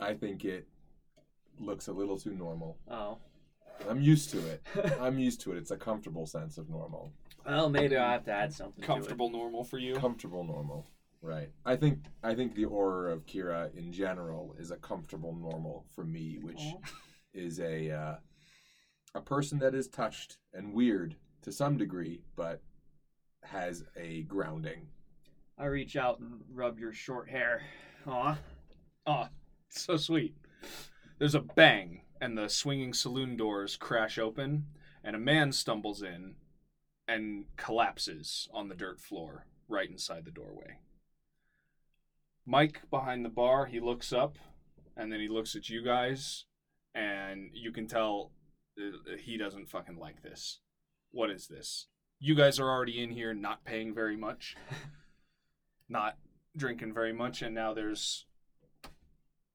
I 0.00 0.14
think 0.14 0.44
it 0.44 0.66
looks 1.58 1.88
a 1.88 1.92
little 1.92 2.18
too 2.18 2.32
normal. 2.32 2.78
Oh, 2.90 3.18
I'm 3.88 4.00
used 4.00 4.30
to 4.30 4.38
it. 4.46 4.62
I'm 5.00 5.18
used 5.18 5.40
to 5.42 5.52
it. 5.52 5.58
It's 5.58 5.70
a 5.70 5.76
comfortable 5.76 6.26
sense 6.26 6.58
of 6.58 6.68
normal. 6.68 7.12
well, 7.46 7.68
maybe 7.68 7.96
I 7.96 8.02
will 8.04 8.12
have 8.12 8.24
to 8.24 8.32
add 8.32 8.52
something. 8.52 8.82
comfortable 8.84 9.30
normal 9.30 9.64
for 9.64 9.78
you. 9.78 9.94
Comfortable 9.94 10.44
normal. 10.44 10.86
Right. 11.22 11.50
I 11.66 11.76
think 11.76 11.98
I 12.22 12.34
think 12.34 12.54
the 12.54 12.64
aura 12.64 13.12
of 13.12 13.26
Kira 13.26 13.76
in 13.76 13.92
general 13.92 14.54
is 14.58 14.70
a 14.70 14.76
comfortable 14.76 15.34
normal 15.34 15.84
for 15.94 16.04
me, 16.04 16.38
which 16.40 16.56
To 16.56 16.68
it. 17.34 17.40
is 17.44 17.60
a 17.60 17.90
uh, 17.90 18.14
a 19.14 19.20
person 19.20 19.58
that 19.58 19.74
is 19.74 19.86
touched 19.88 20.38
and 20.54 20.72
weird 20.72 21.16
to 21.42 21.52
some 21.52 21.76
degree, 21.76 22.22
but 22.36 22.62
has 23.42 23.84
a 23.96 24.22
grounding. 24.22 24.86
I 25.58 25.66
reach 25.66 25.94
out 25.96 26.20
and 26.20 26.40
rub 26.54 26.78
your 26.78 26.92
short 26.94 27.28
hair. 27.28 27.62
Aw. 28.06 28.38
Oh, 29.06 29.26
so 29.78 29.96
sweet. 29.96 30.34
There's 31.18 31.34
a 31.34 31.40
bang, 31.40 32.02
and 32.20 32.36
the 32.36 32.48
swinging 32.48 32.92
saloon 32.92 33.36
doors 33.36 33.76
crash 33.76 34.18
open, 34.18 34.66
and 35.04 35.14
a 35.14 35.20
man 35.20 35.52
stumbles 35.52 36.02
in 36.02 36.34
and 37.06 37.44
collapses 37.56 38.48
on 38.52 38.68
the 38.68 38.74
dirt 38.74 39.00
floor 39.00 39.46
right 39.68 39.90
inside 39.90 40.24
the 40.24 40.30
doorway. 40.30 40.78
Mike 42.44 42.82
behind 42.90 43.24
the 43.24 43.30
bar, 43.30 43.66
he 43.66 43.80
looks 43.80 44.12
up, 44.12 44.38
and 44.96 45.12
then 45.12 45.20
he 45.20 45.28
looks 45.28 45.54
at 45.54 45.68
you 45.68 45.82
guys, 45.82 46.46
and 46.94 47.50
you 47.52 47.70
can 47.70 47.86
tell 47.86 48.32
uh, 48.78 49.16
he 49.18 49.36
doesn't 49.36 49.70
fucking 49.70 49.98
like 49.98 50.22
this. 50.22 50.58
What 51.12 51.30
is 51.30 51.46
this? 51.46 51.86
You 52.18 52.34
guys 52.34 52.58
are 52.58 52.68
already 52.68 53.02
in 53.02 53.10
here 53.10 53.34
not 53.34 53.64
paying 53.64 53.94
very 53.94 54.16
much, 54.16 54.56
not 55.88 56.16
drinking 56.56 56.92
very 56.92 57.12
much, 57.12 57.42
and 57.42 57.54
now 57.54 57.72
there's 57.72 58.26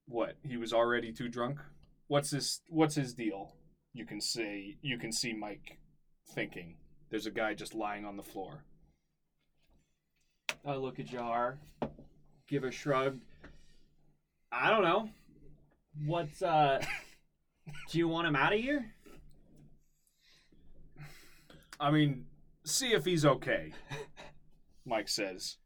what 0.08 0.36
he 0.43 0.58
was 0.58 0.74
already 0.74 1.12
too 1.12 1.28
drunk 1.28 1.60
what's 2.08 2.32
his 2.32 2.62
what's 2.70 2.95
his 2.95 3.14
deal 3.14 3.53
you 3.93 4.06
can 4.06 4.22
say 4.22 4.78
you 4.82 4.97
can 4.97 5.12
see 5.12 5.34
mike 5.34 5.78
thinking 6.34 6.76
there's 7.10 7.26
a 7.26 7.32
guy 7.32 7.53
just 7.53 7.74
lying 7.74 8.06
on 8.06 8.18
the 8.18 8.24
floor 8.24 8.64
I 10.68 10.76
look 10.78 10.99
at 10.99 11.06
Jar, 11.06 11.60
give 12.47 12.64
a 12.64 12.72
shrug. 12.72 13.20
I 14.51 14.72
don't 14.72 14.82
know. 14.82 15.10
What's 16.06 16.41
uh 16.41 16.84
do 17.91 17.97
you 17.99 18.08
want 18.08 18.28
him 18.28 18.36
out 18.36 18.53
of 18.53 18.60
here? 18.60 18.91
i 21.78 21.91
mean 21.91 22.26
see 22.64 22.93
if 22.93 23.03
he's 23.03 23.26
okay 23.26 23.74
mike 24.86 25.10
says 25.10 25.58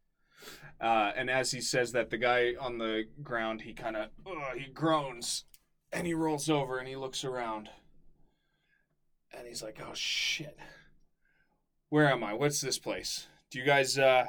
uh, 0.80 1.12
and 1.16 1.28
as 1.30 1.50
he 1.52 1.60
says 1.60 1.92
that 1.92 2.10
the 2.10 2.18
guy 2.18 2.54
on 2.60 2.78
the 2.78 3.04
ground 3.22 3.62
he 3.62 3.72
kind 3.72 3.96
of 3.96 4.08
he 4.56 4.70
groans 4.72 5.44
and 5.92 6.06
he 6.06 6.14
rolls 6.14 6.48
over 6.48 6.78
and 6.78 6.88
he 6.88 6.96
looks 6.96 7.24
around 7.24 7.68
and 9.36 9.46
he's 9.46 9.62
like 9.62 9.80
oh 9.86 9.94
shit 9.94 10.56
where 11.88 12.08
am 12.10 12.24
i 12.24 12.32
what's 12.32 12.60
this 12.60 12.78
place 12.78 13.26
do 13.50 13.58
you 13.58 13.64
guys 13.64 13.98
uh 13.98 14.24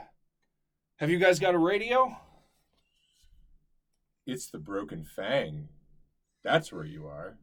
have 0.97 1.09
you 1.09 1.18
guys 1.20 1.39
got 1.39 1.55
a 1.55 1.59
radio 1.59 2.16
It's 4.28 4.47
the 4.51 4.59
Broken 4.59 5.03
Fang. 5.03 5.68
That's 6.43 6.72
where 6.72 6.86
you 6.86 7.07
are. 7.07 7.38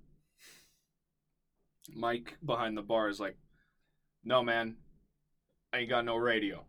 Mike 1.95 2.37
behind 2.45 2.77
the 2.77 2.83
bar 2.83 3.09
is 3.09 3.19
like, 3.19 3.37
"No, 4.25 4.43
man, 4.43 4.77
I 5.73 5.79
ain't 5.79 5.91
got 5.91 6.05
no 6.05 6.17
radio." 6.17 6.65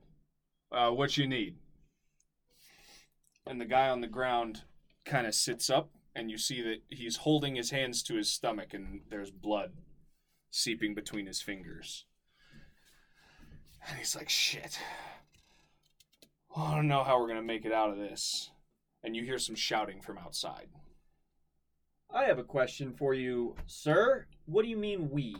Uh, 0.71 0.91
what 0.91 1.15
you 1.17 1.27
need? 1.27 1.57
And 3.49 3.59
the 3.59 3.65
guy 3.65 3.89
on 3.89 3.99
the 3.99 4.07
ground 4.07 4.61
kind 5.05 5.25
of 5.25 5.33
sits 5.33 5.71
up, 5.71 5.89
and 6.15 6.29
you 6.29 6.37
see 6.37 6.61
that 6.61 6.83
he's 6.87 7.17
holding 7.17 7.55
his 7.55 7.71
hands 7.71 8.03
to 8.03 8.13
his 8.13 8.31
stomach, 8.31 8.75
and 8.75 9.01
there's 9.09 9.31
blood 9.31 9.71
seeping 10.51 10.93
between 10.93 11.25
his 11.25 11.41
fingers. 11.41 12.05
And 13.87 13.97
he's 13.97 14.15
like, 14.15 14.29
shit. 14.29 14.77
I 16.55 16.75
don't 16.75 16.87
know 16.87 17.03
how 17.03 17.19
we're 17.19 17.25
going 17.25 17.39
to 17.39 17.41
make 17.41 17.65
it 17.65 17.73
out 17.73 17.89
of 17.89 17.97
this. 17.97 18.51
And 19.03 19.15
you 19.15 19.23
hear 19.23 19.39
some 19.39 19.55
shouting 19.55 19.99
from 19.99 20.19
outside. 20.19 20.67
I 22.13 22.25
have 22.25 22.37
a 22.37 22.43
question 22.43 22.93
for 22.93 23.15
you, 23.15 23.55
sir. 23.65 24.27
What 24.45 24.61
do 24.61 24.69
you 24.69 24.77
mean 24.77 25.09
we? 25.09 25.35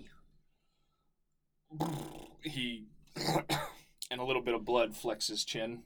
He, 2.41 2.87
and 4.09 4.19
a 4.19 4.23
little 4.23 4.41
bit 4.41 4.55
of 4.55 4.65
blood 4.65 4.95
flecks 4.95 5.27
his 5.27 5.45
chin. 5.45 5.83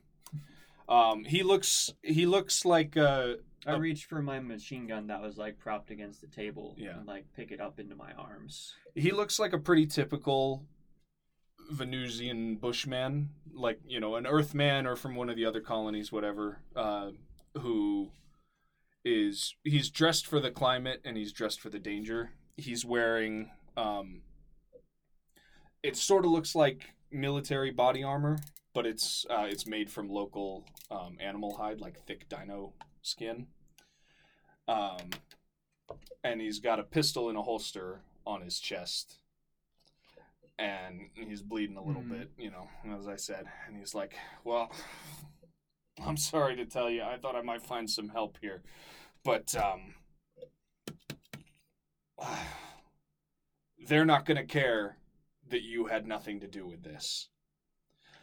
Um, 0.90 1.24
he 1.24 1.44
looks 1.44 1.92
he 2.02 2.26
looks 2.26 2.66
like 2.66 2.98
uh, 2.98 3.34
I 3.66 3.76
reached 3.78 4.06
for 4.10 4.22
my 4.22 4.40
machine 4.40 4.88
gun 4.88 5.08
that 5.08 5.22
was 5.22 5.38
like 5.38 5.58
propped 5.60 5.90
against 5.92 6.20
the 6.22 6.28
table 6.28 6.76
Yeah. 6.78 6.98
and 6.98 7.08
like 7.08 7.26
pick 7.36 7.52
it 7.52 7.62
up 7.62 7.80
into 7.80 7.96
my 7.96 8.12
arms. 8.14 8.74
he 8.96 9.12
looks 9.12 9.40
like 9.40 9.54
a 9.54 9.58
pretty 9.60 9.86
typical 9.88 10.66
Venusian 11.72 12.56
bushman, 12.58 13.30
like 13.54 13.80
you 13.88 14.00
know, 14.00 14.16
an 14.16 14.28
Earthman 14.28 14.86
or 14.86 14.96
from 14.96 15.16
one 15.16 15.30
of 15.30 15.36
the 15.38 15.46
other 15.46 15.62
colonies, 15.62 16.12
whatever. 16.12 16.60
Uh, 16.76 17.12
who 17.60 18.10
is 19.06 19.56
he's 19.64 19.90
dressed 19.90 20.26
for 20.28 20.40
the 20.40 20.52
climate 20.52 21.02
and 21.06 21.16
he's 21.18 21.32
dressed 21.32 21.62
for 21.62 21.70
the 21.70 21.80
danger. 21.80 22.32
He's 22.58 22.84
wearing 22.86 23.52
um, 23.78 24.22
it 25.82 25.96
sort 25.96 26.26
of 26.26 26.32
looks 26.32 26.56
like 26.56 26.94
military 27.12 27.72
body 27.72 28.04
armor, 28.04 28.40
but 28.74 28.86
it's 28.86 29.26
uh, 29.30 29.46
it's 29.50 29.66
made 29.68 29.90
from 29.90 30.10
local 30.10 30.66
um, 30.92 31.18
animal 31.20 31.56
hide, 31.56 31.80
like 31.80 32.06
thick 32.06 32.28
dino 32.30 32.74
skin. 33.02 33.48
Um, 34.68 35.10
and 36.24 36.40
he's 36.42 36.60
got 36.60 36.80
a 36.80 36.84
pistol 36.84 37.30
in 37.30 37.36
a 37.36 37.42
holster 37.42 38.02
on 38.26 38.42
his 38.42 38.60
chest 38.60 39.18
and 40.58 41.10
he's 41.16 41.42
bleeding 41.42 41.76
a 41.76 41.84
little 41.84 42.02
Mhm. 42.04 42.10
bit 42.10 42.32
you 42.38 42.50
know 42.52 42.70
as 42.96 43.08
i 43.08 43.16
said 43.16 43.46
and 43.68 43.76
he's 43.76 43.94
like 43.96 44.16
well 44.44 44.72
i'm 46.06 46.16
sorry 46.16 46.56
to 46.56 46.66
tell 46.66 46.90
you 46.90 47.02
i 47.04 47.18
thought 47.18 47.36
i 47.36 47.42
might 47.42 47.62
find 47.66 47.90
some 47.90 48.08
help 48.10 48.38
here 48.40 48.62
but 49.24 49.54
um 49.56 49.96
they're 53.88 54.06
not 54.06 54.26
going 54.26 54.38
to 54.38 54.46
care 54.46 54.98
that 55.50 55.64
you 55.64 55.88
had 55.88 56.08
nothing 56.08 56.40
to 56.40 56.48
do 56.48 56.66
with 56.66 56.84
this 56.84 57.30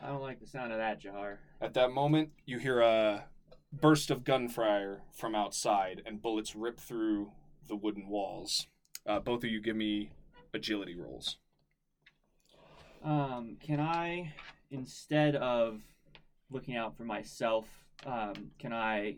I 0.02 0.08
don't 0.08 0.22
like 0.22 0.40
the 0.40 0.46
sound 0.46 0.72
of 0.72 0.78
that, 0.78 1.00
Jahar. 1.02 1.36
at 1.60 1.74
that 1.74 1.90
moment 1.92 2.30
you 2.46 2.58
hear 2.58 2.80
a 2.80 3.24
burst 3.72 4.10
of 4.10 4.24
gunfire 4.24 5.02
from 5.12 5.34
outside 5.34 6.02
and 6.06 6.20
bullets 6.22 6.56
rip 6.56 6.78
through 6.80 7.30
the 7.68 7.76
wooden 7.76 8.08
walls 8.08 8.66
uh, 9.06 9.20
both 9.20 9.44
of 9.44 9.50
you 9.50 9.60
give 9.60 9.76
me 9.76 10.10
agility 10.54 10.94
rolls 10.96 11.38
Um, 13.02 13.56
can 13.64 13.80
I, 13.80 14.34
instead 14.70 15.34
of 15.36 15.80
looking 16.50 16.76
out 16.76 16.96
for 16.96 17.04
myself, 17.04 17.66
um, 18.04 18.50
can 18.58 18.72
I 18.74 19.16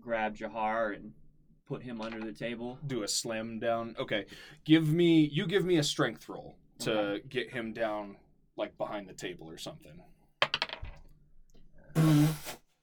grab 0.00 0.36
Jahar 0.36 0.94
and 0.94 1.12
put 1.66 1.82
him 1.82 2.00
under 2.00 2.20
the 2.20 2.32
table? 2.32 2.78
do 2.86 3.02
a 3.02 3.08
slam 3.08 3.58
down. 3.58 3.96
Okay, 3.98 4.26
give 4.64 4.88
me 4.92 5.28
you 5.32 5.46
give 5.46 5.64
me 5.64 5.78
a 5.78 5.82
strength 5.82 6.28
roll 6.28 6.54
to 6.80 6.92
Okay. 6.92 7.22
get 7.28 7.50
him 7.50 7.72
down 7.72 8.16
like 8.56 8.76
behind 8.78 9.08
the 9.08 9.14
table 9.14 9.48
or 9.50 9.58
something. 9.58 9.98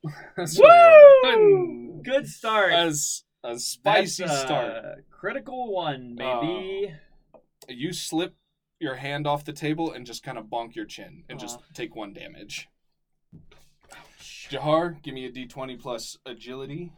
Woo! 0.04 2.02
Good 2.04 2.28
start. 2.28 2.74
As 2.74 3.24
a 3.44 3.60
spicy 3.60 4.24
That's 4.24 4.36
a 4.36 4.46
start, 4.46 4.86
Critical 5.12 5.72
one, 5.72 6.18
uh, 6.20 6.42
maybe. 6.42 6.94
you 7.68 7.94
slip 7.94 8.36
your 8.80 8.96
hand 8.96 9.28
off 9.28 9.46
the 9.46 9.54
table 9.54 9.92
and 9.92 10.06
just 10.06 10.24
kind 10.24 10.38
of 10.38 10.46
bonk 10.46 10.76
your 10.76 10.86
chin 10.86 11.24
and 11.30 11.40
just 11.40 11.58
uh-huh. 11.58 11.68
take 11.74 11.96
one 11.96 12.14
damage. 12.14 12.68
Jahar, 14.20 15.02
give 15.02 15.14
me 15.14 15.26
a 15.26 15.32
d20 15.32 15.80
plus 15.80 16.18
agility. 16.26 16.92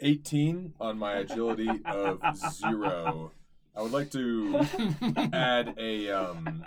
18 0.00 0.74
on 0.80 0.98
my 0.98 1.14
agility 1.14 1.70
of 1.86 2.20
zero. 2.52 3.30
I 3.74 3.82
would 3.82 3.92
like 3.92 4.10
to 4.10 4.66
add 5.32 5.74
a 5.78 6.10
um, 6.10 6.64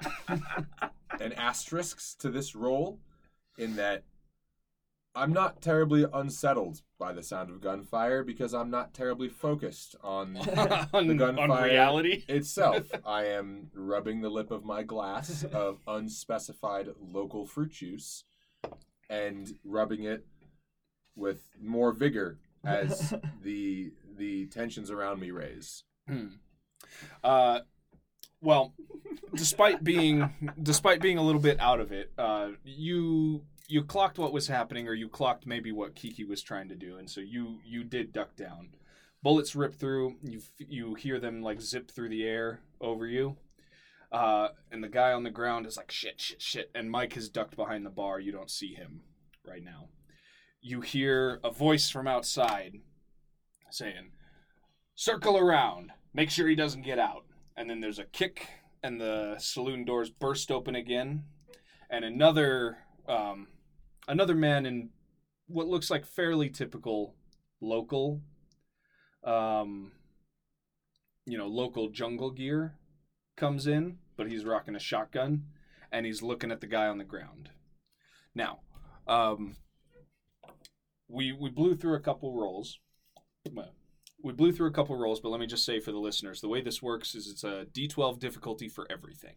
an 1.20 1.34
asterisk 1.34 2.18
to 2.20 2.30
this 2.30 2.56
roll 2.56 3.00
in 3.60 3.76
that 3.76 4.04
I'm 5.16 5.34
not 5.34 5.62
terribly 5.62 6.06
unsettled 6.14 6.82
by 6.98 7.14
the 7.14 7.24
sound 7.24 7.50
of 7.50 7.62
gunfire 7.62 8.24
because 8.24 8.54
I'm 8.54 8.70
not 8.70 8.94
terribly 8.94 9.28
focused 9.28 9.96
on 10.04 10.38
on, 10.94 11.08
The 11.08 11.14
on 11.14 11.36
gunfire. 11.36 11.66
reality. 11.66 12.24
itself. 12.30 12.90
I 13.06 13.26
am 13.26 13.70
rubbing 13.74 14.22
the 14.22 14.30
lip 14.30 14.52
of 14.52 14.64
my 14.64 14.84
glass 14.84 15.44
of 15.44 15.80
unspecified 15.88 16.90
local 17.00 17.46
fruit 17.46 17.72
juice 17.72 18.24
and 19.10 19.56
rubbing 19.64 20.04
it 20.04 20.26
with 21.16 21.42
more 21.62 21.92
vigor 21.92 22.38
as 22.64 23.14
the 23.42 23.92
the 24.18 24.46
tensions 24.48 24.92
around 24.92 25.20
me 25.20 25.32
raise. 25.32 25.84
Hmm. 26.08 26.28
Uh, 27.24 27.60
well, 28.42 28.74
despite 29.36 29.84
being 29.84 30.34
despite 30.62 31.02
being 31.02 31.18
a 31.18 31.24
little 31.24 31.42
bit 31.42 31.60
out 31.60 31.80
of 31.80 31.92
it, 31.92 32.12
uh, 32.18 32.50
you 32.64 33.44
you 33.68 33.84
clocked 33.84 34.18
what 34.18 34.34
was 34.34 34.48
happening, 34.48 34.88
or 34.88 34.94
you 34.94 35.08
clocked 35.08 35.46
maybe 35.46 35.72
what 35.72 35.96
Kiki 35.96 36.24
was 36.24 36.42
trying 36.42 36.70
to 36.70 36.76
do, 36.76 36.98
and 36.98 37.10
so 37.10 37.22
you 37.22 37.60
you 37.66 37.84
did 37.84 38.14
duck 38.14 38.36
down. 38.36 38.70
Bullets 39.22 39.56
rip 39.56 39.76
through. 39.76 40.16
You 40.24 40.42
you 40.58 40.96
hear 40.96 41.20
them 41.20 41.42
like 41.42 41.62
zip 41.62 41.92
through 41.92 42.10
the 42.10 42.24
air 42.24 42.62
over 42.80 43.06
you. 43.06 43.38
Uh, 44.12 44.48
and 44.72 44.84
the 44.84 44.90
guy 44.90 45.12
on 45.12 45.22
the 45.22 45.30
ground 45.30 45.68
is 45.68 45.78
like 45.78 45.92
shit, 45.92 46.20
shit, 46.20 46.42
shit. 46.42 46.72
And 46.74 46.90
Mike 46.90 47.14
has 47.14 47.30
ducked 47.30 47.56
behind 47.56 47.86
the 47.86 47.92
bar. 47.92 48.20
You 48.20 48.32
don't 48.32 48.50
see 48.50 48.74
him 48.74 49.02
right 49.46 49.64
now. 49.64 49.90
You 50.62 50.82
hear 50.82 51.40
a 51.44 51.52
voice 51.52 51.90
from 51.90 52.08
outside 52.08 52.80
saying, 53.70 54.12
"Circle 54.96 55.38
around." 55.38 55.92
make 56.14 56.30
sure 56.30 56.48
he 56.48 56.56
doesn't 56.56 56.82
get 56.82 57.00
out. 57.00 57.26
And 57.60 57.70
then 57.70 57.82
there's 57.82 58.00
a 58.00 58.06
kick, 58.06 58.48
and 58.82 59.02
the 59.02 59.36
saloon 59.38 59.84
doors 59.84 60.10
burst 60.10 60.50
open 60.50 60.76
again, 60.76 61.26
and 61.90 62.06
another 62.06 62.78
um, 63.06 63.48
another 64.08 64.34
man 64.34 64.66
in 64.66 64.92
what 65.48 65.68
looks 65.68 65.92
like 65.92 66.06
fairly 66.06 66.50
typical 66.50 67.16
local, 67.60 68.22
um, 69.26 69.92
you 71.26 71.38
know, 71.38 71.48
local 71.48 71.90
jungle 71.90 72.32
gear 72.32 72.76
comes 73.36 73.68
in, 73.68 73.98
but 74.16 74.32
he's 74.32 74.46
rocking 74.46 74.76
a 74.76 74.80
shotgun, 74.80 75.44
and 75.92 76.06
he's 76.06 76.22
looking 76.22 76.54
at 76.54 76.62
the 76.62 76.68
guy 76.68 76.88
on 76.88 76.98
the 76.98 77.04
ground. 77.04 77.50
Now, 78.34 78.60
um, 79.06 79.58
we 81.10 81.34
we 81.34 81.50
blew 81.50 81.76
through 81.76 81.96
a 81.96 82.00
couple 82.00 82.40
rolls. 82.40 82.80
Well, 83.52 83.74
we 84.22 84.34
blew 84.34 84.52
through 84.52 84.68
a 84.68 84.74
couple 84.74 84.96
rolls, 84.98 85.20
but 85.20 85.30
let 85.30 85.40
me 85.40 85.48
just 85.48 85.66
say 85.66 85.80
for 85.80 85.92
the 85.92 85.98
listeners, 85.98 86.42
the 86.42 86.48
way 86.48 86.62
this 86.62 86.82
works 86.82 87.16
is 87.16 87.28
it's 87.28 87.44
a 87.44 87.66
D12 87.74 88.20
difficulty 88.20 88.68
for 88.68 88.86
everything. 88.90 89.36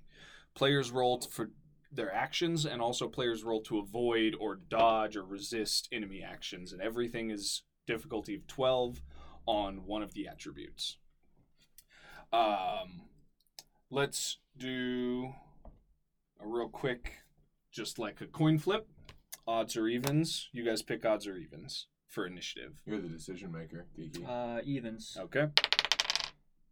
Players 0.55 0.91
roll 0.91 1.20
for 1.20 1.51
their 1.91 2.12
actions, 2.12 2.64
and 2.64 2.80
also 2.80 3.09
players 3.09 3.45
roll 3.45 3.61
to 3.62 3.78
avoid 3.78 4.35
or 4.41 4.57
dodge 4.57 5.16
or 5.16 5.24
resist 5.24 5.89
enemy 5.93 6.22
actions, 6.22 6.72
and 6.72 6.80
everything 6.80 7.30
is 7.30 7.62
difficulty 7.87 8.35
of 8.35 8.47
12 8.47 9.03
on 9.47 9.87
one 9.87 10.03
of 10.03 10.14
the 10.14 10.26
attributes. 10.26 10.97
Um, 12.33 13.03
let's 13.91 14.39
do 14.57 15.33
a 16.41 16.47
real 16.47 16.68
quick, 16.68 17.18
just 17.70 17.99
like 17.99 18.20
a 18.20 18.26
coin 18.26 18.59
flip. 18.59 18.89
Odds 19.47 19.76
or 19.76 19.89
evens. 19.89 20.49
You 20.53 20.64
guys 20.64 20.83
pick 20.83 21.05
odds 21.05 21.26
or 21.26 21.37
evens 21.37 21.89
for 22.13 22.27
initiative. 22.27 22.75
You're 22.87 23.01
the 23.01 23.09
decision 23.09 23.51
maker, 23.51 23.87
Kiki. 23.97 24.25
Uh, 24.25 24.61
evens. 24.65 25.17
Okay. 25.19 25.49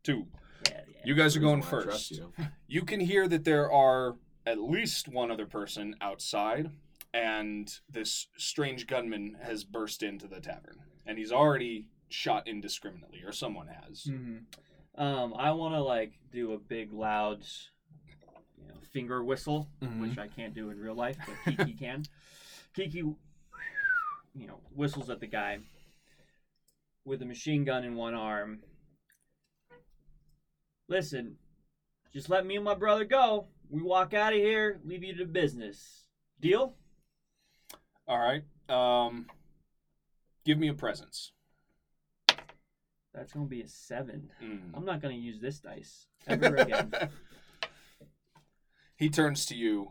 Two. 0.02 0.26
Yeah, 0.68 0.80
yeah. 0.86 1.00
You 1.04 1.14
guys 1.14 1.34
are 1.36 1.40
going 1.40 1.60
Reason 1.62 1.72
why 1.72 1.80
I 1.80 1.84
trust 1.84 2.08
first. 2.10 2.20
you. 2.20 2.32
You 2.68 2.82
can 2.84 3.00
hear 3.00 3.26
that 3.26 3.44
there 3.44 3.70
are 3.72 4.16
at 4.46 4.58
least 4.60 5.08
one 5.08 5.30
other 5.30 5.46
person 5.46 5.96
outside, 6.00 6.70
and 7.14 7.72
this 7.90 8.28
strange 8.36 8.86
gunman 8.86 9.36
has 9.42 9.64
burst 9.64 10.02
into 10.02 10.28
the 10.28 10.40
tavern, 10.40 10.76
and 11.06 11.18
he's 11.18 11.32
already 11.32 11.86
shot 12.10 12.46
indiscriminately, 12.46 13.22
or 13.24 13.32
someone 13.32 13.68
has. 13.68 14.04
hmm 14.04 14.36
Um, 14.94 15.32
I 15.34 15.52
want 15.52 15.74
to 15.74 15.80
like 15.82 16.12
do 16.30 16.52
a 16.52 16.58
big 16.58 16.92
loud, 16.92 17.44
you 18.58 18.68
know, 18.68 18.74
finger 18.92 19.24
whistle, 19.24 19.68
Mhm. 19.82 20.00
which 20.00 20.18
I 20.18 20.28
can't 20.28 20.52
do 20.54 20.68
in 20.70 20.78
real 20.78 20.94
life, 20.94 21.16
but 21.26 21.56
Kiki 21.56 21.72
can. 21.84 22.04
Kiki, 22.74 23.02
you 24.34 24.46
know, 24.46 24.60
whistles 24.74 25.10
at 25.10 25.20
the 25.20 25.26
guy 25.26 25.58
with 27.04 27.22
a 27.22 27.26
machine 27.26 27.64
gun 27.64 27.84
in 27.84 27.96
one 27.96 28.14
arm. 28.14 28.60
Listen, 30.88 31.36
just 32.12 32.28
let 32.28 32.44
me 32.44 32.56
and 32.56 32.64
my 32.64 32.74
brother 32.74 33.04
go. 33.04 33.48
we 33.68 33.82
walk 33.82 34.14
out 34.14 34.32
of 34.32 34.38
here, 34.38 34.80
leave 34.84 35.04
you 35.04 35.16
to 35.16 35.24
business. 35.24 36.04
Deal? 36.40 36.74
All 38.08 38.18
right. 38.18 38.42
Um, 38.68 39.26
give 40.44 40.58
me 40.58 40.68
a 40.68 40.74
presence. 40.74 41.32
That's 43.14 43.32
gonna 43.32 43.46
be 43.46 43.62
a 43.62 43.68
seven. 43.68 44.30
Mm. 44.42 44.70
I'm 44.74 44.84
not 44.84 45.02
gonna 45.02 45.14
use 45.14 45.40
this 45.40 45.58
dice 45.58 46.06
ever 46.26 46.54
again. 46.56 46.92
he 48.96 49.08
turns 49.08 49.46
to 49.46 49.56
you, 49.56 49.90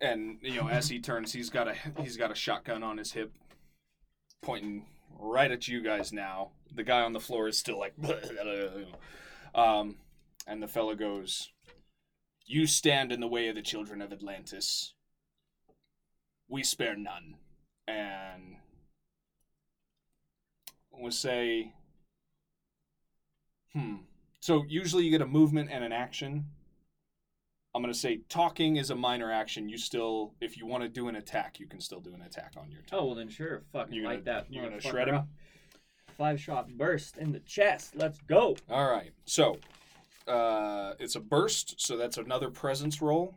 and 0.00 0.38
you 0.42 0.60
know 0.60 0.68
as 0.68 0.88
he 0.90 1.00
turns, 1.00 1.32
he's 1.32 1.50
got 1.50 1.68
a 1.68 1.74
he's 2.00 2.16
got 2.16 2.30
a 2.30 2.34
shotgun 2.34 2.82
on 2.82 2.98
his 2.98 3.12
hip, 3.12 3.32
pointing 4.42 4.86
right 5.18 5.50
at 5.50 5.68
you 5.68 5.82
guys. 5.82 6.12
Now 6.12 6.50
the 6.74 6.84
guy 6.84 7.02
on 7.02 7.12
the 7.12 7.20
floor 7.20 7.48
is 7.48 7.58
still 7.58 7.78
like, 7.78 7.94
um, 9.54 9.96
and 10.46 10.62
the 10.62 10.68
fellow 10.68 10.94
goes, 10.94 11.50
"You 12.44 12.66
stand 12.66 13.12
in 13.12 13.20
the 13.20 13.28
way 13.28 13.48
of 13.48 13.54
the 13.54 13.62
children 13.62 14.02
of 14.02 14.12
Atlantis. 14.12 14.94
We 16.48 16.62
spare 16.62 16.96
none." 16.96 17.36
And 17.88 18.56
we'll 20.98 21.12
say, 21.12 21.72
hmm. 23.72 23.96
So 24.40 24.64
usually 24.68 25.04
you 25.04 25.10
get 25.10 25.20
a 25.20 25.26
movement 25.26 25.70
and 25.70 25.84
an 25.84 25.92
action. 25.92 26.46
I'm 27.76 27.82
gonna 27.82 27.92
say 27.92 28.20
talking 28.30 28.76
is 28.76 28.88
a 28.88 28.94
minor 28.96 29.30
action. 29.30 29.68
You 29.68 29.76
still, 29.76 30.32
if 30.40 30.56
you 30.56 30.64
want 30.64 30.82
to 30.82 30.88
do 30.88 31.08
an 31.08 31.16
attack, 31.16 31.60
you 31.60 31.66
can 31.66 31.78
still 31.78 32.00
do 32.00 32.14
an 32.14 32.22
attack 32.22 32.54
on 32.56 32.70
your 32.70 32.80
turn. 32.80 32.98
oh 33.00 33.04
well, 33.04 33.14
then 33.14 33.28
sure. 33.28 33.64
Fucking 33.74 33.92
You 33.92 34.04
like 34.04 34.24
gonna- 34.24 34.38
that. 34.44 34.50
You're 34.52 34.64
gonna 34.68 34.80
shred 34.80 35.08
him? 35.08 35.16
up. 35.16 35.28
Five 36.16 36.40
shot 36.40 36.70
burst 36.70 37.18
in 37.18 37.32
the 37.32 37.40
chest. 37.40 37.94
Let's 37.94 38.18
go. 38.22 38.56
All 38.70 38.90
right. 38.90 39.12
So 39.26 39.58
uh, 40.26 40.94
it's 40.98 41.16
a 41.16 41.20
burst, 41.20 41.74
so 41.78 41.98
that's 41.98 42.16
another 42.16 42.48
presence 42.50 43.02
roll. 43.02 43.34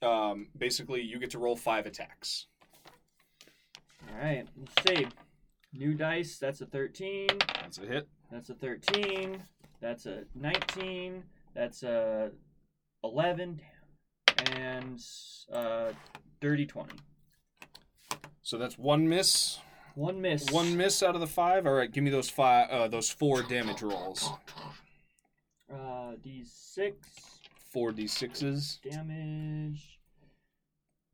Um, 0.00 0.48
basically, 0.56 1.02
you 1.02 1.18
get 1.18 1.30
to 1.32 1.38
roll 1.38 1.54
five 1.54 1.84
attacks. 1.84 2.46
All 4.10 4.18
right. 4.18 4.46
Let's 4.56 5.00
see. 5.00 5.06
New 5.74 5.92
dice. 5.92 6.38
That's 6.38 6.62
a 6.62 6.66
13. 6.66 7.26
That's 7.60 7.76
a 7.76 7.82
hit. 7.82 8.08
That's 8.32 8.48
a 8.48 8.54
13. 8.54 9.42
That's 9.82 10.06
a 10.06 10.22
19. 10.34 11.22
That's 11.54 11.82
a 11.82 12.30
11. 13.04 13.60
And 14.54 15.02
uh, 15.52 15.92
dirty 16.40 16.66
20. 16.66 16.94
So 18.42 18.56
that's 18.58 18.78
one 18.78 19.08
miss. 19.08 19.58
One 19.94 20.20
miss. 20.20 20.50
One 20.50 20.76
miss 20.76 21.02
out 21.02 21.14
of 21.14 21.20
the 21.20 21.26
five. 21.26 21.66
All 21.66 21.72
right, 21.72 21.90
give 21.90 22.04
me 22.04 22.10
those 22.10 22.30
five. 22.30 22.70
Uh, 22.70 22.88
those 22.88 23.10
four 23.10 23.42
damage 23.42 23.82
rolls. 23.82 24.30
Uh, 25.72 26.12
D6 26.24 26.94
Four 27.70 27.92
d 27.92 28.06
sixes. 28.06 28.78
damage. 28.88 29.98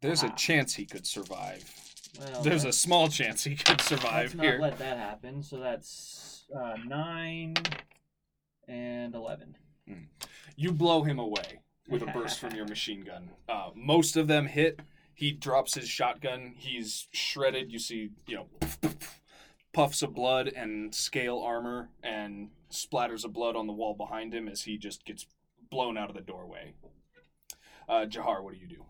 There's 0.01 0.23
a 0.23 0.27
Ah. 0.29 0.35
chance 0.35 0.75
he 0.75 0.85
could 0.87 1.07
survive. 1.07 1.65
Well, 2.21 2.43
There's 2.43 2.65
a 2.65 2.73
small 2.73 3.09
chance 3.09 3.43
he 3.43 3.57
could 3.57 3.81
survive 3.81 4.27
Let's 4.27 4.35
not 4.37 4.45
here. 4.45 4.59
let 4.61 4.79
that 4.79 4.99
happen. 4.99 5.43
So 5.43 5.59
that's 5.59 6.45
uh, 6.55 6.77
9 6.87 7.55
and 8.69 9.15
11. 9.15 9.57
You 10.57 10.71
blow 10.73 11.03
him 11.03 11.19
away 11.19 11.59
with 11.89 12.03
a 12.03 12.07
burst 12.07 12.39
from 12.39 12.55
your 12.55 12.67
machine 12.69 13.03
gun. 13.03 13.31
Uh, 13.49 13.71
most 13.75 14.17
of 14.17 14.27
them 14.27 14.47
hit. 14.47 14.81
He 15.15 15.31
drops 15.33 15.75
his 15.75 15.89
shotgun. 15.89 16.55
He's 16.57 17.09
shredded. 17.13 17.71
You 17.71 17.79
see, 17.79 18.11
you 18.27 18.37
know, 18.37 18.91
puffs 19.73 20.03
of 20.03 20.15
blood 20.15 20.49
and 20.49 20.95
scale 20.95 21.39
armor 21.39 21.91
and 22.03 22.51
splatters 22.71 23.25
of 23.25 23.33
blood 23.33 23.57
on 23.57 23.67
the 23.67 23.73
wall 23.73 23.95
behind 23.95 24.35
him 24.35 24.49
as 24.49 24.63
he 24.63 24.77
just 24.77 25.05
gets 25.05 25.27
blown 25.71 25.97
out 25.97 26.09
of 26.09 26.17
the 26.17 26.23
doorway. 26.23 26.75
Uh, 27.89 28.07
Jahar, 28.07 28.43
what 28.43 28.55
do 28.55 28.61
you 28.61 28.69
do? 28.69 28.85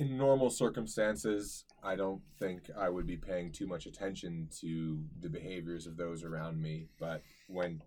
in 0.00 0.16
normal 0.16 0.48
circumstances, 0.48 1.66
I 1.82 1.94
don't 1.94 2.22
think 2.38 2.70
I 2.76 2.88
would 2.88 3.06
be 3.06 3.18
paying 3.18 3.52
too 3.52 3.66
much 3.66 3.84
attention 3.84 4.48
to 4.60 5.04
the 5.20 5.28
behaviors 5.28 5.86
of 5.86 5.98
those 5.98 6.24
around 6.24 6.60
me. 6.60 6.86
But 6.98 7.22
when 7.48 7.82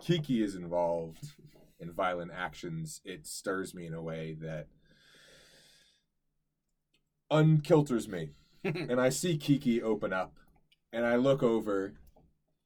Kiki 0.00 0.42
is 0.42 0.54
involved 0.54 1.32
in 1.78 1.92
violent 1.92 2.32
actions, 2.34 3.00
it 3.04 3.26
stirs 3.26 3.74
me 3.74 3.86
in 3.86 3.94
a 3.94 4.02
way 4.02 4.36
that 4.40 4.68
unkilters 7.30 8.08
me. 8.08 8.30
and 8.64 9.00
I 9.00 9.10
see 9.10 9.36
Kiki 9.36 9.82
open 9.82 10.12
up, 10.12 10.34
and 10.92 11.04
I 11.04 11.16
look 11.16 11.42
over, 11.42 11.94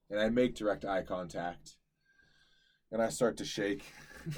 and 0.09 0.21
I 0.21 0.29
make 0.29 0.55
direct 0.55 0.85
eye 0.85 1.03
contact, 1.03 1.77
and 2.93 3.03
I 3.03 3.09
start 3.09 3.37
to 3.39 3.45
shake, 3.45 3.85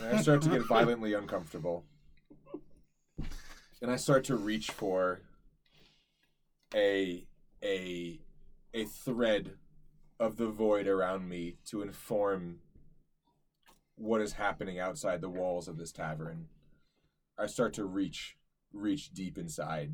and 0.00 0.16
I 0.16 0.22
start 0.22 0.42
to 0.42 0.48
get 0.48 0.62
violently 0.66 1.14
uncomfortable 1.14 1.84
and 3.82 3.90
I 3.90 3.96
start 3.96 4.24
to 4.24 4.36
reach 4.36 4.70
for 4.70 5.20
a 6.74 7.26
a 7.62 8.20
a 8.72 8.84
thread 8.84 9.56
of 10.18 10.36
the 10.36 10.46
void 10.46 10.86
around 10.86 11.28
me 11.28 11.56
to 11.66 11.82
inform 11.82 12.60
what 14.02 14.20
is 14.20 14.32
happening 14.32 14.80
outside 14.80 15.20
the 15.20 15.28
walls 15.28 15.68
of 15.68 15.78
this 15.78 15.92
tavern. 15.92 16.46
I 17.38 17.46
start 17.46 17.72
to 17.74 17.84
reach 17.84 18.36
reach 18.72 19.12
deep 19.12 19.38
inside 19.38 19.92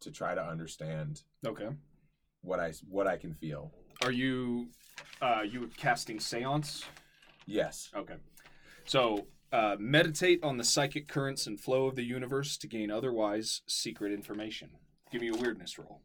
to 0.00 0.10
try 0.10 0.34
to 0.34 0.42
understand 0.42 1.22
Okay. 1.46 1.68
what 2.42 2.58
I 2.58 2.72
what 2.88 3.06
I 3.06 3.16
can 3.16 3.32
feel. 3.32 3.72
Are 4.02 4.10
you 4.10 4.70
uh, 5.22 5.42
you 5.48 5.70
casting 5.76 6.18
seance? 6.18 6.84
Yes. 7.46 7.90
Okay. 7.94 8.16
So 8.86 9.28
uh, 9.52 9.76
meditate 9.78 10.42
on 10.42 10.56
the 10.56 10.64
psychic 10.64 11.06
currents 11.06 11.46
and 11.46 11.60
flow 11.60 11.86
of 11.86 11.94
the 11.94 12.02
universe 12.02 12.56
to 12.58 12.66
gain 12.66 12.90
otherwise 12.90 13.62
secret 13.68 14.12
information. 14.12 14.70
Give 15.12 15.20
me 15.20 15.28
a 15.28 15.34
weirdness 15.34 15.78
roll. 15.78 16.00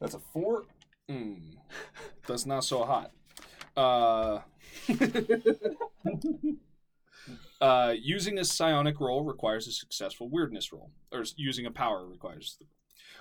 That's 0.00 0.14
a 0.14 0.18
4. 0.18 0.64
Mm, 1.08 1.54
that's 2.26 2.44
not 2.44 2.64
so 2.64 2.84
hot. 2.84 3.12
Uh, 3.76 4.40
uh, 7.60 7.94
using 7.98 8.38
a 8.38 8.44
psionic 8.44 9.00
roll 9.00 9.24
requires 9.24 9.66
a 9.66 9.72
successful 9.72 10.28
weirdness 10.28 10.72
roll, 10.72 10.90
or 11.12 11.24
using 11.36 11.66
a 11.66 11.70
power 11.70 12.06
requires. 12.06 12.58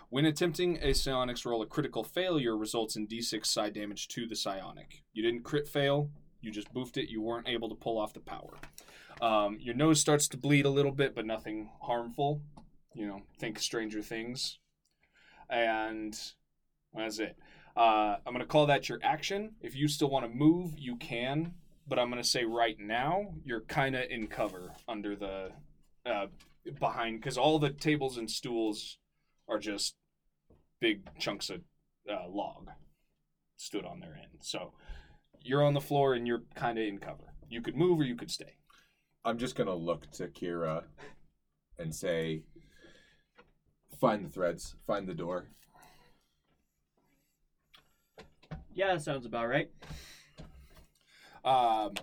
When 0.09 0.25
attempting 0.25 0.77
a 0.81 0.93
psionics 0.93 1.45
roll, 1.45 1.61
a 1.61 1.65
critical 1.65 2.03
failure 2.03 2.57
results 2.57 2.97
in 2.97 3.07
d6 3.07 3.45
psi 3.45 3.69
damage 3.69 4.09
to 4.09 4.27
the 4.27 4.35
psionic. 4.35 5.03
You 5.13 5.23
didn't 5.23 5.43
crit 5.43 5.69
fail, 5.69 6.09
you 6.41 6.51
just 6.51 6.73
boofed 6.73 6.97
it. 6.97 7.09
You 7.09 7.21
weren't 7.21 7.47
able 7.47 7.69
to 7.69 7.75
pull 7.75 7.97
off 7.97 8.13
the 8.13 8.19
power. 8.19 8.57
Um, 9.21 9.57
your 9.61 9.75
nose 9.75 10.01
starts 10.01 10.27
to 10.29 10.37
bleed 10.37 10.65
a 10.65 10.69
little 10.69 10.91
bit, 10.91 11.13
but 11.13 11.25
nothing 11.25 11.69
harmful. 11.81 12.41
You 12.93 13.07
know, 13.07 13.21
think 13.39 13.59
Stranger 13.59 14.01
Things. 14.01 14.57
And 15.49 16.17
that's 16.93 17.19
it. 17.19 17.37
Uh, 17.75 18.17
I'm 18.25 18.33
going 18.33 18.39
to 18.39 18.45
call 18.45 18.65
that 18.67 18.89
your 18.89 18.99
action. 19.03 19.55
If 19.61 19.75
you 19.75 19.87
still 19.87 20.09
want 20.09 20.25
to 20.25 20.31
move, 20.31 20.73
you 20.77 20.97
can. 20.97 21.53
But 21.87 21.99
I'm 21.99 22.09
going 22.09 22.21
to 22.21 22.27
say 22.27 22.45
right 22.45 22.77
now, 22.79 23.33
you're 23.43 23.61
kind 23.61 23.95
of 23.95 24.03
in 24.09 24.27
cover 24.27 24.73
under 24.87 25.15
the. 25.15 25.51
Uh, 26.05 26.27
behind. 26.79 27.19
Because 27.19 27.37
all 27.37 27.59
the 27.59 27.69
tables 27.69 28.17
and 28.17 28.29
stools 28.29 28.97
are 29.47 29.59
just 29.59 29.95
big 30.79 31.07
chunks 31.19 31.49
of 31.49 31.61
uh, 32.09 32.27
log 32.29 32.69
stood 33.57 33.85
on 33.85 33.99
their 33.99 34.15
end. 34.15 34.39
So 34.41 34.73
you're 35.43 35.63
on 35.63 35.73
the 35.73 35.81
floor 35.81 36.13
and 36.13 36.27
you're 36.27 36.43
kind 36.55 36.77
of 36.77 36.85
in 36.85 36.97
cover. 36.99 37.33
You 37.49 37.61
could 37.61 37.75
move 37.75 37.99
or 37.99 38.03
you 38.03 38.15
could 38.15 38.31
stay. 38.31 38.55
I'm 39.23 39.37
just 39.37 39.55
going 39.55 39.67
to 39.67 39.75
look 39.75 40.09
to 40.13 40.27
Kira 40.27 40.83
and 41.77 41.93
say 41.93 42.43
find 43.99 44.25
the 44.25 44.29
threads, 44.29 44.75
find 44.87 45.07
the 45.07 45.13
door. 45.13 45.49
Yeah, 48.73 48.93
that 48.93 49.01
sounds 49.01 49.25
about 49.25 49.49
right. 49.49 49.69
Um, 51.43 51.93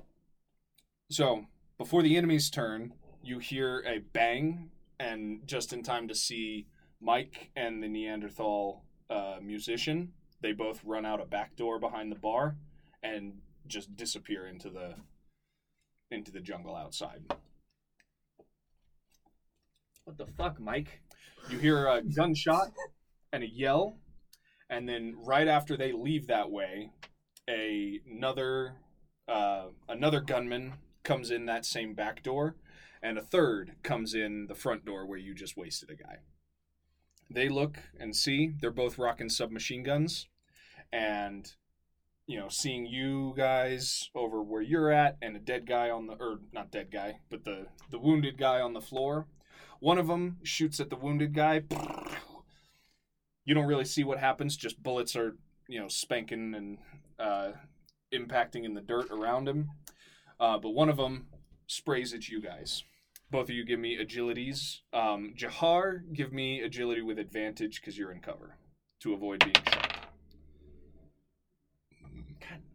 so 1.11 1.47
before 1.79 2.03
the 2.03 2.17
enemy's 2.17 2.51
turn, 2.51 2.93
you 3.23 3.39
hear 3.39 3.83
a 3.87 3.99
bang, 4.13 4.71
and 5.01 5.47
just 5.47 5.73
in 5.73 5.83
time 5.83 6.09
to 6.09 6.15
see 6.15 6.67
Mike 7.01 7.51
and 7.57 7.83
the 7.83 7.89
Neanderthal 7.89 8.85
uh, 9.09 9.37
musician, 9.43 10.13
they 10.41 10.53
both 10.53 10.83
run 10.85 11.07
out 11.07 11.21
a 11.21 11.27
back 11.27 11.57
door 11.57 11.79
behind 11.79 12.13
the 12.13 12.17
bar 12.19 12.57
and 13.03 13.39
just 13.67 13.97
disappear 13.97 14.47
into 14.47 14.71
the 14.71 14.95
into 16.11 16.33
the 16.33 16.41
jungle 16.41 16.75
outside. 16.75 17.23
What 20.05 20.17
the 20.17 20.27
fuck, 20.27 20.59
Mike? 20.59 21.03
You 21.51 21.59
hear 21.59 21.87
a 21.87 22.03
gunshot 22.03 22.73
and 23.33 23.43
a 23.43 23.49
yell, 23.49 23.99
and 24.71 24.89
then 24.89 25.15
right 25.17 25.49
after 25.49 25.77
they 25.77 25.93
leave 25.93 26.27
that 26.27 26.51
way, 26.51 26.91
a, 27.49 28.01
another 28.11 28.77
uh, 29.27 29.67
another 29.89 30.21
gunman 30.21 30.75
comes 31.03 31.31
in 31.31 31.47
that 31.47 31.65
same 31.65 31.95
back 31.95 32.23
door, 32.23 32.57
and 33.03 33.19
a 33.19 33.23
third 33.23 33.73
comes 33.83 34.15
in 34.15 34.47
the 34.47 34.55
front 34.55 34.85
door 34.85 35.07
where 35.07 35.19
you 35.19 35.35
just 35.35 35.57
wasted 35.57 35.91
a 35.91 35.95
guy. 35.95 36.19
They 37.31 37.49
look 37.49 37.79
and 38.01 38.17
see 38.17 38.55
they're 38.61 38.71
both 38.71 38.99
rocking 38.99 39.29
submachine 39.29 39.83
guns, 39.83 40.29
and 40.93 41.51
you 42.27 42.39
know, 42.39 42.49
seeing 42.51 42.87
you 42.87 43.33
guys 43.37 44.11
over 44.15 44.43
where 44.43 44.63
you're 44.63 44.93
at 44.93 45.17
and 45.23 45.35
a 45.35 45.41
dead 45.41 45.67
guy 45.67 45.89
on 45.91 46.07
the 46.07 46.15
or 46.15 46.41
not 46.53 46.71
dead 46.71 46.91
guy, 46.91 47.21
but 47.31 47.45
the 47.45 47.67
the 47.91 47.99
wounded 47.99 48.37
guy 48.39 48.61
on 48.61 48.75
the 48.75 48.81
floor. 48.81 49.27
One 49.81 49.99
of 49.99 50.09
them 50.09 50.39
shoots 50.43 50.81
at 50.81 50.91
the 50.91 50.97
wounded 50.97 51.35
guy. 51.35 51.63
You 53.49 53.55
don't 53.55 53.65
really 53.65 53.87
see 53.87 54.05
what 54.05 54.19
happens, 54.19 54.59
just 54.59 54.83
bullets 54.83 55.17
are, 55.17 55.35
you 55.69 55.81
know, 55.81 55.89
spanking 55.89 56.55
and 56.55 56.77
uh, 57.19 57.53
impacting 58.13 58.67
in 58.67 58.75
the 58.75 58.83
dirt 58.83 59.11
around 59.11 59.49
him. 59.49 59.71
Uh, 60.39 60.59
but 60.59 60.73
one 60.73 60.91
of 60.91 60.99
them 60.99 61.29
sprays 61.67 62.13
at 62.13 62.29
you 62.29 62.43
guys. 62.43 62.85
Both 63.31 63.45
of 63.49 63.55
you 63.55 63.65
give 63.65 63.81
me 63.81 63.97
agilities. 63.97 64.81
Um, 64.93 65.33
Jahar, 65.35 66.03
give 66.13 66.31
me 66.31 66.61
agility 66.61 67.01
with 67.01 67.19
advantage 67.19 67.81
because 67.81 67.97
you're 67.97 68.13
in 68.13 68.21
cover 68.21 68.59
to 69.01 69.15
avoid 69.15 69.43
being 69.43 69.55
shot. 69.73 69.95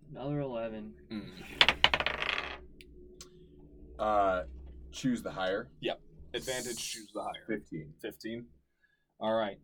Another 0.09 0.39
eleven. 0.39 0.93
Mm. 1.11 1.29
Uh, 3.99 4.43
choose 4.91 5.21
the 5.21 5.29
higher. 5.29 5.67
Yep. 5.81 6.01
Advantage, 6.33 6.77
choose 6.77 7.11
the 7.13 7.21
higher. 7.21 7.45
Fifteen. 7.47 7.93
15. 8.01 8.45
All 9.19 9.33
right. 9.33 9.59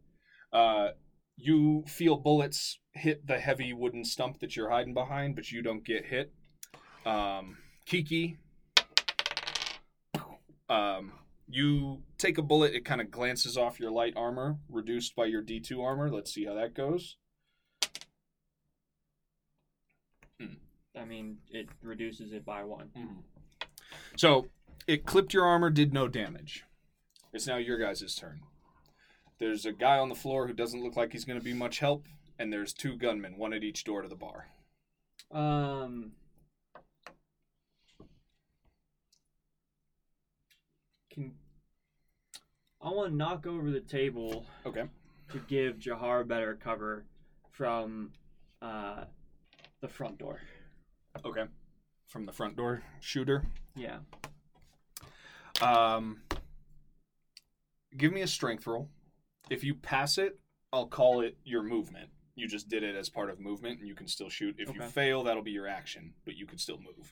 Uh, 0.51 0.89
you 1.37 1.83
feel 1.87 2.17
bullets 2.17 2.79
hit 2.93 3.25
the 3.25 3.39
heavy 3.39 3.73
wooden 3.73 4.03
stump 4.03 4.39
that 4.39 4.55
you're 4.55 4.69
hiding 4.69 4.93
behind, 4.93 5.35
but 5.35 5.51
you 5.51 5.61
don't 5.61 5.85
get 5.85 6.05
hit. 6.05 6.33
Um, 7.05 7.57
Kiki, 7.85 8.37
um, 10.67 11.13
you 11.47 12.03
take 12.17 12.37
a 12.37 12.41
bullet, 12.41 12.73
it 12.73 12.85
kind 12.85 13.01
of 13.01 13.09
glances 13.09 13.57
off 13.57 13.79
your 13.79 13.91
light 13.91 14.13
armor, 14.15 14.57
reduced 14.69 15.15
by 15.15 15.25
your 15.25 15.41
D2 15.41 15.81
armor. 15.81 16.09
Let's 16.09 16.33
see 16.33 16.45
how 16.45 16.53
that 16.55 16.73
goes. 16.73 17.15
I 20.99 21.05
mean, 21.05 21.37
it 21.49 21.67
reduces 21.81 22.33
it 22.33 22.45
by 22.45 22.63
one. 22.63 22.89
So 24.17 24.47
it 24.87 25.05
clipped 25.05 25.33
your 25.33 25.45
armor, 25.45 25.69
did 25.69 25.93
no 25.93 26.07
damage. 26.07 26.65
It's 27.31 27.47
now 27.47 27.57
your 27.57 27.77
guys' 27.77 28.15
turn. 28.15 28.41
There's 29.39 29.65
a 29.65 29.71
guy 29.71 29.97
on 29.97 30.09
the 30.09 30.15
floor 30.15 30.47
who 30.47 30.53
doesn't 30.53 30.83
look 30.83 30.97
like 30.97 31.13
he's 31.13 31.25
going 31.25 31.39
to 31.39 31.43
be 31.43 31.53
much 31.53 31.79
help, 31.79 32.05
and 32.37 32.51
there's 32.51 32.73
two 32.73 32.95
gunmen, 32.97 33.37
one 33.37 33.53
at 33.53 33.63
each 33.63 33.83
door 33.85 34.01
to 34.01 34.07
the 34.07 34.15
bar. 34.15 34.47
Um. 35.31 36.11
Can 41.09 41.33
I 42.81 42.89
want 42.89 43.09
to 43.11 43.15
knock 43.15 43.45
over 43.47 43.71
the 43.71 43.79
table 43.81 44.45
Okay. 44.65 44.85
to 45.31 45.39
give 45.47 45.77
Jahar 45.77 46.27
better 46.27 46.55
cover 46.61 47.03
from 47.51 48.11
uh, 48.61 49.03
the 49.81 49.87
front 49.87 50.17
door. 50.17 50.39
Okay. 51.25 51.43
From 52.07 52.25
the 52.25 52.31
front 52.31 52.55
door 52.55 52.83
shooter. 53.01 53.43
Yeah. 53.75 53.97
Um, 55.61 56.21
give 57.97 58.13
me 58.13 58.21
a 58.21 58.27
strength 58.27 58.65
roll. 58.65 58.89
If 59.49 59.63
you 59.63 59.73
pass 59.75 60.17
it, 60.17 60.39
I'll 60.71 60.87
call 60.87 61.21
it 61.21 61.37
your 61.43 61.63
movement. 61.63 62.09
You 62.35 62.47
just 62.47 62.69
did 62.69 62.83
it 62.83 62.95
as 62.95 63.09
part 63.09 63.29
of 63.29 63.39
movement, 63.39 63.79
and 63.79 63.87
you 63.87 63.95
can 63.95 64.07
still 64.07 64.29
shoot. 64.29 64.55
If 64.57 64.69
you 64.73 64.81
Okay. 64.81 64.89
fail, 64.89 65.23
that'll 65.23 65.43
be 65.43 65.51
your 65.51 65.67
action, 65.67 66.13
but 66.25 66.35
you 66.35 66.45
can 66.45 66.57
still 66.57 66.77
move. 66.79 67.11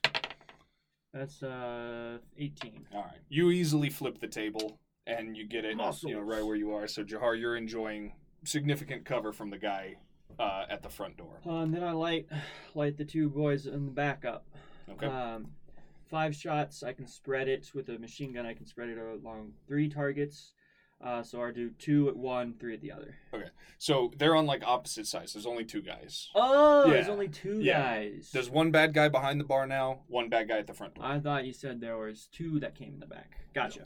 That's 1.13 1.41
uh 1.41 2.19
18. 2.38 2.88
All 2.93 3.01
right. 3.03 3.17
You 3.29 3.49
easily 3.51 3.89
flip 3.89 4.19
the 4.19 4.27
table, 4.27 4.79
and 5.07 5.35
you 5.35 5.45
get 5.47 5.65
it, 5.65 5.71
you 5.71 5.75
know, 5.77 5.85
Muscles. 5.85 6.13
right 6.15 6.45
where 6.45 6.55
you 6.55 6.73
are. 6.73 6.88
So 6.88 7.03
Jahar, 7.03 7.39
you're 7.39 7.57
enjoying 7.57 8.13
significant 8.45 9.03
cover 9.05 9.33
from 9.33 9.49
the 9.49 9.57
guy 9.57 9.95
uh, 10.39 10.65
at 10.69 10.83
the 10.83 10.89
front 10.89 11.17
door. 11.17 11.39
Uh, 11.45 11.61
and 11.63 11.73
then 11.73 11.83
I 11.83 11.91
light 11.91 12.27
light 12.75 12.97
the 12.97 13.05
two 13.05 13.29
boys 13.29 13.65
in 13.65 13.85
the 13.85 13.91
back 13.91 14.23
up. 14.25 14.45
Okay. 14.89 15.07
Um, 15.07 15.47
five 16.05 16.35
shots. 16.35 16.83
I 16.83 16.93
can 16.93 17.07
spread 17.07 17.47
it 17.47 17.71
with 17.73 17.89
a 17.89 17.97
machine 17.97 18.33
gun. 18.33 18.45
I 18.45 18.53
can 18.53 18.65
spread 18.65 18.89
it 18.89 18.97
along 18.97 19.53
three 19.67 19.89
targets. 19.89 20.53
Uh, 21.00 21.22
so 21.22 21.43
I 21.43 21.52
do 21.52 21.70
two 21.78 22.10
at 22.10 22.18
one, 22.18 22.56
three 22.60 22.74
at 22.74 22.82
the 22.82 22.91
other. 22.91 23.16
Okay, 23.34 23.50
so 23.78 24.12
they're 24.18 24.36
on 24.36 24.48
like 24.48 24.64
opposite 24.66 25.06
sides. 25.06 25.34
There's 25.34 25.45
only 25.45 25.64
two 25.64 25.82
guys. 25.84 26.30
Oh, 26.34 26.89
there's 26.89 27.08
only 27.08 27.28
two 27.28 27.62
Yeah. 27.62 27.82
guys. 27.82 28.32
There's 28.34 28.50
one 28.50 28.72
bad 28.72 28.93
guy 28.95 29.08
behind 29.08 29.39
the 29.39 29.43
bar 29.45 29.68
now, 29.68 30.02
one 30.08 30.28
bad 30.30 30.48
guy 30.48 30.58
at 30.58 30.66
the 30.68 30.74
front 30.74 30.95
door. 30.95 31.06
I 31.06 31.20
thought 31.20 31.45
you 31.45 31.54
said 31.54 31.82
there 31.82 31.98
was 31.98 32.28
two 32.32 32.60
that 32.62 32.74
came 32.76 32.95
in 32.95 33.00
the 33.00 33.06
back. 33.06 33.38
Gotcha. 33.54 33.86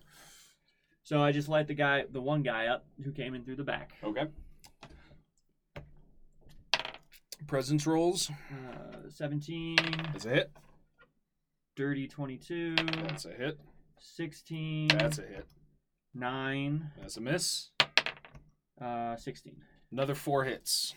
So 1.04 1.22
I 1.22 1.34
just 1.34 1.50
light 1.50 1.68
the 1.68 1.74
guy, 1.74 2.06
the 2.10 2.22
one 2.22 2.44
guy 2.44 2.68
up 2.68 2.86
who 3.04 3.12
came 3.12 3.34
in 3.34 3.44
through 3.44 3.58
the 3.58 3.64
back. 3.66 3.92
Okay. 4.04 4.28
Presence 7.48 7.86
rolls. 7.86 8.30
Uh, 8.52 9.10
17, 9.10 9.76
That's 10.14 10.26
a 10.26 10.30
hit. 10.30 10.52
dirty 11.76 12.08
22, 12.08 12.76
That's 12.76 13.26
a 13.26 13.32
hit. 13.34 13.60
16, 14.00 14.88
That's 14.90 15.18
a 15.18 15.24
hit. 15.24 15.48
9, 16.14 16.92
That's 17.00 17.18
a 17.18 17.22
miss. 17.22 17.70
uh, 18.82 19.16
16. 19.16 19.56
Another 19.92 20.16
four 20.16 20.44
hits. 20.44 20.94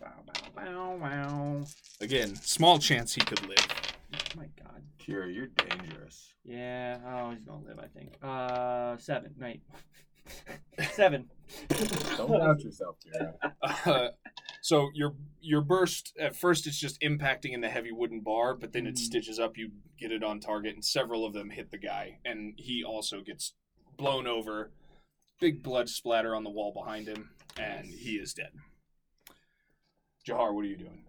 Bow, 0.00 0.06
bow, 0.26 0.50
bow, 0.54 0.98
bow. 0.98 1.64
Again, 2.00 2.34
small 2.36 2.78
chance 2.78 3.14
he 3.14 3.20
could 3.20 3.46
live. 3.48 3.66
Oh 4.14 4.18
my 4.36 4.46
god. 4.62 4.82
Kira, 4.98 5.32
you're 5.34 5.48
dangerous. 5.48 6.32
Yeah, 6.44 6.98
oh, 7.06 7.30
he's 7.30 7.44
gonna 7.44 7.64
live, 7.66 7.78
I 7.78 7.86
think. 7.88 8.14
Uh, 8.22 8.96
7. 8.98 9.34
Wait. 9.40 9.62
7. 10.92 11.28
Don't 12.16 12.30
doubt 12.38 12.60
yourself, 12.62 12.96
Kira. 13.04 13.34
Uh, 13.86 14.08
so 14.62 14.90
your 14.94 15.14
your 15.40 15.60
burst 15.62 16.12
at 16.18 16.36
first 16.36 16.66
it's 16.66 16.78
just 16.78 17.00
impacting 17.00 17.52
in 17.52 17.60
the 17.60 17.68
heavy 17.68 17.92
wooden 17.92 18.20
bar, 18.20 18.54
but 18.54 18.72
then 18.72 18.86
it 18.86 18.94
Mhm. 18.94 18.98
stitches 18.98 19.38
up. 19.38 19.56
You 19.56 19.70
get 19.98 20.12
it 20.12 20.22
on 20.22 20.38
target, 20.40 20.74
and 20.74 20.84
several 20.84 21.24
of 21.24 21.32
them 21.32 21.50
hit 21.50 21.70
the 21.70 21.78
guy, 21.78 22.18
and 22.24 22.54
he 22.58 22.84
also 22.84 23.22
gets 23.22 23.54
blown 24.00 24.26
over. 24.26 24.70
Big 25.40 25.62
blood 25.62 25.88
splatter 25.88 26.34
on 26.34 26.42
the 26.42 26.50
wall 26.50 26.72
behind 26.72 27.06
him, 27.06 27.30
and 27.58 27.86
he 27.86 28.12
is 28.12 28.32
dead. 28.32 28.50
Jahar, 30.26 30.54
what 30.54 30.64
are 30.64 30.68
you 30.68 30.76
doing? 30.76 31.04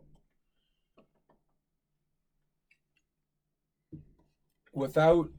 Without 4.74 5.30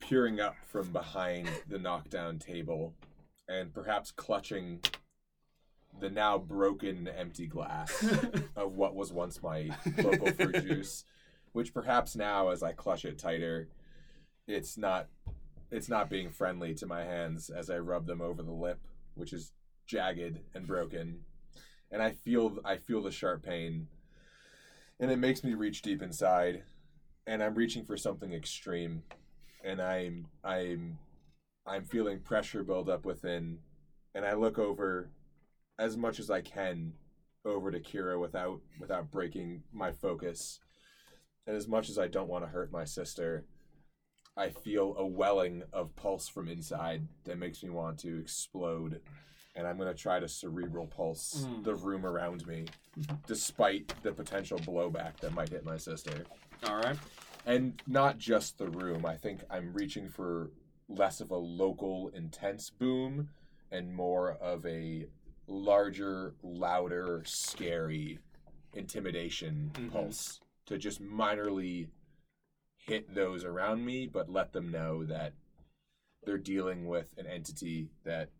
peering 0.00 0.40
up 0.40 0.54
from 0.66 0.90
behind 0.90 1.48
the 1.68 1.78
knockdown 1.78 2.38
table 2.38 2.94
and 3.48 3.72
perhaps 3.72 4.10
clutching 4.10 4.80
the 6.00 6.10
now 6.10 6.38
broken 6.38 7.08
empty 7.08 7.46
glass 7.46 8.04
of 8.56 8.72
what 8.72 8.94
was 8.94 9.12
once 9.12 9.42
my 9.42 9.70
local 9.98 10.30
fruit 10.32 10.64
juice, 10.66 11.04
which 11.52 11.74
perhaps 11.74 12.16
now 12.16 12.48
as 12.48 12.62
I 12.62 12.72
clutch 12.72 13.04
it 13.04 13.18
tighter, 13.18 13.68
it's 14.46 14.78
not 14.78 15.08
it's 15.70 15.88
not 15.88 16.10
being 16.10 16.30
friendly 16.30 16.74
to 16.74 16.86
my 16.86 17.04
hands 17.04 17.50
as 17.50 17.70
I 17.70 17.78
rub 17.78 18.06
them 18.06 18.20
over 18.20 18.42
the 18.42 18.52
lip, 18.52 18.80
which 19.14 19.32
is 19.32 19.52
jagged 19.86 20.38
and 20.54 20.66
broken. 20.66 21.20
And 21.90 22.02
I 22.02 22.12
feel 22.12 22.58
I 22.64 22.76
feel 22.76 23.02
the 23.02 23.10
sharp 23.10 23.42
pain. 23.42 23.88
And 25.00 25.10
it 25.10 25.18
makes 25.18 25.44
me 25.44 25.54
reach 25.54 25.82
deep 25.82 26.02
inside 26.02 26.62
and 27.26 27.42
I'm 27.42 27.54
reaching 27.54 27.84
for 27.84 27.96
something 27.96 28.32
extreme 28.32 29.02
and 29.64 29.80
I'm 29.80 30.26
I'm 30.42 30.98
I'm 31.66 31.84
feeling 31.84 32.20
pressure 32.20 32.64
build 32.64 32.88
up 32.88 33.04
within 33.04 33.58
and 34.14 34.24
I 34.24 34.32
look 34.32 34.58
over 34.58 35.10
as 35.78 35.96
much 35.96 36.18
as 36.18 36.30
I 36.30 36.40
can 36.40 36.94
over 37.44 37.70
to 37.70 37.80
Kira 37.80 38.18
without 38.18 38.60
without 38.80 39.10
breaking 39.10 39.62
my 39.72 39.92
focus. 39.92 40.60
And 41.46 41.56
as 41.56 41.68
much 41.68 41.88
as 41.88 41.98
I 41.98 42.08
don't 42.08 42.28
want 42.28 42.44
to 42.44 42.50
hurt 42.50 42.72
my 42.72 42.84
sister, 42.84 43.44
I 44.38 44.50
feel 44.50 44.94
a 44.96 45.04
welling 45.04 45.64
of 45.72 45.94
pulse 45.96 46.28
from 46.28 46.48
inside 46.48 47.02
that 47.24 47.38
makes 47.38 47.62
me 47.64 47.70
want 47.70 47.98
to 48.00 48.18
explode. 48.20 49.00
And 49.56 49.66
I'm 49.66 49.76
going 49.76 49.92
to 49.92 50.00
try 50.00 50.20
to 50.20 50.28
cerebral 50.28 50.86
pulse 50.86 51.44
Mm. 51.44 51.64
the 51.64 51.74
room 51.74 52.06
around 52.06 52.46
me, 52.46 52.66
despite 53.26 53.92
the 54.04 54.12
potential 54.12 54.58
blowback 54.60 55.16
that 55.18 55.34
might 55.34 55.48
hit 55.48 55.64
my 55.64 55.76
sister. 55.76 56.24
All 56.64 56.76
right. 56.76 56.96
And 57.46 57.82
not 57.88 58.18
just 58.18 58.58
the 58.58 58.68
room. 58.68 59.04
I 59.04 59.16
think 59.16 59.40
I'm 59.50 59.72
reaching 59.72 60.08
for 60.08 60.50
less 60.88 61.20
of 61.20 61.32
a 61.32 61.36
local, 61.36 62.08
intense 62.14 62.70
boom 62.70 63.28
and 63.72 63.92
more 63.92 64.32
of 64.34 64.64
a 64.66 65.06
larger, 65.48 66.34
louder, 66.42 67.22
scary 67.26 68.20
intimidation 68.74 69.72
Mhm. 69.74 69.90
pulse 69.90 70.40
to 70.66 70.78
just 70.78 71.02
minorly 71.02 71.88
hit 72.88 73.14
those 73.14 73.44
around 73.44 73.84
me, 73.84 74.06
but 74.06 74.30
let 74.30 74.52
them 74.52 74.70
know 74.70 75.04
that 75.04 75.34
they're 76.24 76.38
dealing 76.38 76.86
with 76.86 77.12
an 77.18 77.26
entity 77.26 77.90
that 78.04 78.30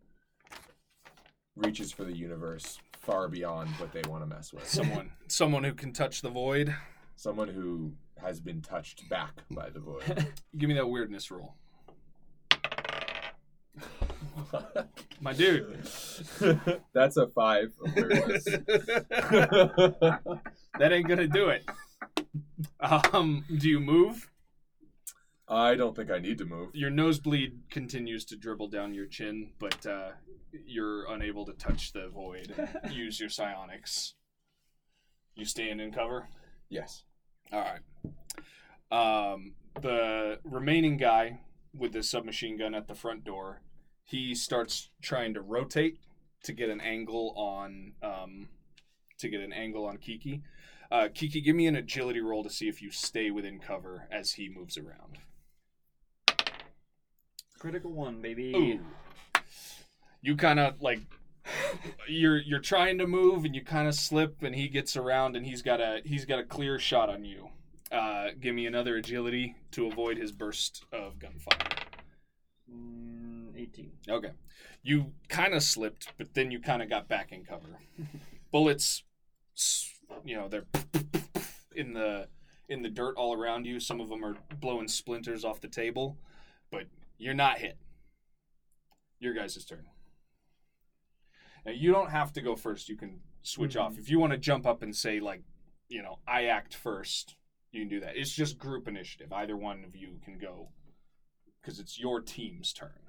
reaches 1.55 1.91
for 1.91 2.03
the 2.03 2.15
universe 2.15 2.79
far 2.99 3.27
beyond 3.27 3.69
what 3.77 3.93
they 3.93 4.01
want 4.09 4.23
to 4.23 4.27
mess 4.27 4.51
with. 4.51 4.67
Someone, 4.67 5.11
someone 5.27 5.63
who 5.63 5.73
can 5.73 5.93
touch 5.93 6.21
the 6.21 6.29
void. 6.29 6.75
Someone 7.15 7.47
who 7.47 7.93
has 8.21 8.39
been 8.39 8.61
touched 8.61 9.07
back 9.07 9.33
by 9.51 9.69
the 9.69 9.79
void. 9.79 10.27
Give 10.57 10.67
me 10.67 10.75
that 10.75 10.89
weirdness 10.89 11.29
roll. 11.29 11.55
My 15.21 15.33
dude. 15.33 15.77
That's 16.93 17.17
a 17.17 17.27
five. 17.27 17.71
that 20.79 20.81
ain't 20.81 21.07
gonna 21.07 21.27
do 21.27 21.49
it. 21.49 21.63
Um, 22.79 23.45
do 23.55 23.69
you 23.69 23.79
move? 23.79 24.27
I 25.49 25.73
don't 25.73 25.95
think 25.95 26.11
I 26.11 26.19
need 26.19 26.37
to 26.37 26.45
move. 26.45 26.69
Your 26.73 26.91
nosebleed 26.91 27.61
continues 27.71 28.23
to 28.25 28.35
dribble 28.35 28.67
down 28.67 28.93
your 28.93 29.07
chin, 29.07 29.49
but 29.57 29.83
uh, 29.85 30.11
you're 30.51 31.11
unable 31.11 31.43
to 31.45 31.53
touch 31.53 31.91
the 31.91 32.07
void. 32.09 32.53
Use 32.91 33.19
your 33.19 33.29
psionics. 33.29 34.13
You 35.35 35.45
stand 35.45 35.81
in 35.81 35.91
cover. 35.91 36.27
Yes. 36.69 37.03
All 37.51 37.61
right. 37.61 37.81
Um, 38.91 39.55
the 39.81 40.39
remaining 40.43 40.97
guy 40.97 41.39
with 41.75 41.93
the 41.93 42.03
submachine 42.03 42.57
gun 42.57 42.75
at 42.75 42.87
the 42.87 42.95
front 42.95 43.23
door, 43.23 43.61
he 44.03 44.35
starts 44.35 44.91
trying 45.01 45.33
to 45.33 45.41
rotate 45.41 45.97
to 46.43 46.53
get 46.53 46.69
an 46.69 46.81
angle 46.81 47.33
on 47.35 47.93
um, 48.03 48.49
to 49.17 49.29
get 49.29 49.41
an 49.41 49.51
angle 49.51 49.85
on 49.85 49.97
Kiki. 49.97 50.43
Uh, 50.91 51.07
Kiki, 51.13 51.41
give 51.41 51.55
me 51.55 51.67
an 51.67 51.75
agility 51.75 52.19
roll 52.19 52.43
to 52.43 52.49
see 52.49 52.67
if 52.67 52.81
you 52.81 52.91
stay 52.91 53.31
within 53.31 53.59
cover 53.59 54.07
as 54.11 54.33
he 54.33 54.49
moves 54.49 54.77
around. 54.77 55.19
Critical 57.59 57.91
one, 57.91 58.21
baby. 58.21 58.53
Ooh. 58.55 58.79
You 60.21 60.35
kind 60.35 60.59
of 60.59 60.81
like 60.81 61.01
you're 62.07 62.37
you're 62.37 62.59
trying 62.59 62.97
to 62.99 63.07
move 63.07 63.45
and 63.45 63.55
you 63.55 63.63
kind 63.63 63.87
of 63.87 63.95
slip 63.95 64.41
and 64.41 64.55
he 64.55 64.67
gets 64.67 64.95
around 64.95 65.35
and 65.35 65.45
he's 65.45 65.61
got 65.61 65.81
a 65.81 66.01
he's 66.05 66.25
got 66.25 66.39
a 66.39 66.43
clear 66.43 66.79
shot 66.79 67.09
on 67.09 67.25
you. 67.25 67.49
Uh, 67.91 68.27
give 68.39 68.53
me 68.53 68.65
another 68.65 68.95
agility 68.97 69.55
to 69.71 69.87
avoid 69.87 70.17
his 70.17 70.31
burst 70.31 70.85
of 70.93 71.19
gunfire. 71.19 71.57
Mm, 72.71 73.59
18. 73.59 73.91
Okay. 74.07 74.31
You 74.83 75.13
kind 75.27 75.53
of 75.53 75.63
slipped, 75.63 76.13
but 76.17 76.35
then 76.35 76.51
you 76.51 76.59
kind 76.59 76.81
of 76.81 76.89
got 76.89 77.07
back 77.07 77.31
in 77.31 77.43
cover. 77.43 77.79
Bullets, 78.51 79.03
you 80.23 80.35
know, 80.35 80.47
they're 80.47 80.65
in 81.75 81.93
the 81.93 82.27
in 82.69 82.83
the 82.83 82.89
dirt 82.89 83.15
all 83.17 83.33
around 83.33 83.65
you. 83.65 83.79
Some 83.79 83.99
of 83.99 84.09
them 84.09 84.23
are 84.23 84.37
blowing 84.59 84.87
splinters 84.87 85.43
off 85.43 85.59
the 85.59 85.67
table, 85.67 86.17
but 86.71 86.85
you're 87.19 87.35
not 87.35 87.59
hit. 87.59 87.77
Your 89.19 89.33
guys' 89.33 89.63
turn. 89.65 89.85
Now 91.65 91.73
you 91.73 91.91
don't 91.91 92.09
have 92.09 92.33
to 92.33 92.41
go 92.41 92.55
first. 92.55 92.89
You 92.89 92.95
can 92.97 93.21
switch 93.43 93.75
Mhm. 93.75 93.81
off 93.81 93.97
if 93.99 94.09
you 94.09 94.19
want 94.19 94.31
to 94.31 94.37
jump 94.37 94.65
up 94.65 94.81
and 94.81 94.95
say 94.95 95.19
like, 95.19 95.43
you 95.89 96.01
know, 96.01 96.19
I 96.25 96.45
act 96.45 96.73
first. 96.73 97.35
You 97.71 97.81
can 97.81 97.89
do 97.89 97.99
that. 97.99 98.15
It's 98.17 98.33
just 98.33 98.57
group 98.57 98.87
initiative. 98.87 99.31
Either 99.31 99.55
one 99.55 99.83
of 99.83 99.95
you 99.95 100.19
can 100.23 100.37
go 100.39 100.71
because 101.61 101.79
it's 101.79 101.99
your 101.99 102.21
team's 102.21 102.73
turn. 102.73 103.05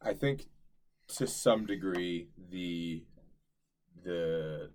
I 0.00 0.14
think 0.14 0.48
to 1.08 1.26
some 1.26 1.66
degree 1.66 2.28
the 2.38 3.04
the 4.02 4.72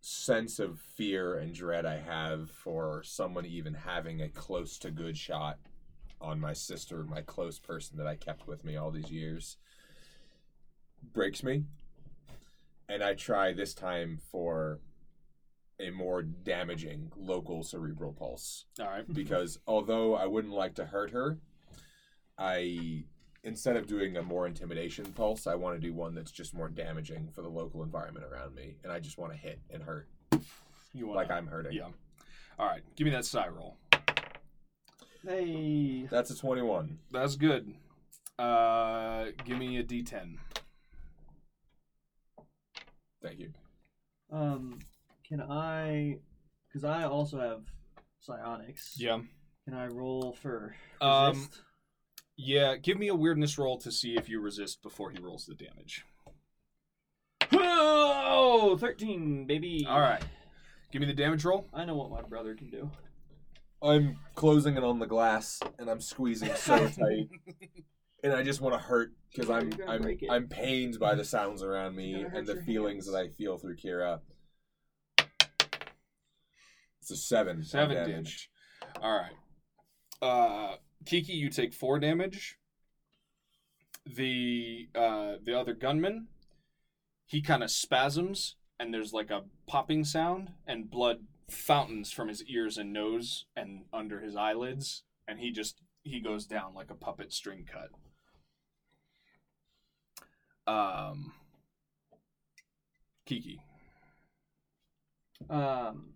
sense 0.00 0.58
of 0.60 0.78
fear 0.78 1.36
and 1.36 1.52
dread 1.52 1.84
I 1.84 1.98
have 1.98 2.50
for 2.50 3.02
someone 3.02 3.44
even 3.46 3.74
having 3.74 4.20
a 4.22 4.28
close 4.28 4.78
to 4.78 4.90
good 4.90 5.16
shot 5.18 5.58
on 6.20 6.40
my 6.40 6.52
sister, 6.52 7.04
my 7.04 7.22
close 7.22 7.58
person 7.58 7.96
that 7.98 8.06
I 8.06 8.16
kept 8.16 8.46
with 8.46 8.64
me 8.64 8.76
all 8.76 8.90
these 8.90 9.10
years, 9.10 9.56
breaks 11.12 11.42
me. 11.42 11.64
And 12.88 13.02
I 13.02 13.14
try 13.14 13.52
this 13.52 13.74
time 13.74 14.18
for 14.30 14.80
a 15.80 15.90
more 15.90 16.22
damaging 16.22 17.12
local 17.16 17.62
cerebral 17.62 18.12
pulse 18.12 18.64
All 18.80 18.86
right. 18.86 19.04
because 19.12 19.60
although 19.66 20.14
I 20.14 20.26
wouldn't 20.26 20.54
like 20.54 20.74
to 20.76 20.86
hurt 20.86 21.10
her, 21.10 21.38
I 22.36 23.04
instead 23.44 23.76
of 23.76 23.86
doing 23.86 24.16
a 24.16 24.22
more 24.22 24.46
intimidation 24.46 25.06
pulse, 25.06 25.46
I 25.46 25.54
want 25.54 25.80
to 25.80 25.80
do 25.80 25.92
one 25.92 26.14
that's 26.14 26.32
just 26.32 26.54
more 26.54 26.68
damaging 26.68 27.28
for 27.32 27.42
the 27.42 27.48
local 27.48 27.82
environment 27.82 28.26
around 28.30 28.54
me, 28.54 28.76
and 28.82 28.92
I 28.92 28.98
just 28.98 29.18
want 29.18 29.32
to 29.32 29.38
hit 29.38 29.60
and 29.70 29.82
hurt 29.82 30.08
You 30.92 31.06
want 31.06 31.16
like 31.16 31.30
I'm 31.30 31.46
hurting. 31.46 31.72
Yeah. 31.72 31.88
All 32.58 32.66
right. 32.66 32.82
Give 32.96 33.04
me 33.04 33.10
that 33.12 33.24
psi 33.24 33.48
roll. 33.48 33.76
Hey. 35.26 36.06
That's 36.10 36.30
a 36.30 36.36
twenty-one. 36.36 36.98
That's 37.10 37.36
good. 37.36 37.74
Uh, 38.38 39.26
give 39.44 39.58
me 39.58 39.78
a 39.78 39.82
D10. 39.84 40.36
Thank 43.22 43.40
you. 43.40 43.52
Um, 44.30 44.78
can 45.26 45.40
I? 45.42 46.18
Because 46.68 46.84
I 46.84 47.04
also 47.04 47.40
have 47.40 47.62
psionics. 48.20 48.94
Yeah. 48.96 49.18
Can 49.64 49.74
I 49.74 49.86
roll 49.86 50.36
for 50.40 50.76
Um, 51.00 51.30
resist? 51.34 51.60
Yeah. 52.36 52.76
Give 52.76 52.96
me 52.98 53.08
a 53.08 53.14
weirdness 53.14 53.58
roll 53.58 53.76
to 53.78 53.90
see 53.90 54.16
if 54.16 54.28
you 54.28 54.40
resist 54.40 54.82
before 54.82 55.10
he 55.10 55.18
rolls 55.18 55.46
the 55.46 55.54
damage. 55.54 56.04
Oh, 57.52 58.76
13, 58.78 59.46
baby. 59.46 59.84
All 59.88 60.00
right. 60.00 60.22
Give 60.92 61.00
me 61.00 61.06
the 61.06 61.14
damage 61.14 61.44
roll. 61.44 61.66
I 61.74 61.84
know 61.84 61.96
what 61.96 62.10
my 62.10 62.22
brother 62.22 62.54
can 62.54 62.70
do. 62.70 62.90
I'm 63.82 64.16
closing 64.34 64.76
it 64.76 64.84
on 64.84 64.98
the 64.98 65.06
glass, 65.06 65.60
and 65.78 65.88
I'm 65.88 66.00
squeezing 66.00 66.54
so 66.56 66.88
tight, 66.88 67.28
and 68.24 68.32
I 68.32 68.42
just 68.42 68.60
want 68.60 68.74
to 68.74 68.80
hurt 68.80 69.12
because 69.32 69.50
I'm 69.50 69.72
I'm. 69.86 70.18
I'm 70.30 70.48
pained 70.48 70.98
by 70.98 71.14
the 71.14 71.24
sounds 71.24 71.62
around 71.62 71.94
me 71.94 72.10
You're 72.10 72.18
gonna 72.24 72.30
hurt 72.30 72.38
and 72.38 72.48
the 72.48 72.62
feelings 72.62 73.04
hands. 73.06 73.12
that 73.14 73.18
I 73.18 73.28
feel 73.28 73.56
through 73.58 73.76
Kira. 73.76 74.20
It's 77.00 77.10
a 77.10 77.16
seven. 77.16 77.58
on 77.58 77.64
Seven 77.64 77.96
damage. 77.96 78.50
All 79.00 79.16
right. 79.18 79.32
Uh, 80.20 80.76
Kiki, 81.06 81.32
you 81.34 81.48
take 81.48 81.72
four 81.72 81.98
damage. 81.98 82.56
The 84.04 84.88
uh, 84.94 85.34
the 85.42 85.58
other 85.58 85.74
gunman, 85.74 86.28
he 87.26 87.40
kind 87.42 87.62
of 87.62 87.70
spasms, 87.70 88.56
and 88.80 88.92
there's 88.92 89.12
like 89.12 89.30
a 89.30 89.42
popping 89.66 90.02
sound, 90.04 90.50
and 90.66 90.90
blood 90.90 91.18
fountains 91.50 92.12
from 92.12 92.28
his 92.28 92.44
ears 92.44 92.76
and 92.78 92.92
nose 92.92 93.46
and 93.56 93.84
under 93.92 94.20
his 94.20 94.36
eyelids, 94.36 95.04
and 95.26 95.38
he 95.38 95.50
just 95.50 95.80
he 96.02 96.20
goes 96.20 96.46
down 96.46 96.74
like 96.74 96.90
a 96.90 96.94
puppet 96.94 97.32
string 97.32 97.66
cut. 97.66 97.90
Um, 100.72 101.32
Kiki. 103.26 103.60
Um, 105.48 106.14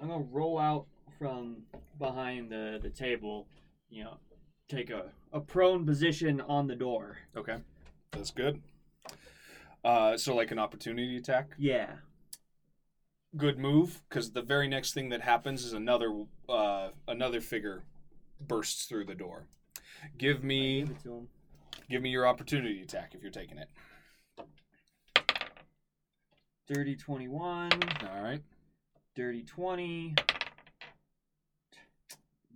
I'm 0.00 0.08
gonna 0.08 0.24
roll 0.30 0.58
out 0.58 0.86
from 1.18 1.58
behind 1.98 2.50
the, 2.50 2.78
the 2.82 2.90
table, 2.90 3.46
you 3.90 4.04
know, 4.04 4.16
take 4.68 4.90
a, 4.90 5.04
a 5.32 5.40
prone 5.40 5.86
position 5.86 6.40
on 6.40 6.66
the 6.66 6.74
door. 6.74 7.18
Okay, 7.36 7.58
that's 8.10 8.30
good. 8.30 8.60
Uh, 9.84 10.16
so 10.16 10.34
like 10.34 10.50
an 10.50 10.58
opportunity 10.58 11.16
attack. 11.16 11.50
Yeah. 11.58 11.90
good 13.36 13.58
move 13.58 14.02
because 14.08 14.32
the 14.32 14.42
very 14.42 14.68
next 14.68 14.92
thing 14.94 15.08
that 15.08 15.22
happens 15.22 15.64
is 15.64 15.72
another 15.72 16.24
uh, 16.48 16.90
another 17.08 17.40
figure 17.40 17.82
bursts 18.40 18.84
through 18.86 19.04
the 19.06 19.14
door. 19.14 19.46
Give 20.18 20.44
me 20.44 20.80
Give 20.82 20.90
it 20.90 21.02
to 21.04 21.12
him. 21.14 21.28
give 21.90 22.02
me 22.02 22.10
your 22.10 22.26
opportunity 22.26 22.82
attack 22.82 23.14
if 23.14 23.22
you're 23.22 23.30
taking 23.30 23.58
it. 23.58 23.68
Dirty 26.68 26.94
21, 26.96 27.70
All 28.08 28.22
right. 28.22 28.40
dirty 29.14 29.42
20, 29.42 30.14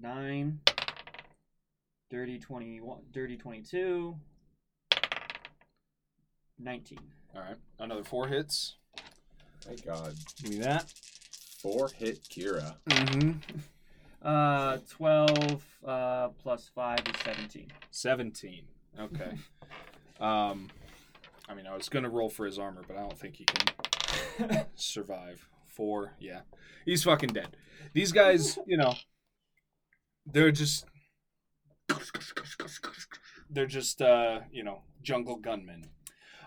9, 0.00 0.60
dirty 2.10 2.38
21, 2.38 2.98
dirty 3.12 3.36
22, 3.36 4.16
19. 6.58 6.98
All 7.34 7.42
right. 7.42 7.56
Another 7.78 8.04
four 8.04 8.28
hits. 8.28 8.76
Thank 9.62 9.84
God. 9.84 10.14
Give 10.42 10.52
me 10.52 10.58
that. 10.58 10.92
Four 11.60 11.88
hit 11.88 12.22
Kira. 12.24 12.76
Mm-hmm. 12.88 13.32
Uh, 14.22 14.78
12 14.90 15.64
uh, 15.86 16.28
plus 16.42 16.68
5 16.74 16.98
is 16.98 17.20
17. 17.22 17.70
Seventeen. 17.92 18.64
Okay. 18.98 19.30
um, 20.20 20.68
I 21.48 21.54
mean, 21.54 21.66
I 21.66 21.76
was 21.76 21.88
gonna 21.88 22.08
roll 22.10 22.28
for 22.28 22.44
his 22.44 22.58
armor, 22.58 22.82
but 22.86 22.96
I 22.96 23.00
don't 23.00 23.18
think 23.18 23.36
he 23.36 23.44
can 23.44 24.66
survive. 24.74 25.46
Four. 25.66 26.14
Yeah, 26.18 26.40
he's 26.84 27.04
fucking 27.04 27.30
dead. 27.30 27.56
These 27.92 28.10
guys, 28.10 28.58
you 28.66 28.76
know, 28.76 28.94
they're 30.24 30.50
just 30.50 30.86
they're 33.50 33.66
just 33.66 34.02
uh, 34.02 34.40
you 34.50 34.64
know 34.64 34.82
jungle 35.02 35.36
gunmen. 35.36 35.86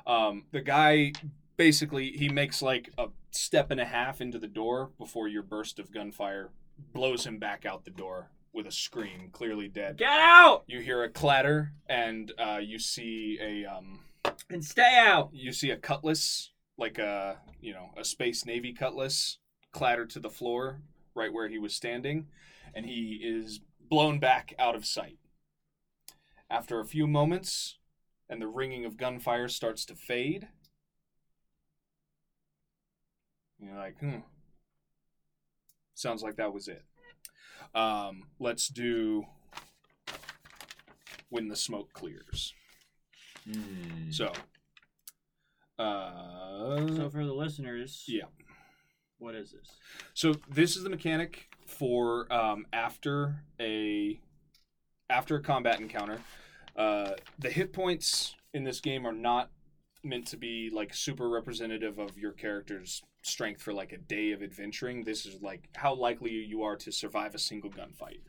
Um, 0.09 0.45
the 0.51 0.61
guy 0.61 1.13
basically 1.55 2.11
he 2.11 2.29
makes 2.29 2.63
like 2.63 2.89
a 2.97 3.09
step 3.29 3.69
and 3.69 3.79
a 3.79 3.85
half 3.85 4.21
into 4.21 4.39
the 4.39 4.47
door 4.47 4.89
before 4.97 5.27
your 5.27 5.43
burst 5.43 5.77
of 5.77 5.91
gunfire 5.91 6.49
blows 6.93 7.27
him 7.27 7.37
back 7.37 7.63
out 7.63 7.85
the 7.85 7.91
door 7.91 8.31
with 8.51 8.65
a 8.65 8.71
scream, 8.71 9.29
clearly 9.31 9.67
dead. 9.67 9.97
Get 9.97 10.09
out 10.09 10.63
You 10.65 10.79
hear 10.79 11.03
a 11.03 11.09
clatter, 11.09 11.73
and 11.87 12.31
uh, 12.39 12.59
you 12.59 12.79
see 12.79 13.37
a 13.39 13.65
um, 13.65 13.99
and 14.49 14.65
stay 14.65 14.97
out. 14.97 15.29
you 15.31 15.53
see 15.53 15.69
a 15.69 15.77
cutlass, 15.77 16.51
like 16.75 16.97
a 16.97 17.37
you 17.61 17.73
know 17.73 17.91
a 17.95 18.03
space 18.03 18.45
navy 18.47 18.73
cutlass, 18.73 19.37
clatter 19.71 20.07
to 20.07 20.19
the 20.19 20.29
floor 20.29 20.81
right 21.13 21.31
where 21.31 21.49
he 21.49 21.59
was 21.59 21.75
standing, 21.75 22.27
and 22.73 22.87
he 22.87 23.19
is 23.23 23.59
blown 23.79 24.19
back 24.19 24.55
out 24.57 24.75
of 24.75 24.85
sight. 24.85 25.19
After 26.49 26.79
a 26.79 26.85
few 26.85 27.05
moments, 27.05 27.77
and 28.29 28.41
the 28.41 28.47
ringing 28.47 28.85
of 28.85 28.97
gunfire 28.97 29.47
starts 29.47 29.85
to 29.85 29.95
fade, 29.95 30.47
you're 33.59 33.75
like, 33.75 33.99
hmm. 33.99 34.19
Sounds 35.95 36.23
like 36.23 36.37
that 36.37 36.53
was 36.53 36.69
it. 36.69 36.83
Um, 37.75 38.23
let's 38.39 38.69
do 38.69 39.25
when 41.29 41.49
the 41.49 41.55
smoke 41.57 41.91
clears. 41.91 42.53
Hmm. 43.43 44.11
So, 44.11 44.31
uh, 45.77 46.87
So 46.95 47.09
for 47.09 47.25
the 47.25 47.33
listeners, 47.33 48.05
yeah. 48.07 48.25
what 49.17 49.35
is 49.35 49.51
this? 49.51 49.67
So 50.13 50.35
this 50.49 50.77
is 50.77 50.83
the 50.83 50.89
mechanic 50.89 51.49
for 51.67 52.31
um, 52.31 52.65
after 52.71 53.43
a 53.59 54.19
after 55.09 55.35
a 55.35 55.41
combat 55.41 55.79
encounter. 55.79 56.21
Uh, 56.79 57.11
the 57.37 57.49
hit 57.49 57.73
points 57.73 58.35
in 58.53 58.63
this 58.63 58.79
game 58.79 59.05
are 59.05 59.11
not 59.11 59.51
meant 60.01 60.25
to 60.27 60.37
be 60.37 60.69
like 60.73 60.93
super 60.93 61.29
representative 61.29 61.99
of 61.99 62.17
your 62.17 62.31
character's 62.31 63.03
strength 63.21 63.61
for 63.61 63.73
like 63.73 63.91
a 63.91 63.97
day 63.97 64.31
of 64.31 64.41
adventuring. 64.41 65.03
This 65.03 65.25
is 65.25 65.41
like 65.41 65.67
how 65.75 65.93
likely 65.93 66.31
you 66.31 66.63
are 66.63 66.77
to 66.77 66.91
survive 66.91 67.35
a 67.35 67.39
single 67.39 67.69
gunfight. 67.69 68.21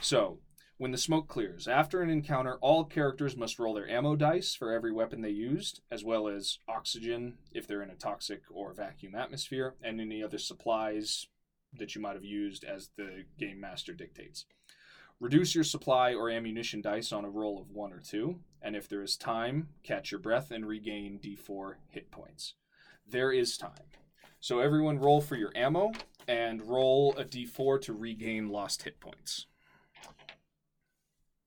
So 0.00 0.38
when 0.78 0.92
the 0.92 0.98
smoke 0.98 1.28
clears, 1.28 1.68
after 1.68 2.00
an 2.00 2.08
encounter, 2.08 2.56
all 2.62 2.84
characters 2.86 3.36
must 3.36 3.58
roll 3.58 3.74
their 3.74 3.86
ammo 3.86 4.16
dice 4.16 4.54
for 4.54 4.72
every 4.72 4.92
weapon 4.92 5.20
they 5.20 5.28
used, 5.28 5.82
as 5.90 6.02
well 6.02 6.26
as 6.26 6.58
oxygen 6.66 7.36
if 7.52 7.66
they're 7.66 7.82
in 7.82 7.90
a 7.90 7.96
toxic 7.96 8.40
or 8.50 8.72
vacuum 8.72 9.14
atmosphere, 9.14 9.74
and 9.82 10.00
any 10.00 10.22
other 10.22 10.38
supplies 10.38 11.26
that 11.78 11.94
you 11.94 12.00
might 12.00 12.14
have 12.14 12.24
used 12.24 12.64
as 12.64 12.88
the 12.96 13.24
game 13.38 13.60
master 13.60 13.92
dictates. 13.92 14.46
Reduce 15.20 15.54
your 15.54 15.64
supply 15.64 16.14
or 16.14 16.30
ammunition 16.30 16.80
dice 16.80 17.12
on 17.12 17.26
a 17.26 17.30
roll 17.30 17.60
of 17.60 17.70
1 17.70 17.92
or 17.92 18.00
2, 18.00 18.38
and 18.62 18.74
if 18.74 18.88
there 18.88 19.02
is 19.02 19.18
time, 19.18 19.68
catch 19.82 20.10
your 20.10 20.18
breath 20.18 20.50
and 20.50 20.66
regain 20.66 21.18
d4 21.22 21.74
hit 21.90 22.10
points. 22.10 22.54
There 23.06 23.30
is 23.30 23.58
time. 23.58 23.72
So 24.40 24.60
everyone 24.60 24.98
roll 24.98 25.20
for 25.20 25.36
your 25.36 25.52
ammo 25.54 25.92
and 26.26 26.62
roll 26.66 27.14
a 27.18 27.24
d4 27.26 27.82
to 27.82 27.92
regain 27.92 28.48
lost 28.48 28.82
hit 28.84 28.98
points. 28.98 29.46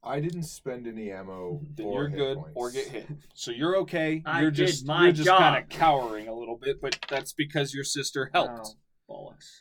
I 0.03 0.19
didn't 0.19 0.43
spend 0.43 0.85
any 0.85 1.11
ammo. 1.11 1.61
Then 1.75 1.85
or 1.87 2.01
you're 2.01 2.09
hit 2.09 2.17
good 2.17 2.37
points. 2.37 2.51
or 2.55 2.71
get 2.71 2.87
hit. 2.89 3.07
So 3.33 3.49
you're 3.51 3.77
okay. 3.77 4.21
I 4.25 4.41
you're 4.41 4.51
did 4.51 4.67
just 4.67 4.85
my 4.85 5.05
you're 5.05 5.13
just 5.13 5.25
job. 5.25 5.39
kind 5.39 5.63
of 5.63 5.69
cowering 5.69 6.27
a 6.27 6.33
little 6.33 6.57
bit, 6.57 6.79
but 6.79 6.99
that's 7.09 7.33
because 7.33 7.73
your 7.73 7.85
sister 7.85 8.29
helped. 8.33 8.75
Oh, 9.09 9.31
bollocks. 9.31 9.59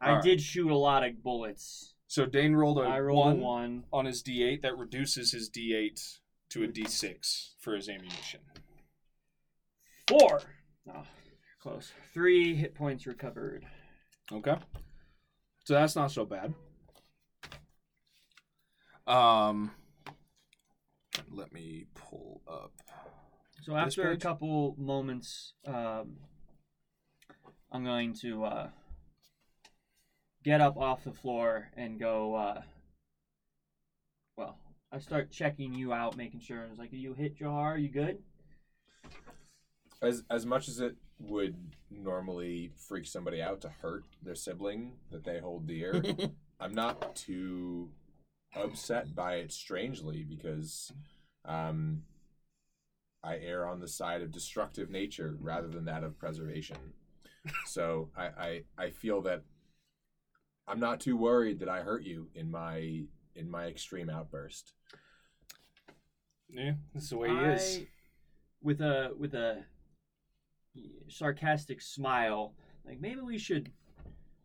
I 0.00 0.08
Alright. 0.10 0.24
did 0.24 0.42
shoot 0.42 0.70
a 0.70 0.76
lot 0.76 1.04
of 1.04 1.22
bullets. 1.22 1.94
So 2.10 2.26
Dane 2.26 2.56
rolled 2.56 2.78
a 2.78 2.80
I 2.80 2.98
rolled 2.98 3.24
one, 3.24 3.36
a 3.36 3.38
one. 3.38 3.84
on 3.92 4.04
his 4.04 4.20
d8 4.20 4.62
that 4.62 4.76
reduces 4.76 5.30
his 5.30 5.48
d8 5.48 6.18
to 6.48 6.64
a 6.64 6.66
d6 6.66 7.50
for 7.60 7.76
his 7.76 7.88
ammunition. 7.88 8.40
Four. 10.08 10.40
Oh, 10.92 11.04
close. 11.62 11.92
Three 12.12 12.56
hit 12.56 12.74
points 12.74 13.06
recovered. 13.06 13.64
Okay. 14.32 14.56
So 15.62 15.74
that's 15.74 15.94
not 15.94 16.10
so 16.10 16.24
bad. 16.24 16.52
Um 19.06 19.70
let 21.30 21.52
me 21.52 21.86
pull 21.94 22.42
up. 22.50 22.72
So 23.62 23.76
after 23.76 24.10
a 24.10 24.16
couple 24.16 24.74
moments, 24.76 25.52
um, 25.64 26.16
I'm 27.70 27.84
going 27.84 28.14
to 28.22 28.44
uh, 28.44 28.68
get 30.44 30.60
up 30.60 30.76
off 30.76 31.04
the 31.04 31.12
floor 31.12 31.68
and 31.76 31.98
go. 31.98 32.34
Uh, 32.34 32.62
well, 34.36 34.58
I 34.92 34.98
start 34.98 35.30
checking 35.30 35.74
you 35.74 35.92
out, 35.92 36.16
making 36.16 36.40
sure. 36.40 36.64
I 36.64 36.70
was 36.70 36.78
like, 36.78 36.92
you 36.92 37.14
hit, 37.14 37.38
Jahar? 37.38 37.74
Are 37.74 37.78
you 37.78 37.88
good?" 37.88 38.18
As 40.02 40.24
as 40.30 40.46
much 40.46 40.68
as 40.68 40.80
it 40.80 40.96
would 41.18 41.56
normally 41.90 42.70
freak 42.76 43.06
somebody 43.06 43.42
out 43.42 43.60
to 43.60 43.68
hurt 43.68 44.04
their 44.22 44.34
sibling 44.34 44.92
that 45.10 45.24
they 45.24 45.38
hold 45.38 45.66
dear, 45.66 46.02
I'm 46.60 46.74
not 46.74 47.14
too 47.16 47.90
upset 48.56 49.14
by 49.14 49.36
it. 49.36 49.52
Strangely, 49.52 50.22
because 50.22 50.92
um, 51.44 52.02
I 53.22 53.36
err 53.36 53.66
on 53.66 53.80
the 53.80 53.88
side 53.88 54.22
of 54.22 54.30
destructive 54.30 54.90
nature 54.90 55.36
rather 55.40 55.68
than 55.68 55.84
that 55.84 56.04
of 56.04 56.18
preservation. 56.18 56.76
So 57.66 58.10
I, 58.16 58.24
I 58.26 58.62
I 58.78 58.90
feel 58.90 59.22
that 59.22 59.42
I'm 60.70 60.78
not 60.78 61.00
too 61.00 61.16
worried 61.16 61.58
that 61.60 61.68
I 61.68 61.80
hurt 61.80 62.04
you 62.04 62.28
in 62.34 62.48
my 62.48 63.02
in 63.34 63.50
my 63.50 63.64
extreme 63.66 64.08
outburst. 64.08 64.72
Yeah, 66.48 66.74
that's 66.94 67.10
the 67.10 67.18
way 67.18 67.28
he 67.28 67.34
I, 67.34 67.52
is. 67.54 67.80
With 68.62 68.80
a 68.80 69.10
with 69.18 69.34
a 69.34 69.64
sarcastic 71.08 71.82
smile, 71.82 72.54
like 72.86 73.00
maybe 73.00 73.20
we 73.20 73.36
should 73.36 73.72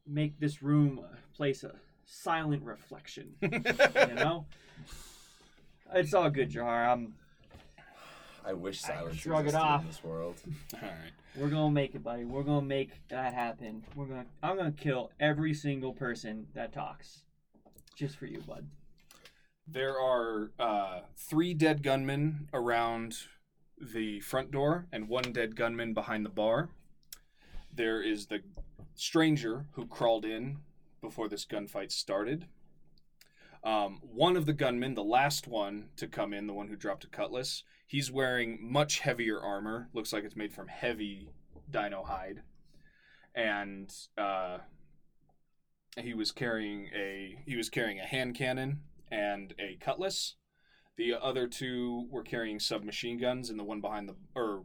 make 0.07 0.39
this 0.39 0.63
room 0.63 0.99
a 0.99 1.35
place 1.35 1.63
a 1.63 1.75
silent 2.05 2.63
reflection. 2.63 3.35
you 3.41 4.15
know, 4.15 4.47
it's 5.93 6.13
all 6.15 6.31
good, 6.31 6.51
Jahar. 6.51 6.91
I'm 6.91 7.13
I 8.43 8.53
wish 8.53 8.83
I 8.85 8.87
silence 8.87 9.17
shrug 9.17 9.47
it 9.47 9.53
off. 9.53 9.81
in 9.81 9.87
this 9.87 10.03
world. 10.03 10.35
All 10.73 10.79
right. 10.81 11.11
We're 11.37 11.49
gonna 11.49 11.71
make 11.71 11.95
it, 11.95 12.03
buddy. 12.03 12.23
We're 12.23 12.43
gonna 12.43 12.65
make 12.65 12.91
that 13.09 13.33
happen. 13.33 13.83
We're 13.93 14.05
gonna. 14.05 14.25
I'm 14.41 14.55
gonna 14.55 14.71
kill 14.71 15.11
every 15.19 15.53
single 15.53 15.91
person 15.93 16.47
that 16.53 16.71
talks, 16.71 17.23
just 17.95 18.15
for 18.15 18.25
you, 18.25 18.39
bud. 18.39 18.65
There 19.67 19.99
are 19.99 20.51
uh, 20.57 21.01
three 21.17 21.53
dead 21.53 21.83
gunmen 21.83 22.47
around 22.53 23.17
the 23.81 24.21
front 24.21 24.51
door 24.51 24.87
and 24.93 25.09
one 25.09 25.33
dead 25.33 25.57
gunman 25.57 25.93
behind 25.93 26.25
the 26.25 26.29
bar. 26.29 26.69
There 27.73 28.01
is 28.01 28.27
the 28.27 28.39
stranger 28.93 29.65
who 29.73 29.87
crawled 29.87 30.23
in 30.23 30.59
before 31.01 31.27
this 31.27 31.45
gunfight 31.45 31.91
started. 31.91 32.45
Um, 33.61 33.99
one 34.01 34.37
of 34.37 34.45
the 34.45 34.53
gunmen, 34.53 34.93
the 34.93 35.03
last 35.03 35.47
one 35.47 35.89
to 35.97 36.07
come 36.07 36.33
in, 36.33 36.47
the 36.47 36.53
one 36.53 36.69
who 36.69 36.75
dropped 36.77 37.03
a 37.03 37.07
cutlass, 37.07 37.63
he's 37.85 38.11
wearing 38.11 38.59
much 38.61 38.99
heavier 38.99 39.39
armor. 39.39 39.89
Looks 39.93 40.13
like 40.13 40.23
it's 40.23 40.35
made 40.35 40.53
from 40.53 40.67
heavy 40.67 41.29
dino 41.69 42.03
hide. 42.03 42.41
And 43.33 43.93
uh, 44.17 44.59
he 45.97 46.13
was 46.13 46.31
carrying 46.31 46.89
a 46.95 47.37
he 47.45 47.55
was 47.55 47.69
carrying 47.69 47.99
a 47.99 48.05
hand 48.05 48.35
cannon 48.35 48.81
and 49.11 49.53
a 49.59 49.77
cutlass. 49.83 50.35
The 50.97 51.13
other 51.13 51.47
two 51.47 52.07
were 52.09 52.23
carrying 52.23 52.59
submachine 52.59 53.17
guns, 53.19 53.49
and 53.49 53.59
the 53.59 53.63
one 53.65 53.81
behind 53.81 54.07
the 54.07 54.15
or 54.35 54.63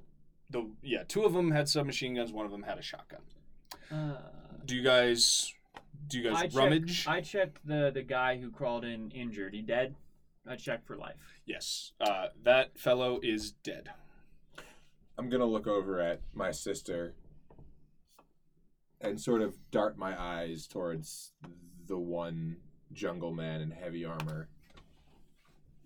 the 0.51 0.71
yeah, 0.83 1.03
two 1.03 1.25
of 1.25 1.33
them 1.33 1.51
had 1.51 1.69
submachine 1.69 2.15
guns. 2.15 2.33
One 2.33 2.47
of 2.47 2.53
them 2.53 2.63
had 2.63 2.79
a 2.79 2.83
shotgun. 2.83 3.23
Uh, 3.91 4.19
Do 4.65 4.77
you 4.77 4.83
guys 4.83 5.53
do 6.07 6.19
you 6.21 6.29
I 6.29 6.33
guys 6.33 6.43
checked, 6.43 6.55
rummage? 6.55 7.07
I 7.09 7.21
checked 7.21 7.67
the 7.67 7.91
the 7.93 8.03
guy 8.03 8.39
who 8.39 8.51
crawled 8.51 8.85
in 8.85 9.11
injured. 9.11 9.55
He 9.55 9.63
dead. 9.63 9.97
I 10.47 10.57
checked 10.57 10.87
for 10.87 10.97
life. 10.97 11.17
yes, 11.45 11.93
uh, 12.01 12.29
that 12.43 12.79
fellow 12.79 13.21
is 13.23 13.53
dead. 13.53 13.91
I'm 15.19 15.29
gonna 15.29 15.45
look 15.47 15.67
over 15.67 16.01
at 16.01 16.23
my 16.33 16.51
sister 16.51 17.15
and 19.01 19.21
sort 19.21 19.43
of 19.43 19.57
dart 19.71 19.99
my 19.99 20.19
eyes 20.21 20.67
towards 20.67 21.33
the 21.87 21.99
one 21.99 22.57
jungle 22.93 23.33
man 23.33 23.61
in 23.61 23.71
heavy 23.71 24.05
armor 24.05 24.49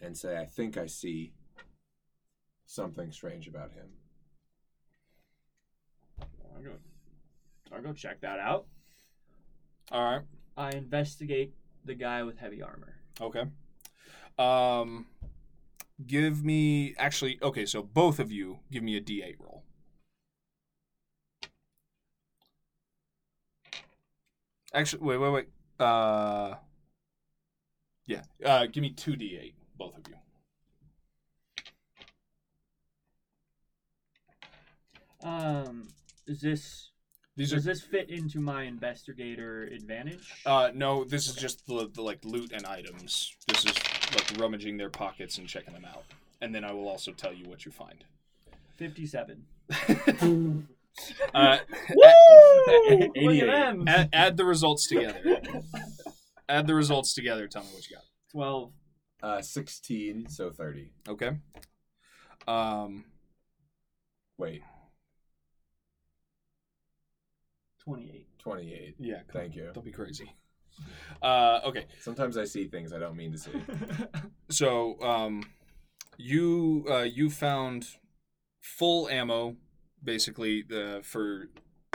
and 0.00 0.16
say, 0.16 0.36
I 0.38 0.44
think 0.44 0.76
I 0.76 0.86
see 0.86 1.32
something 2.66 3.10
strange 3.12 3.48
about 3.48 3.72
him. 3.72 3.86
I'll 6.54 6.62
go. 6.62 6.72
I'll 7.72 7.82
go 7.82 7.92
check 7.92 8.20
that 8.20 8.38
out. 8.38 8.66
All 9.90 10.02
right. 10.02 10.22
I 10.56 10.70
investigate 10.70 11.54
the 11.84 11.94
guy 11.94 12.22
with 12.22 12.38
heavy 12.38 12.62
armor. 12.62 12.94
Okay. 13.20 13.44
Um, 14.38 15.06
give 16.06 16.44
me 16.44 16.94
actually. 16.98 17.38
Okay, 17.42 17.66
so 17.66 17.82
both 17.82 18.18
of 18.18 18.32
you 18.32 18.58
give 18.70 18.82
me 18.82 18.96
a 18.96 19.00
D8 19.00 19.36
roll. 19.38 19.62
Actually, 24.72 25.02
wait, 25.02 25.18
wait, 25.18 25.30
wait. 25.30 25.48
Uh, 25.78 26.54
yeah. 28.06 28.22
Uh, 28.44 28.66
give 28.66 28.82
me 28.82 28.90
two 28.90 29.12
D8, 29.12 29.54
both 29.78 29.96
of 29.96 30.04
you. 30.08 30.14
Um, 35.22 35.88
is 36.26 36.40
this 36.40 36.90
These 37.36 37.52
are 37.52 37.56
does 37.56 37.64
this 37.64 37.80
fit 37.82 38.10
into 38.10 38.40
my 38.40 38.62
investigator 38.62 39.64
advantage? 39.64 40.30
Uh, 40.46 40.70
no, 40.72 41.04
this 41.04 41.26
is 41.28 41.34
just 41.34 41.66
the, 41.66 41.90
the 41.92 42.02
like 42.02 42.24
loot 42.24 42.52
and 42.52 42.64
items. 42.64 43.34
This 43.48 43.64
is 43.64 43.74
like 44.12 44.38
rummaging 44.38 44.76
their 44.76 44.90
pockets 44.90 45.38
and 45.38 45.48
checking 45.48 45.74
them 45.74 45.84
out. 45.84 46.04
And 46.40 46.54
then 46.54 46.64
I 46.64 46.72
will 46.72 46.88
also 46.88 47.12
tell 47.12 47.32
you 47.32 47.48
what 47.48 47.64
you 47.64 47.72
find. 47.72 48.04
Fifty-seven. 48.76 49.46
Uh, 51.34 51.58
Look 52.88 53.36
at 53.36 53.46
them. 53.46 53.88
add, 53.88 54.10
add 54.12 54.36
the 54.36 54.44
results 54.44 54.86
together. 54.86 55.40
add 56.48 56.68
the 56.68 56.74
results 56.76 57.14
together. 57.14 57.48
Tell 57.48 57.62
me 57.64 57.68
what 57.72 57.90
you 57.90 57.96
got. 57.96 58.04
Twelve. 58.30 58.70
Uh, 59.22 59.40
16, 59.40 60.28
so 60.28 60.50
30. 60.50 60.92
Okay. 61.08 61.30
Um, 62.46 63.04
Wait, 64.36 64.62
Twenty-eight. 67.84 68.26
28. 68.38 68.96
yeah. 68.98 69.16
come 69.16 69.24
Thank 69.32 69.52
on, 69.52 69.58
you. 69.58 69.70
Don't 69.72 69.84
be 69.84 69.90
crazy. 69.92 70.30
Uh, 71.22 71.60
okay. 71.64 71.86
Sometimes 72.00 72.36
I 72.36 72.44
see 72.44 72.66
things 72.66 72.92
I 72.92 72.98
don't 72.98 73.16
mean 73.16 73.32
to 73.32 73.38
see. 73.38 73.50
So, 74.50 75.00
um, 75.02 75.42
you 76.18 76.84
uh, 76.88 77.02
you 77.02 77.30
found 77.30 77.88
full 78.60 79.08
ammo, 79.08 79.56
basically 80.02 80.62
the 80.62 81.00
for 81.02 81.48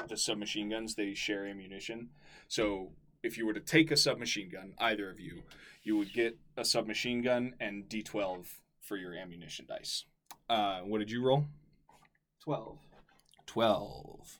the 0.07 0.17
submachine 0.17 0.69
guns. 0.69 0.95
They 0.95 1.13
share 1.13 1.45
ammunition. 1.45 2.09
So, 2.47 2.91
if 3.23 3.37
you 3.37 3.45
were 3.45 3.53
to 3.53 3.59
take 3.59 3.91
a 3.91 3.97
submachine 3.97 4.49
gun, 4.49 4.73
either 4.79 5.09
of 5.09 5.19
you, 5.19 5.43
you 5.83 5.95
would 5.95 6.11
get 6.11 6.37
a 6.57 6.65
submachine 6.65 7.21
gun 7.21 7.53
and 7.59 7.87
D12 7.87 8.47
for 8.81 8.97
your 8.97 9.13
ammunition 9.13 9.65
dice. 9.69 10.05
Uh, 10.49 10.79
what 10.79 10.97
did 10.97 11.11
you 11.11 11.23
roll? 11.23 11.45
Twelve. 12.43 12.79
12. 13.45 14.39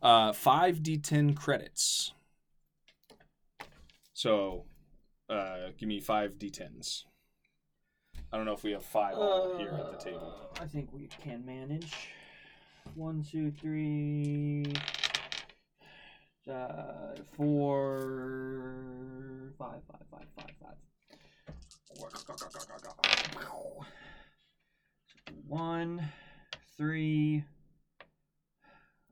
Uh, 0.00 0.32
5d10 0.32 1.36
credits. 1.36 2.12
So, 4.12 4.64
uh, 5.28 5.70
give 5.76 5.88
me 5.88 6.00
5d10s. 6.00 7.04
I 8.32 8.36
don't 8.36 8.44
know 8.46 8.52
if 8.52 8.62
we 8.62 8.72
have 8.72 8.84
five 8.84 9.14
all 9.14 9.56
here 9.56 9.70
at 9.70 9.90
the 9.90 10.04
table. 10.04 10.34
Uh, 10.58 10.62
I 10.62 10.66
think 10.66 10.92
we 10.92 11.08
can 11.22 11.44
manage. 11.46 11.92
One, 12.94 13.24
two, 13.24 13.50
three, 13.50 14.72
uh, 16.50 17.14
four, 17.36 18.00
five, 19.58 19.80
five, 19.90 20.02
five, 20.10 20.26
five, 20.36 20.50
five. 20.62 20.76
One, 25.46 26.08
three. 26.76 27.44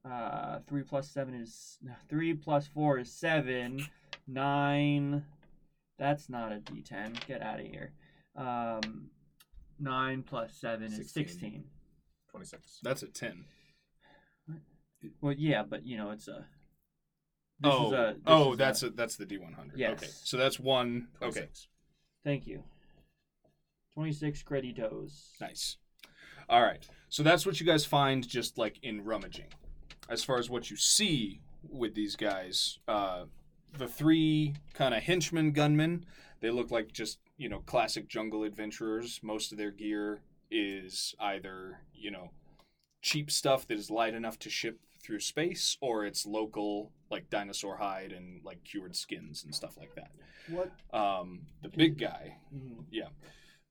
Uh, 0.08 0.58
three 0.68 0.82
plus 0.82 1.10
seven 1.10 1.34
is 1.34 1.78
no, 1.82 1.92
three 2.08 2.34
plus 2.34 2.66
four 2.66 2.98
is 2.98 3.12
seven. 3.12 3.84
Nine. 4.28 5.24
That's 5.98 6.28
not 6.28 6.52
a 6.52 6.56
D10. 6.56 7.26
Get 7.26 7.42
out 7.42 7.60
of 7.60 7.66
here. 7.66 7.92
Um, 8.36 9.10
nine 9.80 10.22
plus 10.22 10.52
seven 10.54 10.86
is 10.86 10.96
16. 10.96 11.26
sixteen. 11.26 11.64
26. 12.30 12.80
That's 12.82 13.02
a 13.02 13.06
10. 13.06 13.44
Well, 15.20 15.34
yeah, 15.36 15.62
but 15.62 15.86
you 15.86 15.96
know 15.96 16.10
it's 16.10 16.28
a. 16.28 16.46
This 17.60 17.72
oh, 17.72 17.86
is 17.86 17.92
a, 17.92 18.14
this 18.14 18.22
oh, 18.26 18.52
is 18.52 18.58
that's 18.58 18.82
a, 18.82 18.86
a, 18.88 18.90
that's 18.90 19.16
the 19.16 19.24
D100. 19.24 19.72
Yes. 19.76 19.92
Okay, 19.92 20.10
so 20.10 20.36
that's 20.36 20.60
one. 20.60 21.08
Okay, 21.22 21.48
Thank 22.24 22.46
you. 22.46 22.62
Twenty-six 23.94 24.42
creditos. 24.42 25.30
nice. 25.40 25.76
All 26.48 26.62
right, 26.62 26.86
so 27.08 27.22
that's 27.22 27.46
what 27.46 27.60
you 27.60 27.66
guys 27.66 27.84
find 27.84 28.26
just 28.26 28.58
like 28.58 28.78
in 28.82 29.04
rummaging. 29.04 29.48
As 30.08 30.22
far 30.24 30.38
as 30.38 30.48
what 30.48 30.70
you 30.70 30.76
see 30.76 31.40
with 31.68 31.94
these 31.94 32.16
guys, 32.16 32.78
uh, 32.86 33.24
the 33.76 33.88
three 33.88 34.54
kind 34.74 34.94
of 34.94 35.02
henchmen 35.02 35.52
gunmen, 35.52 36.06
they 36.40 36.50
look 36.50 36.70
like 36.70 36.92
just 36.92 37.18
you 37.36 37.48
know 37.48 37.60
classic 37.60 38.08
jungle 38.08 38.44
adventurers. 38.44 39.20
Most 39.22 39.52
of 39.52 39.58
their 39.58 39.70
gear 39.72 40.20
is 40.50 41.14
either 41.20 41.80
you 41.94 42.10
know 42.10 42.30
cheap 43.02 43.30
stuff 43.30 43.66
that 43.66 43.78
is 43.78 43.90
light 43.90 44.14
enough 44.14 44.38
to 44.40 44.50
ship 44.50 44.78
through 45.02 45.20
space, 45.20 45.76
or 45.80 46.04
it's 46.04 46.26
local 46.26 46.92
like 47.10 47.30
dinosaur 47.30 47.76
hide 47.76 48.12
and 48.12 48.40
like 48.44 48.62
cured 48.64 48.96
skins 48.96 49.44
and 49.44 49.54
stuff 49.54 49.76
like 49.76 49.94
that. 49.94 50.10
What? 50.48 50.72
Um, 50.98 51.42
the 51.62 51.68
big 51.68 51.98
guy, 51.98 52.36
Mhm. 52.54 52.84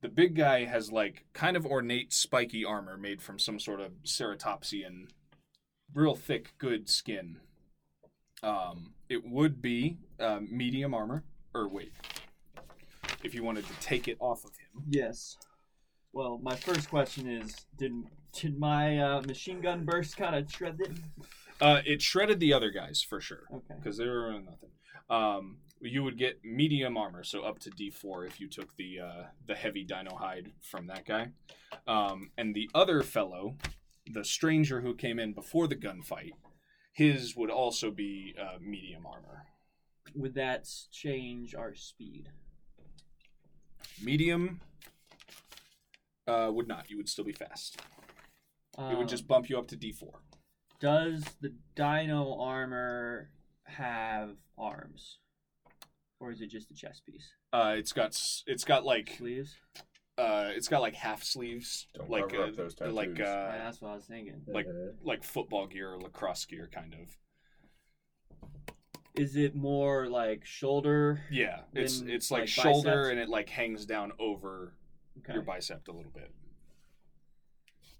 the 0.01 0.09
big 0.09 0.35
guy 0.35 0.65
has 0.65 0.91
like 0.91 1.25
kind 1.33 1.57
of 1.57 1.65
ornate 1.65 2.13
spiky 2.13 2.63
armor 2.63 2.97
made 2.97 3.21
from 3.21 3.39
some 3.39 3.59
sort 3.59 3.79
of 3.81 3.91
ceratopsian, 4.03 5.09
real 5.95 6.13
thick, 6.15 6.53
good 6.59 6.87
skin. 6.89 7.37
Um, 8.43 8.93
it 9.09 9.25
would 9.27 9.61
be 9.61 9.97
uh, 10.19 10.39
medium 10.47 10.93
armor, 10.93 11.23
or 11.55 11.67
wait, 11.67 11.93
if 13.23 13.33
you 13.33 13.43
wanted 13.43 13.65
to 13.65 13.73
take 13.79 14.07
it 14.07 14.17
off 14.19 14.43
of 14.43 14.51
him. 14.51 14.83
Yes. 14.89 15.37
Well, 16.13 16.39
my 16.43 16.55
first 16.55 16.89
question 16.89 17.27
is, 17.27 17.65
did 17.77 17.91
did 18.33 18.59
my 18.59 18.99
uh, 18.99 19.21
machine 19.21 19.61
gun 19.61 19.85
burst 19.85 20.17
kind 20.17 20.35
of 20.35 20.51
shred 20.51 20.77
it? 20.79 20.91
Uh, 21.61 21.81
it 21.85 22.01
shredded 22.01 22.39
the 22.41 22.53
other 22.53 22.69
guys 22.69 23.01
for 23.01 23.21
sure 23.21 23.43
Okay. 23.53 23.75
because 23.81 23.97
they 23.97 24.05
were 24.05 24.33
nothing. 24.33 24.69
Um, 25.09 25.57
you 25.81 26.03
would 26.03 26.17
get 26.17 26.43
medium 26.43 26.97
armor, 26.97 27.23
so 27.23 27.41
up 27.43 27.59
to 27.59 27.69
D4 27.71 28.27
if 28.27 28.39
you 28.39 28.47
took 28.49 28.75
the 28.77 28.99
uh, 28.99 29.23
the 29.47 29.55
heavy 29.55 29.83
dino 29.83 30.15
hide 30.15 30.51
from 30.61 30.87
that 30.87 31.05
guy. 31.05 31.29
Um, 31.87 32.31
and 32.37 32.53
the 32.55 32.69
other 32.73 33.03
fellow, 33.03 33.55
the 34.11 34.23
stranger 34.23 34.81
who 34.81 34.95
came 34.95 35.19
in 35.19 35.33
before 35.33 35.67
the 35.67 35.75
gunfight, 35.75 36.31
his 36.93 37.35
would 37.35 37.49
also 37.49 37.91
be 37.91 38.35
uh, 38.39 38.57
medium 38.61 39.05
armor. 39.05 39.45
Would 40.15 40.35
that 40.35 40.67
change 40.91 41.55
our 41.55 41.75
speed? 41.75 42.29
Medium 44.01 44.61
uh, 46.27 46.49
would 46.51 46.67
not. 46.67 46.89
You 46.89 46.97
would 46.97 47.09
still 47.09 47.25
be 47.25 47.33
fast. 47.33 47.77
It 48.77 48.81
would 48.97 48.97
Um, 49.03 49.07
just 49.07 49.27
bump 49.27 49.49
you 49.49 49.57
up 49.57 49.67
to 49.69 49.77
D4. 49.77 50.11
Does 50.79 51.23
the 51.41 51.53
dino 51.75 52.37
armor 52.39 53.29
have 53.63 54.35
arms, 54.57 55.19
or 56.19 56.31
is 56.31 56.41
it 56.41 56.47
just 56.47 56.69
a 56.71 56.75
chest 56.75 57.05
piece? 57.05 57.25
Uh, 57.53 57.75
it's 57.77 57.93
got 57.93 58.17
it's 58.45 58.65
got 58.65 58.85
like 58.85 59.15
Sleeves? 59.17 59.55
Uh, 60.17 60.49
it's 60.55 60.67
got 60.67 60.81
like 60.81 60.95
half 60.95 61.23
sleeves, 61.23 61.87
Don't 61.93 62.09
like 62.09 62.29
cover 62.29 62.43
uh, 62.43 62.47
up 62.47 62.55
those 62.55 62.75
like 62.79 63.09
tattoos. 63.09 63.19
Yeah, 63.19 63.25
uh, 63.25 63.57
that's 63.57 63.81
what 63.81 63.91
I 63.91 63.95
was 63.95 64.05
thinking. 64.05 64.41
like 64.47 64.67
like 65.03 65.23
football 65.23 65.67
gear 65.67 65.91
or 65.93 65.99
lacrosse 65.99 66.45
gear, 66.45 66.69
kind 66.73 66.93
of. 66.95 68.49
Is 69.15 69.35
it 69.37 69.55
more 69.55 70.07
like 70.07 70.45
shoulder? 70.45 71.21
Yeah, 71.31 71.61
it's 71.73 72.01
Then, 72.01 72.09
it's 72.09 72.31
like, 72.31 72.41
like, 72.41 72.49
shoulder 72.49 72.91
biceps? 73.03 73.11
and 73.11 73.19
it 73.19 73.29
like 73.29 73.49
hangs 73.49 73.85
down 73.85 74.11
over 74.19 74.73
Okay. 75.19 75.33
your 75.33 75.43
bicep 75.43 75.87
a 75.87 75.91
little 75.91 76.11
bit. 76.13 76.31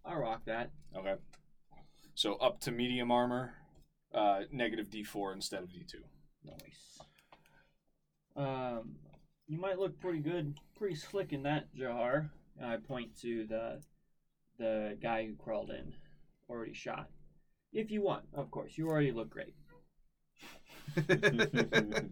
I 0.04 0.16
rock 0.16 0.44
that. 0.46 0.72
Okay. 0.96 1.16
So 2.14 2.36
up 2.36 2.60
to 2.62 2.72
medium 2.72 3.12
armor, 3.12 3.54
uh, 4.14 4.42
negative 4.52 4.90
D4 4.90 5.34
instead 5.34 5.64
of 5.64 5.70
D2. 5.70 5.96
Nice. 6.44 7.00
Um, 8.36 8.96
you 9.48 9.60
might 9.60 9.80
look 9.80 10.00
pretty 10.00 10.20
good, 10.20 10.58
pretty 10.78 10.96
slick 10.96 11.34
in 11.34 11.44
that 11.44 11.74
jar. 11.76 12.30
And 12.60 12.70
I 12.70 12.78
point 12.78 13.20
to 13.22 13.46
the 13.46 13.82
the 14.58 14.98
guy 15.02 15.26
who 15.26 15.36
crawled 15.36 15.70
in, 15.70 15.94
already 16.50 16.74
shot. 16.74 17.10
If 17.74 17.92
you 17.92 18.02
want, 18.02 18.24
of 18.34 18.50
course. 18.52 18.78
You 18.78 18.88
already 18.88 19.12
look 19.12 19.30
great. 19.30 19.54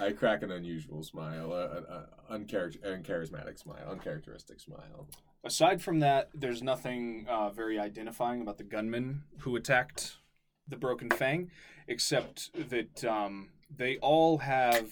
I 0.00 0.10
crack 0.12 0.42
an 0.42 0.50
unusual 0.50 1.02
smile, 1.02 1.52
an 1.52 2.46
uncharac- 2.46 2.80
uncharismatic 2.82 3.58
smile, 3.58 3.86
uncharacteristic 3.90 4.58
smile. 4.58 5.08
Aside 5.44 5.82
from 5.82 6.00
that, 6.00 6.30
there's 6.34 6.62
nothing 6.62 7.26
uh, 7.28 7.50
very 7.50 7.78
identifying 7.78 8.40
about 8.40 8.56
the 8.56 8.64
gunmen 8.64 9.24
who 9.40 9.54
attacked 9.54 10.16
the 10.66 10.76
Broken 10.76 11.10
Fang, 11.10 11.50
except 11.86 12.50
that 12.70 13.04
um, 13.04 13.50
they 13.70 13.98
all 13.98 14.38
have 14.38 14.90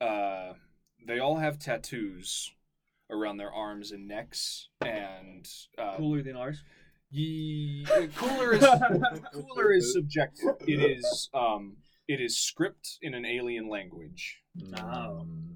uh, 0.00 0.54
they 1.06 1.18
all 1.18 1.36
have 1.36 1.58
tattoos 1.58 2.52
around 3.10 3.36
their 3.38 3.52
arms 3.52 3.90
and 3.92 4.06
necks, 4.08 4.68
and 4.84 5.46
uh, 5.78 5.96
Cooler 5.96 6.22
than 6.22 6.36
ours. 6.36 6.62
Ye- 7.12 7.84
cooler 8.14 8.52
is 8.54 8.64
cooler 9.32 9.72
is 9.72 9.92
subjective. 9.92 10.54
It 10.60 10.80
is 10.80 11.28
um 11.34 11.78
it 12.06 12.20
is 12.20 12.38
script 12.38 12.98
in 13.02 13.14
an 13.14 13.24
alien 13.26 13.68
language. 13.68 14.38
Oh. 14.78 15.26
Mm. 15.26 15.54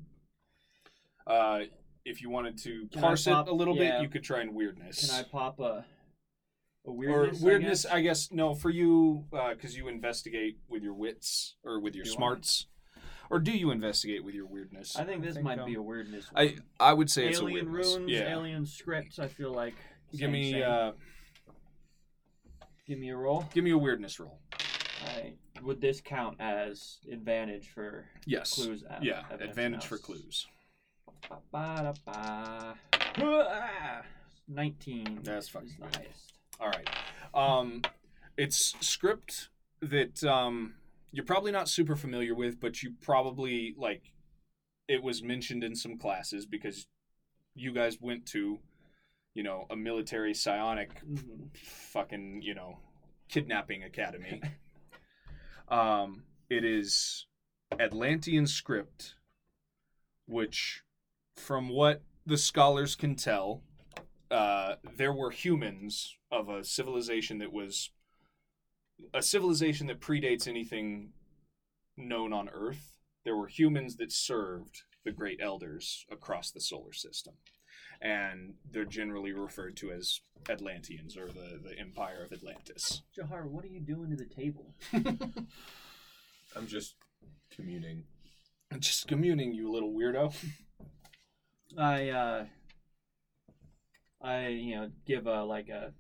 Uh, 1.27 1.61
if 2.05 2.21
you 2.21 2.29
wanted 2.29 2.59
to 2.59 2.89
Can 2.93 2.99
I 3.05 3.07
parse 3.07 3.25
pop- 3.25 3.47
it 3.47 3.51
a 3.51 3.55
little 3.55 3.77
yeah. 3.77 3.93
bit, 3.99 4.03
you 4.03 4.09
could 4.09 4.25
try 4.25 4.41
and 4.41 4.55
weirdness. 4.55 5.09
Can 5.09 5.19
I 5.19 5.23
pop 5.23 5.59
a 5.61 5.62
a 6.87 6.91
or 6.91 6.93
weirdness? 6.97 7.41
I 7.41 7.45
weirdness, 7.47 7.83
guess? 7.85 7.93
I 7.93 8.01
guess. 8.03 8.33
No, 8.33 8.55
for 8.55 8.71
you, 8.71 9.25
because 9.31 9.77
you 9.77 9.87
investigate 9.89 10.59
with 10.69 10.83
your 10.83 10.93
wits 10.95 11.55
or 11.65 11.81
with 11.81 11.95
your 11.95 12.05
Do 12.05 12.11
I? 12.11 12.15
smarts, 12.15 12.66
or 13.30 13.38
do 13.38 13.52
you 13.52 13.70
investigate 13.70 14.24
with 14.24 14.34
your 14.34 14.46
weirdness? 14.46 14.96
I 14.96 15.05
think 15.05 15.22
this 15.22 15.34
think, 15.34 15.44
might 15.44 15.59
um, 15.59 15.66
be 15.66 15.74
a 15.74 15.82
weirdness. 15.82 16.26
I 16.34 16.44
one. 16.44 16.62
I 16.80 16.92
would 16.92 17.10
say 17.10 17.28
it's 17.28 17.38
a 17.40 17.42
alien 17.42 17.70
weirdness. 17.72 17.94
runes, 17.96 18.10
yeah. 18.10 18.30
alien 18.32 18.66
scripts. 18.66 19.18
I 19.18 19.28
feel 19.28 19.52
like. 19.52 19.74
Give 20.16 20.30
me 20.30 20.52
same. 20.52 20.62
uh, 20.62 20.92
give 22.86 22.98
me 22.98 23.10
a 23.10 23.16
roll. 23.16 23.44
give 23.52 23.64
me 23.64 23.70
a 23.70 23.78
weirdness 23.78 24.20
roll. 24.20 24.38
Alright. 25.09 25.36
Would 25.62 25.80
this 25.80 26.01
count 26.01 26.36
as 26.40 26.98
advantage 27.10 27.68
for 27.68 28.06
Yes. 28.26 28.55
clues? 28.55 28.84
uh, 28.88 28.98
Yeah, 29.02 29.22
advantage 29.40 29.86
for 29.86 29.98
clues. 29.98 30.46
Ba-ba-da-ba. 31.28 32.76
Ah, 33.18 34.02
Nineteen. 34.46 35.20
That's 35.22 35.48
fucking 35.48 35.68
is 35.68 35.76
the 35.78 35.98
highest. 35.98 36.32
All 36.60 36.68
right. 36.68 36.88
Um, 37.32 37.82
it's 38.36 38.74
script 38.80 39.48
that 39.80 40.22
um, 40.24 40.74
you're 41.15 41.24
probably 41.24 41.53
not 41.53 41.69
super 41.69 41.95
familiar 41.95 42.35
with, 42.35 42.59
but 42.61 42.82
you 42.82 42.95
probably 43.01 43.74
like 43.78 44.12
it 44.89 45.03
was 45.03 45.23
mentioned 45.23 45.62
in 45.62 45.74
some 45.74 45.97
classes 45.97 46.45
because 46.45 46.89
you 47.55 47.73
guys 47.73 47.99
went 48.01 48.27
to, 48.27 48.59
you 49.35 49.43
know, 49.43 49.66
a 49.70 49.77
military 49.77 50.35
psionic 50.35 50.91
Mhm. 51.07 51.57
fucking, 51.57 52.43
you 52.43 52.55
know, 52.55 52.81
kidnapping 53.28 53.85
academy. 53.85 54.43
um, 55.69 56.24
it 56.51 56.65
is 56.65 57.27
Atlantean 57.78 58.47
script, 58.47 59.15
which, 60.27 60.82
from 61.36 61.69
what 61.69 62.03
the 62.27 62.36
scholars 62.36 62.97
can 62.97 63.15
tell, 63.15 63.62
uh, 64.31 64.77
there 64.97 65.12
were 65.12 65.31
humans 65.31 66.19
of 66.31 66.49
a 66.49 66.65
civilization 66.65 67.39
that 67.39 67.53
was 67.53 67.91
a 69.12 69.23
civilization 69.23 69.87
that 69.89 70.01
predates 70.01 70.47
anything 70.49 71.11
known 71.97 72.33
on 72.33 72.49
Earth. 72.49 72.99
There 73.25 73.37
were 73.37 73.47
humans 73.47 73.97
that 73.97 74.12
served 74.12 74.83
the 75.05 75.12
great 75.12 75.41
elders 75.43 76.05
across 76.11 76.51
the 76.51 76.61
solar 76.61 76.93
system. 76.93 77.35
And 78.01 78.55
they're 78.71 78.85
generally 78.85 79.33
referred 79.33 79.77
to 79.79 79.93
as 79.93 80.21
Atlanteans 80.49 81.16
or 81.16 81.27
the, 81.27 81.61
the 81.62 81.79
Empire 81.79 82.23
of 82.25 82.33
Atlantis. 82.33 83.03
Jahar, 83.16 83.47
what 83.47 83.65
are 83.65 83.69
you 83.69 83.81
doing 83.81 84.11
to 84.11 84.16
the 84.16 84.27
table? 84.27 84.75
I'm 86.57 86.66
just 86.66 86.97
communing. 87.55 88.05
I'm 88.73 88.81
just 88.81 89.07
communing, 89.07 89.53
you 89.53 89.71
little 89.71 89.93
weirdo. 89.93 90.35
I 91.77 92.09
uh 92.11 92.45
I 94.21 94.49
you 94.49 94.77
know 94.77 94.91
give 95.07 95.27
a 95.27 95.45
like 95.45 95.69
a 95.69 95.93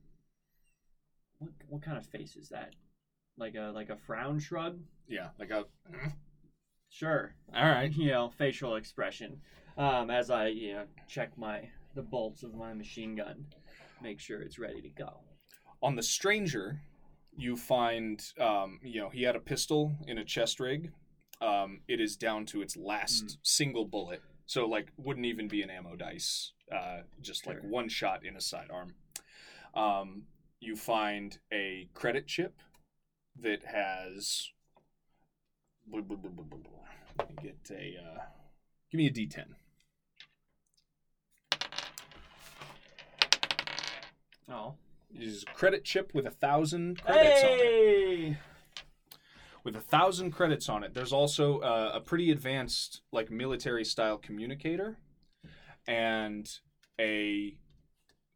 what 1.38 1.50
what 1.68 1.82
kind 1.82 1.98
of 1.98 2.06
face 2.06 2.36
is 2.36 2.48
that? 2.50 2.74
Like 3.36 3.54
a 3.54 3.72
like 3.74 3.90
a 3.90 3.96
frown 3.96 4.38
shrug? 4.38 4.78
Yeah, 5.08 5.28
like 5.38 5.50
a. 5.50 5.64
Sure. 6.88 7.34
All 7.54 7.68
right. 7.68 7.92
You 7.96 8.10
know, 8.10 8.30
facial 8.36 8.76
expression. 8.76 9.40
Um 9.76 10.10
as 10.10 10.30
I, 10.30 10.48
you 10.48 10.74
know, 10.74 10.84
check 11.08 11.36
my 11.36 11.68
the 11.94 12.02
bolts 12.02 12.42
of 12.42 12.54
my 12.54 12.74
machine 12.74 13.16
gun, 13.16 13.46
make 14.02 14.20
sure 14.20 14.40
it's 14.40 14.58
ready 14.58 14.80
to 14.80 14.88
go. 14.88 15.20
On 15.82 15.96
the 15.96 16.02
stranger, 16.02 16.80
you 17.36 17.56
find, 17.56 18.22
um, 18.40 18.80
you 18.82 19.00
know, 19.00 19.08
he 19.08 19.22
had 19.22 19.36
a 19.36 19.40
pistol 19.40 19.92
in 20.06 20.18
a 20.18 20.24
chest 20.24 20.60
rig. 20.60 20.92
Um, 21.40 21.80
it 21.88 22.00
is 22.00 22.16
down 22.16 22.46
to 22.46 22.62
its 22.62 22.76
last 22.76 23.38
single 23.42 23.84
bullet, 23.84 24.22
so 24.46 24.66
like 24.66 24.92
wouldn't 24.96 25.26
even 25.26 25.48
be 25.48 25.62
an 25.62 25.70
ammo 25.70 25.96
dice. 25.96 26.52
Uh, 26.72 27.02
just 27.20 27.46
like 27.46 27.62
one 27.62 27.88
shot 27.88 28.24
in 28.24 28.36
a 28.36 28.40
sidearm. 28.40 28.94
Um, 29.74 30.22
you 30.60 30.76
find 30.76 31.36
a 31.52 31.88
credit 31.94 32.26
chip 32.26 32.54
that 33.40 33.64
has. 33.64 34.50
Let 35.92 36.08
me 36.08 37.36
get 37.42 37.70
a. 37.70 37.96
Uh, 38.00 38.22
give 38.90 38.98
me 38.98 39.06
a 39.06 39.10
D10. 39.10 39.44
Oh. 44.50 44.74
Is 45.16 45.44
a 45.44 45.54
credit 45.54 45.84
chip 45.84 46.10
with 46.12 46.26
a 46.26 46.30
thousand 46.30 47.00
credits 47.02 47.44
on 47.44 47.50
it. 47.52 48.36
With 49.62 49.76
a 49.76 49.80
thousand 49.80 50.32
credits 50.32 50.68
on 50.68 50.82
it. 50.82 50.92
There's 50.92 51.12
also 51.12 51.60
uh, 51.60 51.92
a 51.94 52.00
pretty 52.00 52.30
advanced, 52.32 53.00
like 53.12 53.30
military 53.30 53.84
style 53.84 54.18
communicator, 54.18 54.98
and 55.86 56.50
a 57.00 57.56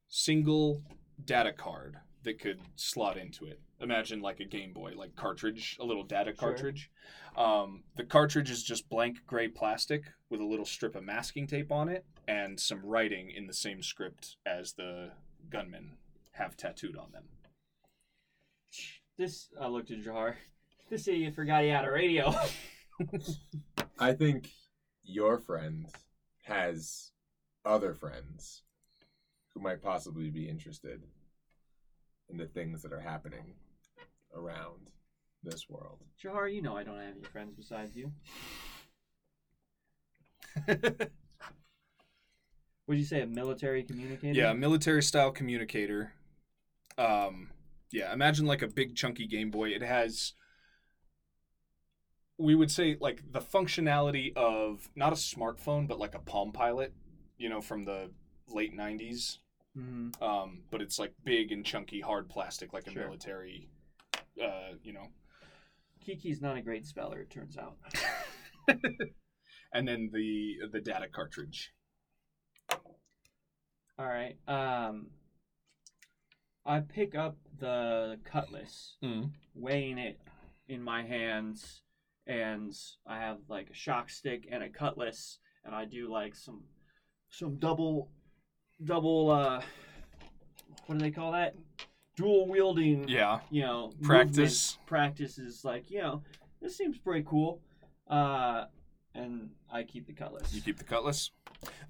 single 0.09 0.83
data 1.25 1.53
card 1.53 1.97
that 2.23 2.39
could 2.39 2.61
slot 2.77 3.17
into 3.17 3.45
it. 3.47 3.61
Imagine 3.81 4.21
like 4.21 4.41
a 4.41 4.45
Game 4.45 4.73
Boy, 4.73 4.93
like 4.97 5.15
cartridge, 5.15 5.77
a 5.81 5.85
little 5.85 6.03
data 6.03 6.31
Sure. 6.31 6.49
cartridge. 6.49 6.91
Um, 7.37 7.85
the 7.97 8.05
cartridge 8.05 8.51
is 8.51 8.63
just 8.65 8.89
blank 8.89 9.19
gray 9.27 9.47
plastic 9.49 10.03
with 10.31 10.41
a 10.41 10.45
little 10.45 10.65
strip 10.65 10.97
of 10.97 11.05
masking 11.05 11.47
tape 11.47 11.71
on 11.71 11.89
it 11.89 12.05
and 12.27 12.59
some 12.59 12.85
writing 12.85 13.31
in 13.31 13.47
the 13.47 13.55
same 13.55 13.83
script 13.83 14.37
as 14.45 14.73
the 14.73 15.13
gunmen 15.49 15.97
have 16.33 16.57
tattooed 16.57 16.97
on 16.97 17.13
them. 17.13 17.25
This 19.17 19.49
I 19.61 19.69
looked 19.69 19.91
at 19.91 20.03
Jahar. 20.03 20.35
This 20.91 21.07
idiot 21.09 21.35
forgot 21.35 21.63
he 21.63 21.69
had 21.69 21.85
a 21.85 21.91
radio. 21.91 22.35
I 23.99 24.13
think 24.13 24.51
your 25.05 25.39
friend 25.39 25.87
has 26.45 27.13
other 27.65 27.95
friends 27.95 28.63
who 29.55 29.61
might 29.61 29.83
possibly 29.83 30.31
be 30.31 30.49
interested 30.49 31.03
in 32.29 32.37
the 32.37 32.47
things 32.47 32.83
that 32.83 32.93
are 32.93 33.01
happening 33.01 33.55
around 34.35 34.91
this 35.43 35.69
world. 35.69 36.03
Jahar, 36.23 36.53
you 36.53 36.63
know 36.63 36.77
I 36.77 36.83
don't 36.85 36.99
have 36.99 37.15
any 37.17 37.25
friends 37.25 37.55
besides 37.57 37.97
you. 37.97 38.13
Would 42.87 42.99
you 42.99 43.05
say 43.05 43.21
a 43.21 43.27
military 43.27 43.83
communicator? 43.83 44.39
Yeah, 44.39 44.53
military 44.55 45.03
style 45.03 45.31
communicator. 45.31 46.15
Um, 46.97 47.51
yeah, 47.91 48.13
imagine 48.13 48.47
like 48.47 48.63
a 48.63 48.69
big 48.69 48.97
chunky 48.97 49.27
Game 49.27 49.51
Boy. 49.51 49.69
It 49.71 49.83
has, 49.83 50.33
we 52.39 52.55
would 52.55 52.71
say, 52.71 52.97
like 53.01 53.23
the 53.31 53.41
functionality 53.41 54.35
of 54.37 54.89
not 54.97 55.13
a 55.13 55.17
smartphone, 55.17 55.87
but 55.87 55.99
like 55.99 56.15
a 56.15 56.19
Palm 56.19 56.51
Pilot, 56.53 56.95
you 57.37 57.49
know, 57.51 57.61
from 57.61 57.85
the 57.85 58.11
late 58.49 58.75
'90s. 58.75 59.39
hmm 59.75 60.09
Um, 60.23 60.63
but 60.71 60.81
it's 60.81 60.99
like 60.99 61.13
big 61.25 61.53
and 61.53 61.65
chunky, 61.65 62.01
hard 62.01 62.29
plastic, 62.31 62.73
like 62.73 62.87
a 62.87 62.91
Sure. 62.91 63.05
military. 63.05 63.69
Uh, 64.43 64.75
you 64.83 64.93
know, 64.93 65.09
Kiki's 66.05 66.41
not 66.41 66.57
a 66.57 66.63
great 66.63 66.87
speller, 66.87 67.21
it 67.21 67.31
turns 67.31 67.57
out. 67.57 67.77
and 69.73 69.87
then 69.89 70.11
the 70.13 70.57
the 70.73 70.81
data 70.81 71.07
cartridge. 71.13 71.73
All 73.99 74.07
right. 74.07 74.37
Um, 74.47 75.09
I 76.65 76.81
pick 76.81 77.15
up 77.15 77.37
the 77.59 78.19
cutlass, 78.25 78.97
Mm. 79.03 79.33
weighing 79.55 79.99
it 79.99 80.21
in 80.69 80.83
my 80.83 81.03
hands, 81.05 81.83
and 82.27 82.73
I 83.07 83.19
have 83.19 83.39
like 83.49 83.71
a 83.71 83.75
shock 83.75 84.11
stick 84.11 84.47
and 84.51 84.63
a 84.63 84.69
cutlass, 84.69 85.39
and 85.65 85.75
I 85.75 85.85
do 85.85 86.09
like 86.11 86.37
some 86.37 86.63
some 87.31 87.57
double 87.57 88.11
double 88.85 89.31
uh 89.31 89.61
what 90.87 90.99
do 90.99 91.05
they 91.05 91.11
call 91.11 91.33
that? 91.33 91.55
Dual 92.19 92.49
wielding. 92.49 93.09
Yeah, 93.09 93.39
You 93.51 93.63
know, 93.63 93.93
Practice. 94.03 94.73
movement 94.73 94.87
practice 94.87 95.39
is 95.39 95.65
like 95.65 95.91
you 95.91 96.01
know 96.01 96.23
this 96.61 96.77
seems 96.77 96.99
pretty 96.99 97.25
cool. 97.27 97.61
Uh, 98.09 98.65
and 99.15 99.51
I 99.73 99.85
keep 99.85 100.07
the 100.07 100.13
cutlass. 100.13 100.53
You 100.53 100.61
keep 100.61 100.79
the 100.79 100.85
cutlass. 100.85 101.31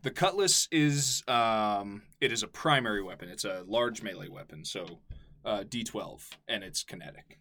The 0.03 0.11
cutlass 0.11 0.69
is 0.71 1.23
um, 1.29 2.03
it 2.21 2.31
is 2.33 2.43
a 2.43 2.47
primary 2.49 3.03
weapon. 3.03 3.29
It's 3.31 3.45
a 3.45 3.65
large 3.67 4.03
melee 4.03 4.29
weapon, 4.29 4.65
so 4.65 5.01
uh, 5.45 5.65
D12, 5.67 6.23
and 6.49 6.63
it's 6.63 6.83
kinetic, 6.85 7.39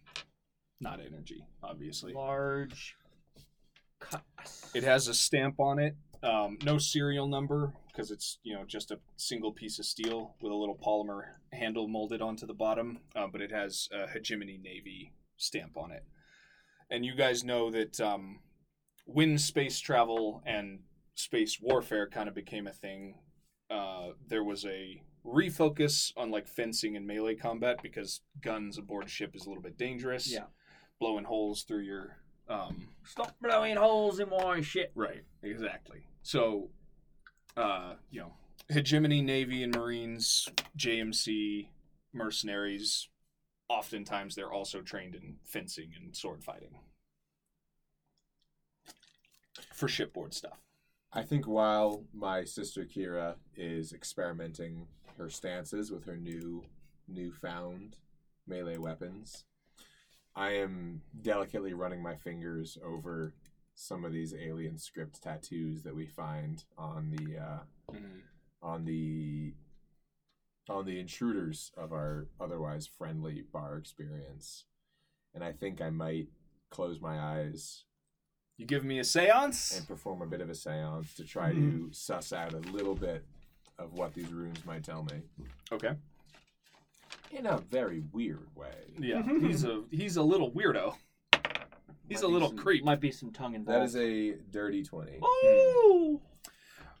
not 0.80 1.00
energy, 1.00 1.44
obviously. 1.62 2.12
large 2.14 2.96
cutlass. 4.00 4.70
It 4.74 4.84
has 4.84 5.08
a 5.08 5.14
stamp 5.14 5.58
on 5.60 5.78
it, 5.78 5.94
um, 6.22 6.58
no 6.64 6.78
serial 6.78 7.26
number 7.26 7.72
because 7.88 8.10
it's 8.10 8.38
you 8.42 8.54
know 8.54 8.64
just 8.66 8.90
a 8.90 8.98
single 9.16 9.52
piece 9.52 9.78
of 9.78 9.84
steel 9.84 10.34
with 10.40 10.52
a 10.52 10.54
little 10.54 10.76
polymer 10.76 11.22
handle 11.52 11.88
molded 11.88 12.22
onto 12.22 12.46
the 12.46 12.54
bottom, 12.54 12.98
uh, 13.16 13.26
but 13.30 13.40
it 13.40 13.50
has 13.52 13.88
a 13.92 14.08
hegemony 14.08 14.58
navy 14.62 15.12
stamp 15.36 15.76
on 15.76 15.90
it. 15.90 16.04
And 16.90 17.04
you 17.04 17.14
guys 17.14 17.44
know 17.44 17.70
that 17.70 18.00
um, 18.00 18.40
when 19.04 19.38
space 19.38 19.78
travel 19.80 20.42
and 20.46 20.80
space 21.14 21.58
warfare 21.60 22.08
kind 22.08 22.28
of 22.28 22.34
became 22.34 22.66
a 22.66 22.72
thing, 22.72 23.16
uh, 23.70 24.08
there 24.26 24.44
was 24.44 24.64
a 24.64 25.02
refocus 25.26 26.12
on 26.16 26.30
like 26.30 26.48
fencing 26.48 26.96
and 26.96 27.06
melee 27.06 27.34
combat 27.34 27.78
because 27.82 28.22
guns 28.40 28.78
aboard 28.78 29.10
ship 29.10 29.34
is 29.34 29.44
a 29.44 29.48
little 29.48 29.62
bit 29.62 29.76
dangerous. 29.76 30.32
Yeah. 30.32 30.46
blowing 30.98 31.24
holes 31.24 31.64
through 31.64 31.82
your 31.82 32.16
um, 32.48 32.88
Stop 33.04 33.34
blowing 33.42 33.76
holes 33.76 34.20
in 34.20 34.30
my 34.30 34.60
shit. 34.62 34.90
Right, 34.94 35.22
exactly. 35.42 36.07
So, 36.22 36.70
uh, 37.56 37.94
you 38.10 38.20
know, 38.20 38.32
hegemony, 38.68 39.22
navy, 39.22 39.62
and 39.62 39.74
marines, 39.74 40.48
JMC, 40.76 41.68
mercenaries. 42.12 43.08
Oftentimes, 43.68 44.34
they're 44.34 44.52
also 44.52 44.80
trained 44.80 45.14
in 45.14 45.36
fencing 45.44 45.90
and 45.96 46.16
sword 46.16 46.42
fighting 46.42 46.74
for 49.74 49.88
shipboard 49.88 50.34
stuff. 50.34 50.58
I 51.12 51.22
think 51.22 51.46
while 51.46 52.04
my 52.12 52.44
sister 52.44 52.84
Kira 52.84 53.36
is 53.56 53.92
experimenting 53.92 54.86
her 55.16 55.30
stances 55.30 55.90
with 55.90 56.04
her 56.04 56.16
new 56.16 56.64
newfound 57.06 57.96
melee 58.46 58.76
weapons, 58.76 59.44
I 60.36 60.50
am 60.52 61.02
delicately 61.22 61.72
running 61.72 62.02
my 62.02 62.16
fingers 62.16 62.76
over 62.84 63.32
some 63.80 64.04
of 64.04 64.12
these 64.12 64.34
alien 64.34 64.76
script 64.76 65.22
tattoos 65.22 65.84
that 65.84 65.94
we 65.94 66.04
find 66.04 66.64
on 66.76 67.14
the 67.16 67.38
uh, 67.38 67.58
mm-hmm. 67.92 68.18
on 68.60 68.84
the 68.84 69.54
on 70.68 70.84
the 70.84 70.98
intruders 70.98 71.70
of 71.76 71.92
our 71.92 72.26
otherwise 72.40 72.88
friendly 72.88 73.44
bar 73.52 73.76
experience. 73.76 74.64
And 75.32 75.44
I 75.44 75.52
think 75.52 75.80
I 75.80 75.90
might 75.90 76.26
close 76.70 77.00
my 77.00 77.20
eyes 77.20 77.84
You 78.56 78.66
give 78.66 78.84
me 78.84 78.98
a 78.98 79.04
seance? 79.04 79.78
and 79.78 79.86
perform 79.86 80.22
a 80.22 80.26
bit 80.26 80.40
of 80.40 80.50
a 80.50 80.54
seance 80.56 81.14
to 81.14 81.24
try 81.24 81.52
to 81.52 81.56
mm-hmm. 81.56 81.92
suss 81.92 82.32
out 82.32 82.54
a 82.54 82.58
little 82.58 82.96
bit 82.96 83.24
of 83.78 83.92
what 83.92 84.12
these 84.12 84.32
runes 84.32 84.66
might 84.66 84.82
tell 84.82 85.04
me 85.04 85.22
Okay. 85.70 85.92
in 87.30 87.46
a 87.46 87.58
very 87.58 88.02
weird 88.12 88.48
way. 88.56 88.92
Yeah, 88.98 89.22
mm-hmm. 89.22 89.46
he's 89.46 89.64
a 89.64 89.84
he's 89.92 90.16
a 90.16 90.22
little 90.22 90.50
weirdo. 90.50 90.96
He's 92.08 92.22
a 92.22 92.28
little 92.28 92.48
some- 92.48 92.58
creep. 92.58 92.84
Might 92.84 93.00
be 93.00 93.12
some 93.12 93.32
tongue 93.32 93.54
involved. 93.54 93.80
That 93.80 93.84
is 93.84 93.96
a 93.96 94.32
dirty 94.50 94.82
20. 94.82 95.18
Oh. 95.22 96.20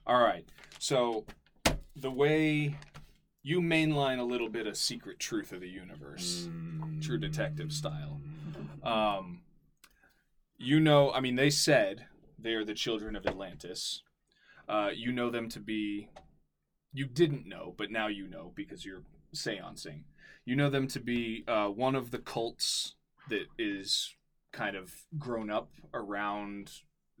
All 0.06 0.20
right. 0.22 0.46
So 0.78 1.24
the 1.96 2.10
way 2.10 2.76
you 3.42 3.60
mainline 3.60 4.18
a 4.18 4.22
little 4.24 4.48
bit 4.48 4.66
of 4.66 4.76
secret 4.76 5.18
truth 5.18 5.52
of 5.52 5.60
the 5.60 5.68
universe, 5.68 6.46
Mm. 6.50 7.02
true 7.02 7.18
detective 7.18 7.72
style. 7.72 8.20
Um, 8.82 9.42
you 10.56 10.80
know, 10.80 11.12
I 11.12 11.20
mean, 11.20 11.36
they 11.36 11.50
said 11.50 12.06
they 12.38 12.54
are 12.54 12.64
the 12.64 12.74
children 12.74 13.16
of 13.16 13.26
Atlantis. 13.26 14.02
Uh, 14.68 14.90
you 14.94 15.12
know 15.12 15.30
them 15.30 15.48
to 15.50 15.60
be. 15.60 16.10
You 16.92 17.06
didn't 17.06 17.46
know, 17.46 17.74
but 17.76 17.90
now 17.90 18.06
you 18.08 18.26
know 18.28 18.52
because 18.54 18.84
you're 18.84 19.04
seancing. 19.32 20.04
You 20.44 20.56
know 20.56 20.70
them 20.70 20.86
to 20.88 21.00
be 21.00 21.44
uh, 21.46 21.68
one 21.68 21.94
of 21.94 22.10
the 22.10 22.18
cults 22.18 22.94
that 23.28 23.46
is 23.58 24.14
kind 24.58 24.74
of 24.74 24.92
grown 25.16 25.50
up 25.50 25.70
around 25.94 26.72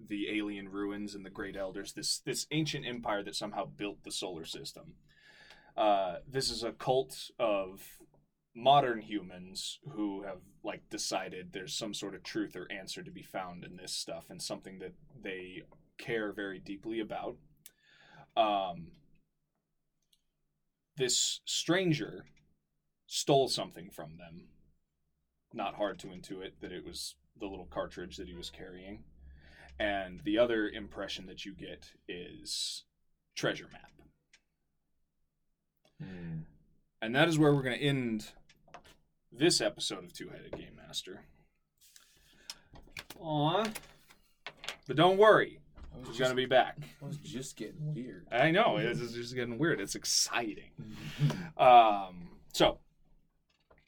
the 0.08 0.28
alien 0.36 0.68
ruins 0.68 1.14
and 1.14 1.24
the 1.24 1.30
great 1.30 1.56
elders. 1.56 1.92
This 1.92 2.18
this 2.18 2.46
ancient 2.50 2.84
empire 2.84 3.22
that 3.22 3.36
somehow 3.36 3.64
built 3.64 4.02
the 4.02 4.10
solar 4.10 4.44
system. 4.44 4.94
Uh, 5.76 6.16
this 6.28 6.50
is 6.50 6.64
a 6.64 6.72
cult 6.72 7.30
of 7.38 7.80
modern 8.56 9.00
humans 9.00 9.78
who 9.92 10.24
have 10.24 10.40
like 10.64 10.82
decided 10.90 11.52
there's 11.52 11.74
some 11.74 11.94
sort 11.94 12.16
of 12.16 12.24
truth 12.24 12.56
or 12.56 12.66
answer 12.72 13.04
to 13.04 13.10
be 13.12 13.22
found 13.22 13.64
in 13.64 13.76
this 13.76 13.92
stuff 13.92 14.24
and 14.30 14.42
something 14.42 14.80
that 14.80 14.94
they 15.22 15.62
care 15.96 16.32
very 16.32 16.58
deeply 16.58 16.98
about. 16.98 17.36
Um, 18.36 18.88
this 20.96 21.40
stranger 21.44 22.24
stole 23.06 23.46
something 23.46 23.90
from 23.90 24.16
them. 24.16 24.48
Not 25.54 25.76
hard 25.76 26.00
to 26.00 26.08
intuit 26.08 26.54
that 26.60 26.72
it 26.72 26.84
was 26.84 27.14
the 27.40 27.46
little 27.46 27.66
cartridge 27.66 28.16
that 28.16 28.28
he 28.28 28.34
was 28.34 28.50
carrying. 28.50 29.04
And 29.78 30.20
the 30.24 30.38
other 30.38 30.68
impression 30.68 31.26
that 31.26 31.44
you 31.44 31.54
get 31.54 31.92
is 32.08 32.84
treasure 33.36 33.68
map. 33.72 33.92
Mm. 36.02 36.42
And 37.00 37.14
that 37.14 37.28
is 37.28 37.38
where 37.38 37.54
we're 37.54 37.62
going 37.62 37.78
to 37.78 37.84
end 37.84 38.32
this 39.30 39.60
episode 39.60 40.04
of 40.04 40.12
Two 40.12 40.28
Headed 40.28 40.52
Game 40.52 40.76
Master. 40.76 41.20
Aw. 43.20 43.66
But 44.86 44.96
don't 44.96 45.18
worry, 45.18 45.60
I 45.94 45.98
was 45.98 46.08
we're 46.08 46.18
going 46.18 46.30
to 46.30 46.36
be 46.36 46.46
back. 46.46 46.78
I 47.02 47.06
was 47.06 47.18
just 47.18 47.56
getting 47.56 47.94
weird. 47.94 48.26
I 48.32 48.50
know, 48.50 48.78
it's 48.78 49.00
it's 49.00 49.12
just 49.12 49.34
getting 49.34 49.58
weird. 49.58 49.80
It's 49.80 49.94
exciting. 49.94 50.70
Um, 51.58 52.28
so, 52.52 52.78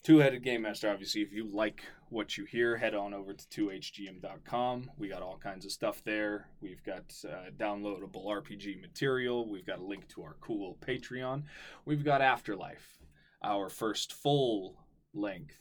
Two 0.02 0.18
Headed 0.18 0.42
Game 0.42 0.62
Master, 0.62 0.90
obviously, 0.90 1.20
if 1.20 1.30
you 1.32 1.46
like 1.52 1.82
what 2.08 2.38
you 2.38 2.46
hear, 2.46 2.76
head 2.78 2.94
on 2.94 3.12
over 3.12 3.34
to 3.34 3.46
2hgm.com. 3.48 4.90
We 4.96 5.08
got 5.08 5.20
all 5.20 5.36
kinds 5.36 5.66
of 5.66 5.72
stuff 5.72 6.02
there. 6.04 6.48
We've 6.62 6.82
got 6.84 7.12
uh, 7.28 7.50
downloadable 7.58 8.24
RPG 8.26 8.80
material. 8.80 9.46
We've 9.48 9.66
got 9.66 9.78
a 9.78 9.84
link 9.84 10.08
to 10.14 10.22
our 10.22 10.36
cool 10.40 10.78
Patreon. 10.80 11.42
We've 11.84 12.02
got 12.02 12.22
Afterlife, 12.22 12.98
our 13.44 13.68
first 13.68 14.14
full 14.14 14.78
length 15.12 15.58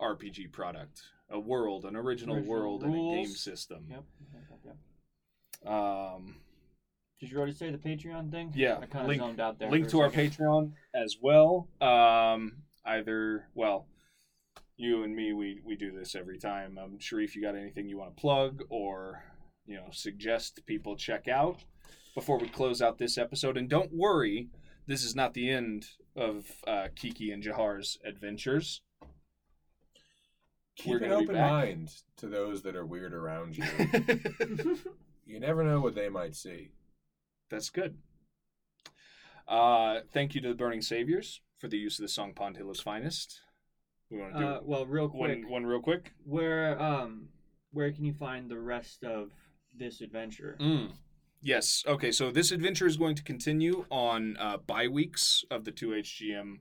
RPG 0.00 0.52
product. 0.52 1.00
A 1.30 1.38
world, 1.38 1.84
an 1.84 1.96
original, 1.96 2.36
Original 2.36 2.52
world, 2.52 2.82
and 2.82 2.94
a 2.94 2.98
game 3.22 3.28
system. 3.28 3.86
Yep. 3.88 4.02
yep, 4.34 4.42
yep, 4.50 4.74
yep. 5.64 5.72
Um, 5.72 6.36
Did 7.20 7.30
you 7.30 7.38
already 7.38 7.52
say 7.52 7.70
the 7.70 7.78
Patreon 7.78 8.30
thing? 8.32 8.52
Yeah, 8.54 8.78
I 8.82 8.86
kind 8.86 9.02
of 9.04 9.06
link- 9.08 9.22
zoned 9.22 9.40
out 9.40 9.58
there. 9.58 9.70
link 9.70 9.88
to 9.90 10.00
our. 10.00 10.10
Patreon 10.10 10.72
as 10.92 11.16
well. 11.22 11.68
Um, 11.80 12.62
either 12.90 13.46
well, 13.54 13.86
you 14.76 15.02
and 15.02 15.14
me, 15.14 15.32
we 15.32 15.60
we 15.64 15.76
do 15.76 15.92
this 15.92 16.14
every 16.14 16.38
time. 16.38 16.78
Um, 16.78 16.98
Sharif, 16.98 17.36
you 17.36 17.42
got 17.42 17.54
anything 17.54 17.88
you 17.88 17.98
want 17.98 18.16
to 18.16 18.20
plug 18.20 18.62
or 18.68 19.22
you 19.66 19.76
know 19.76 19.88
suggest 19.92 20.64
people 20.66 20.96
check 20.96 21.28
out 21.28 21.64
before 22.14 22.38
we 22.38 22.48
close 22.48 22.82
out 22.82 22.98
this 22.98 23.18
episode? 23.18 23.56
And 23.56 23.68
don't 23.68 23.92
worry, 23.92 24.48
this 24.86 25.04
is 25.04 25.14
not 25.14 25.34
the 25.34 25.50
end 25.50 25.86
of 26.16 26.46
uh, 26.66 26.88
Kiki 26.96 27.30
and 27.30 27.42
Jahar's 27.42 27.98
adventures. 28.04 28.82
Keep 30.76 31.02
an 31.02 31.12
open 31.12 31.36
mind 31.36 31.90
to 32.16 32.26
those 32.26 32.62
that 32.62 32.74
are 32.74 32.86
weird 32.86 33.12
around 33.12 33.56
you. 33.56 33.64
you 35.26 35.38
never 35.38 35.62
know 35.62 35.80
what 35.80 35.94
they 35.94 36.08
might 36.08 36.34
see. 36.34 36.70
That's 37.50 37.68
good. 37.68 37.98
Uh, 39.46 40.00
thank 40.12 40.34
you 40.34 40.40
to 40.40 40.48
the 40.48 40.54
Burning 40.54 40.80
Saviours 40.80 41.42
for 41.60 41.68
the 41.68 41.76
use 41.78 41.98
of 41.98 42.02
the 42.02 42.08
song 42.08 42.32
Pondhillow's 42.34 42.80
Finest. 42.80 43.40
We 44.10 44.18
want 44.18 44.32
to 44.34 44.38
do 44.40 44.46
Uh, 44.46 44.60
well, 44.64 44.86
real 44.86 45.08
quick, 45.08 45.42
one, 45.44 45.50
one 45.50 45.66
real 45.66 45.80
quick. 45.80 46.12
where 46.24 46.80
um, 46.82 47.28
where 47.72 47.92
can 47.92 48.04
you 48.04 48.14
find 48.14 48.50
the 48.50 48.58
rest 48.58 49.04
of 49.04 49.30
this 49.76 50.00
adventure? 50.00 50.56
Mm. 50.60 50.92
Yes. 51.42 51.84
Okay. 51.86 52.10
So 52.10 52.30
this 52.32 52.50
adventure 52.50 52.86
is 52.86 52.96
going 52.96 53.14
to 53.14 53.22
continue 53.22 53.84
on 53.90 54.36
uh, 54.38 54.56
bi 54.58 54.88
weeks 54.88 55.44
of 55.50 55.64
the 55.64 55.70
2HGM 55.72 56.56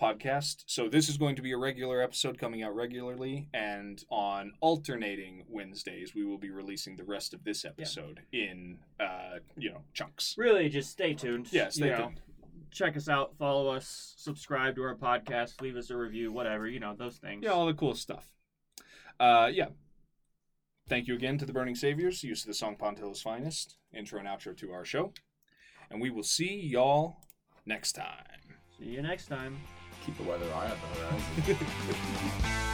podcast. 0.00 0.64
So 0.66 0.88
this 0.88 1.08
is 1.10 1.18
going 1.18 1.36
to 1.36 1.42
be 1.42 1.52
a 1.52 1.58
regular 1.58 2.00
episode 2.00 2.38
coming 2.38 2.62
out 2.62 2.74
regularly, 2.74 3.48
and 3.52 4.02
on 4.10 4.52
alternating 4.62 5.44
Wednesdays, 5.48 6.14
we 6.14 6.24
will 6.24 6.38
be 6.38 6.50
releasing 6.50 6.96
the 6.96 7.04
rest 7.04 7.34
of 7.34 7.44
this 7.44 7.64
episode 7.66 8.20
in 8.32 8.78
uh, 8.98 9.40
you 9.58 9.70
know 9.70 9.82
chunks. 9.92 10.34
Really, 10.38 10.68
just 10.70 10.90
stay 10.90 11.12
tuned. 11.12 11.52
Yeah, 11.52 11.68
stay 11.68 11.86
You 11.86 11.90
know, 11.90 11.98
tuned. 11.98 12.20
Check 12.70 12.96
us 12.96 13.08
out, 13.08 13.36
follow 13.36 13.68
us, 13.68 14.14
subscribe 14.16 14.76
to 14.76 14.82
our 14.82 14.94
podcast, 14.94 15.60
leave 15.60 15.76
us 15.76 15.90
a 15.90 15.96
review, 15.96 16.32
whatever 16.32 16.66
you 16.66 16.80
know, 16.80 16.94
those 16.96 17.16
things. 17.16 17.42
Yeah, 17.42 17.50
all 17.50 17.66
the 17.66 17.74
cool 17.74 17.94
stuff. 17.94 18.28
Uh, 19.18 19.50
yeah. 19.52 19.66
Thank 20.88 21.06
you 21.06 21.14
again 21.14 21.38
to 21.38 21.46
the 21.46 21.52
Burning 21.52 21.74
Saviours, 21.74 22.24
use 22.24 22.42
of 22.42 22.48
the 22.48 22.54
song 22.54 22.76
Pondhillow's 22.76 23.22
Finest, 23.22 23.76
intro 23.92 24.18
and 24.18 24.26
outro 24.26 24.56
to 24.56 24.72
our 24.72 24.84
show. 24.84 25.12
And 25.90 26.00
we 26.00 26.10
will 26.10 26.22
see 26.22 26.60
y'all 26.60 27.18
next 27.66 27.92
time. 27.92 28.56
See 28.78 28.86
you 28.86 29.02
next 29.02 29.26
time. 29.26 29.58
Keep 30.06 30.20
a 30.20 30.22
weather 30.22 30.46
eye 30.54 30.70
on 30.70 30.78
the 30.80 31.46
horizon. 31.46 32.66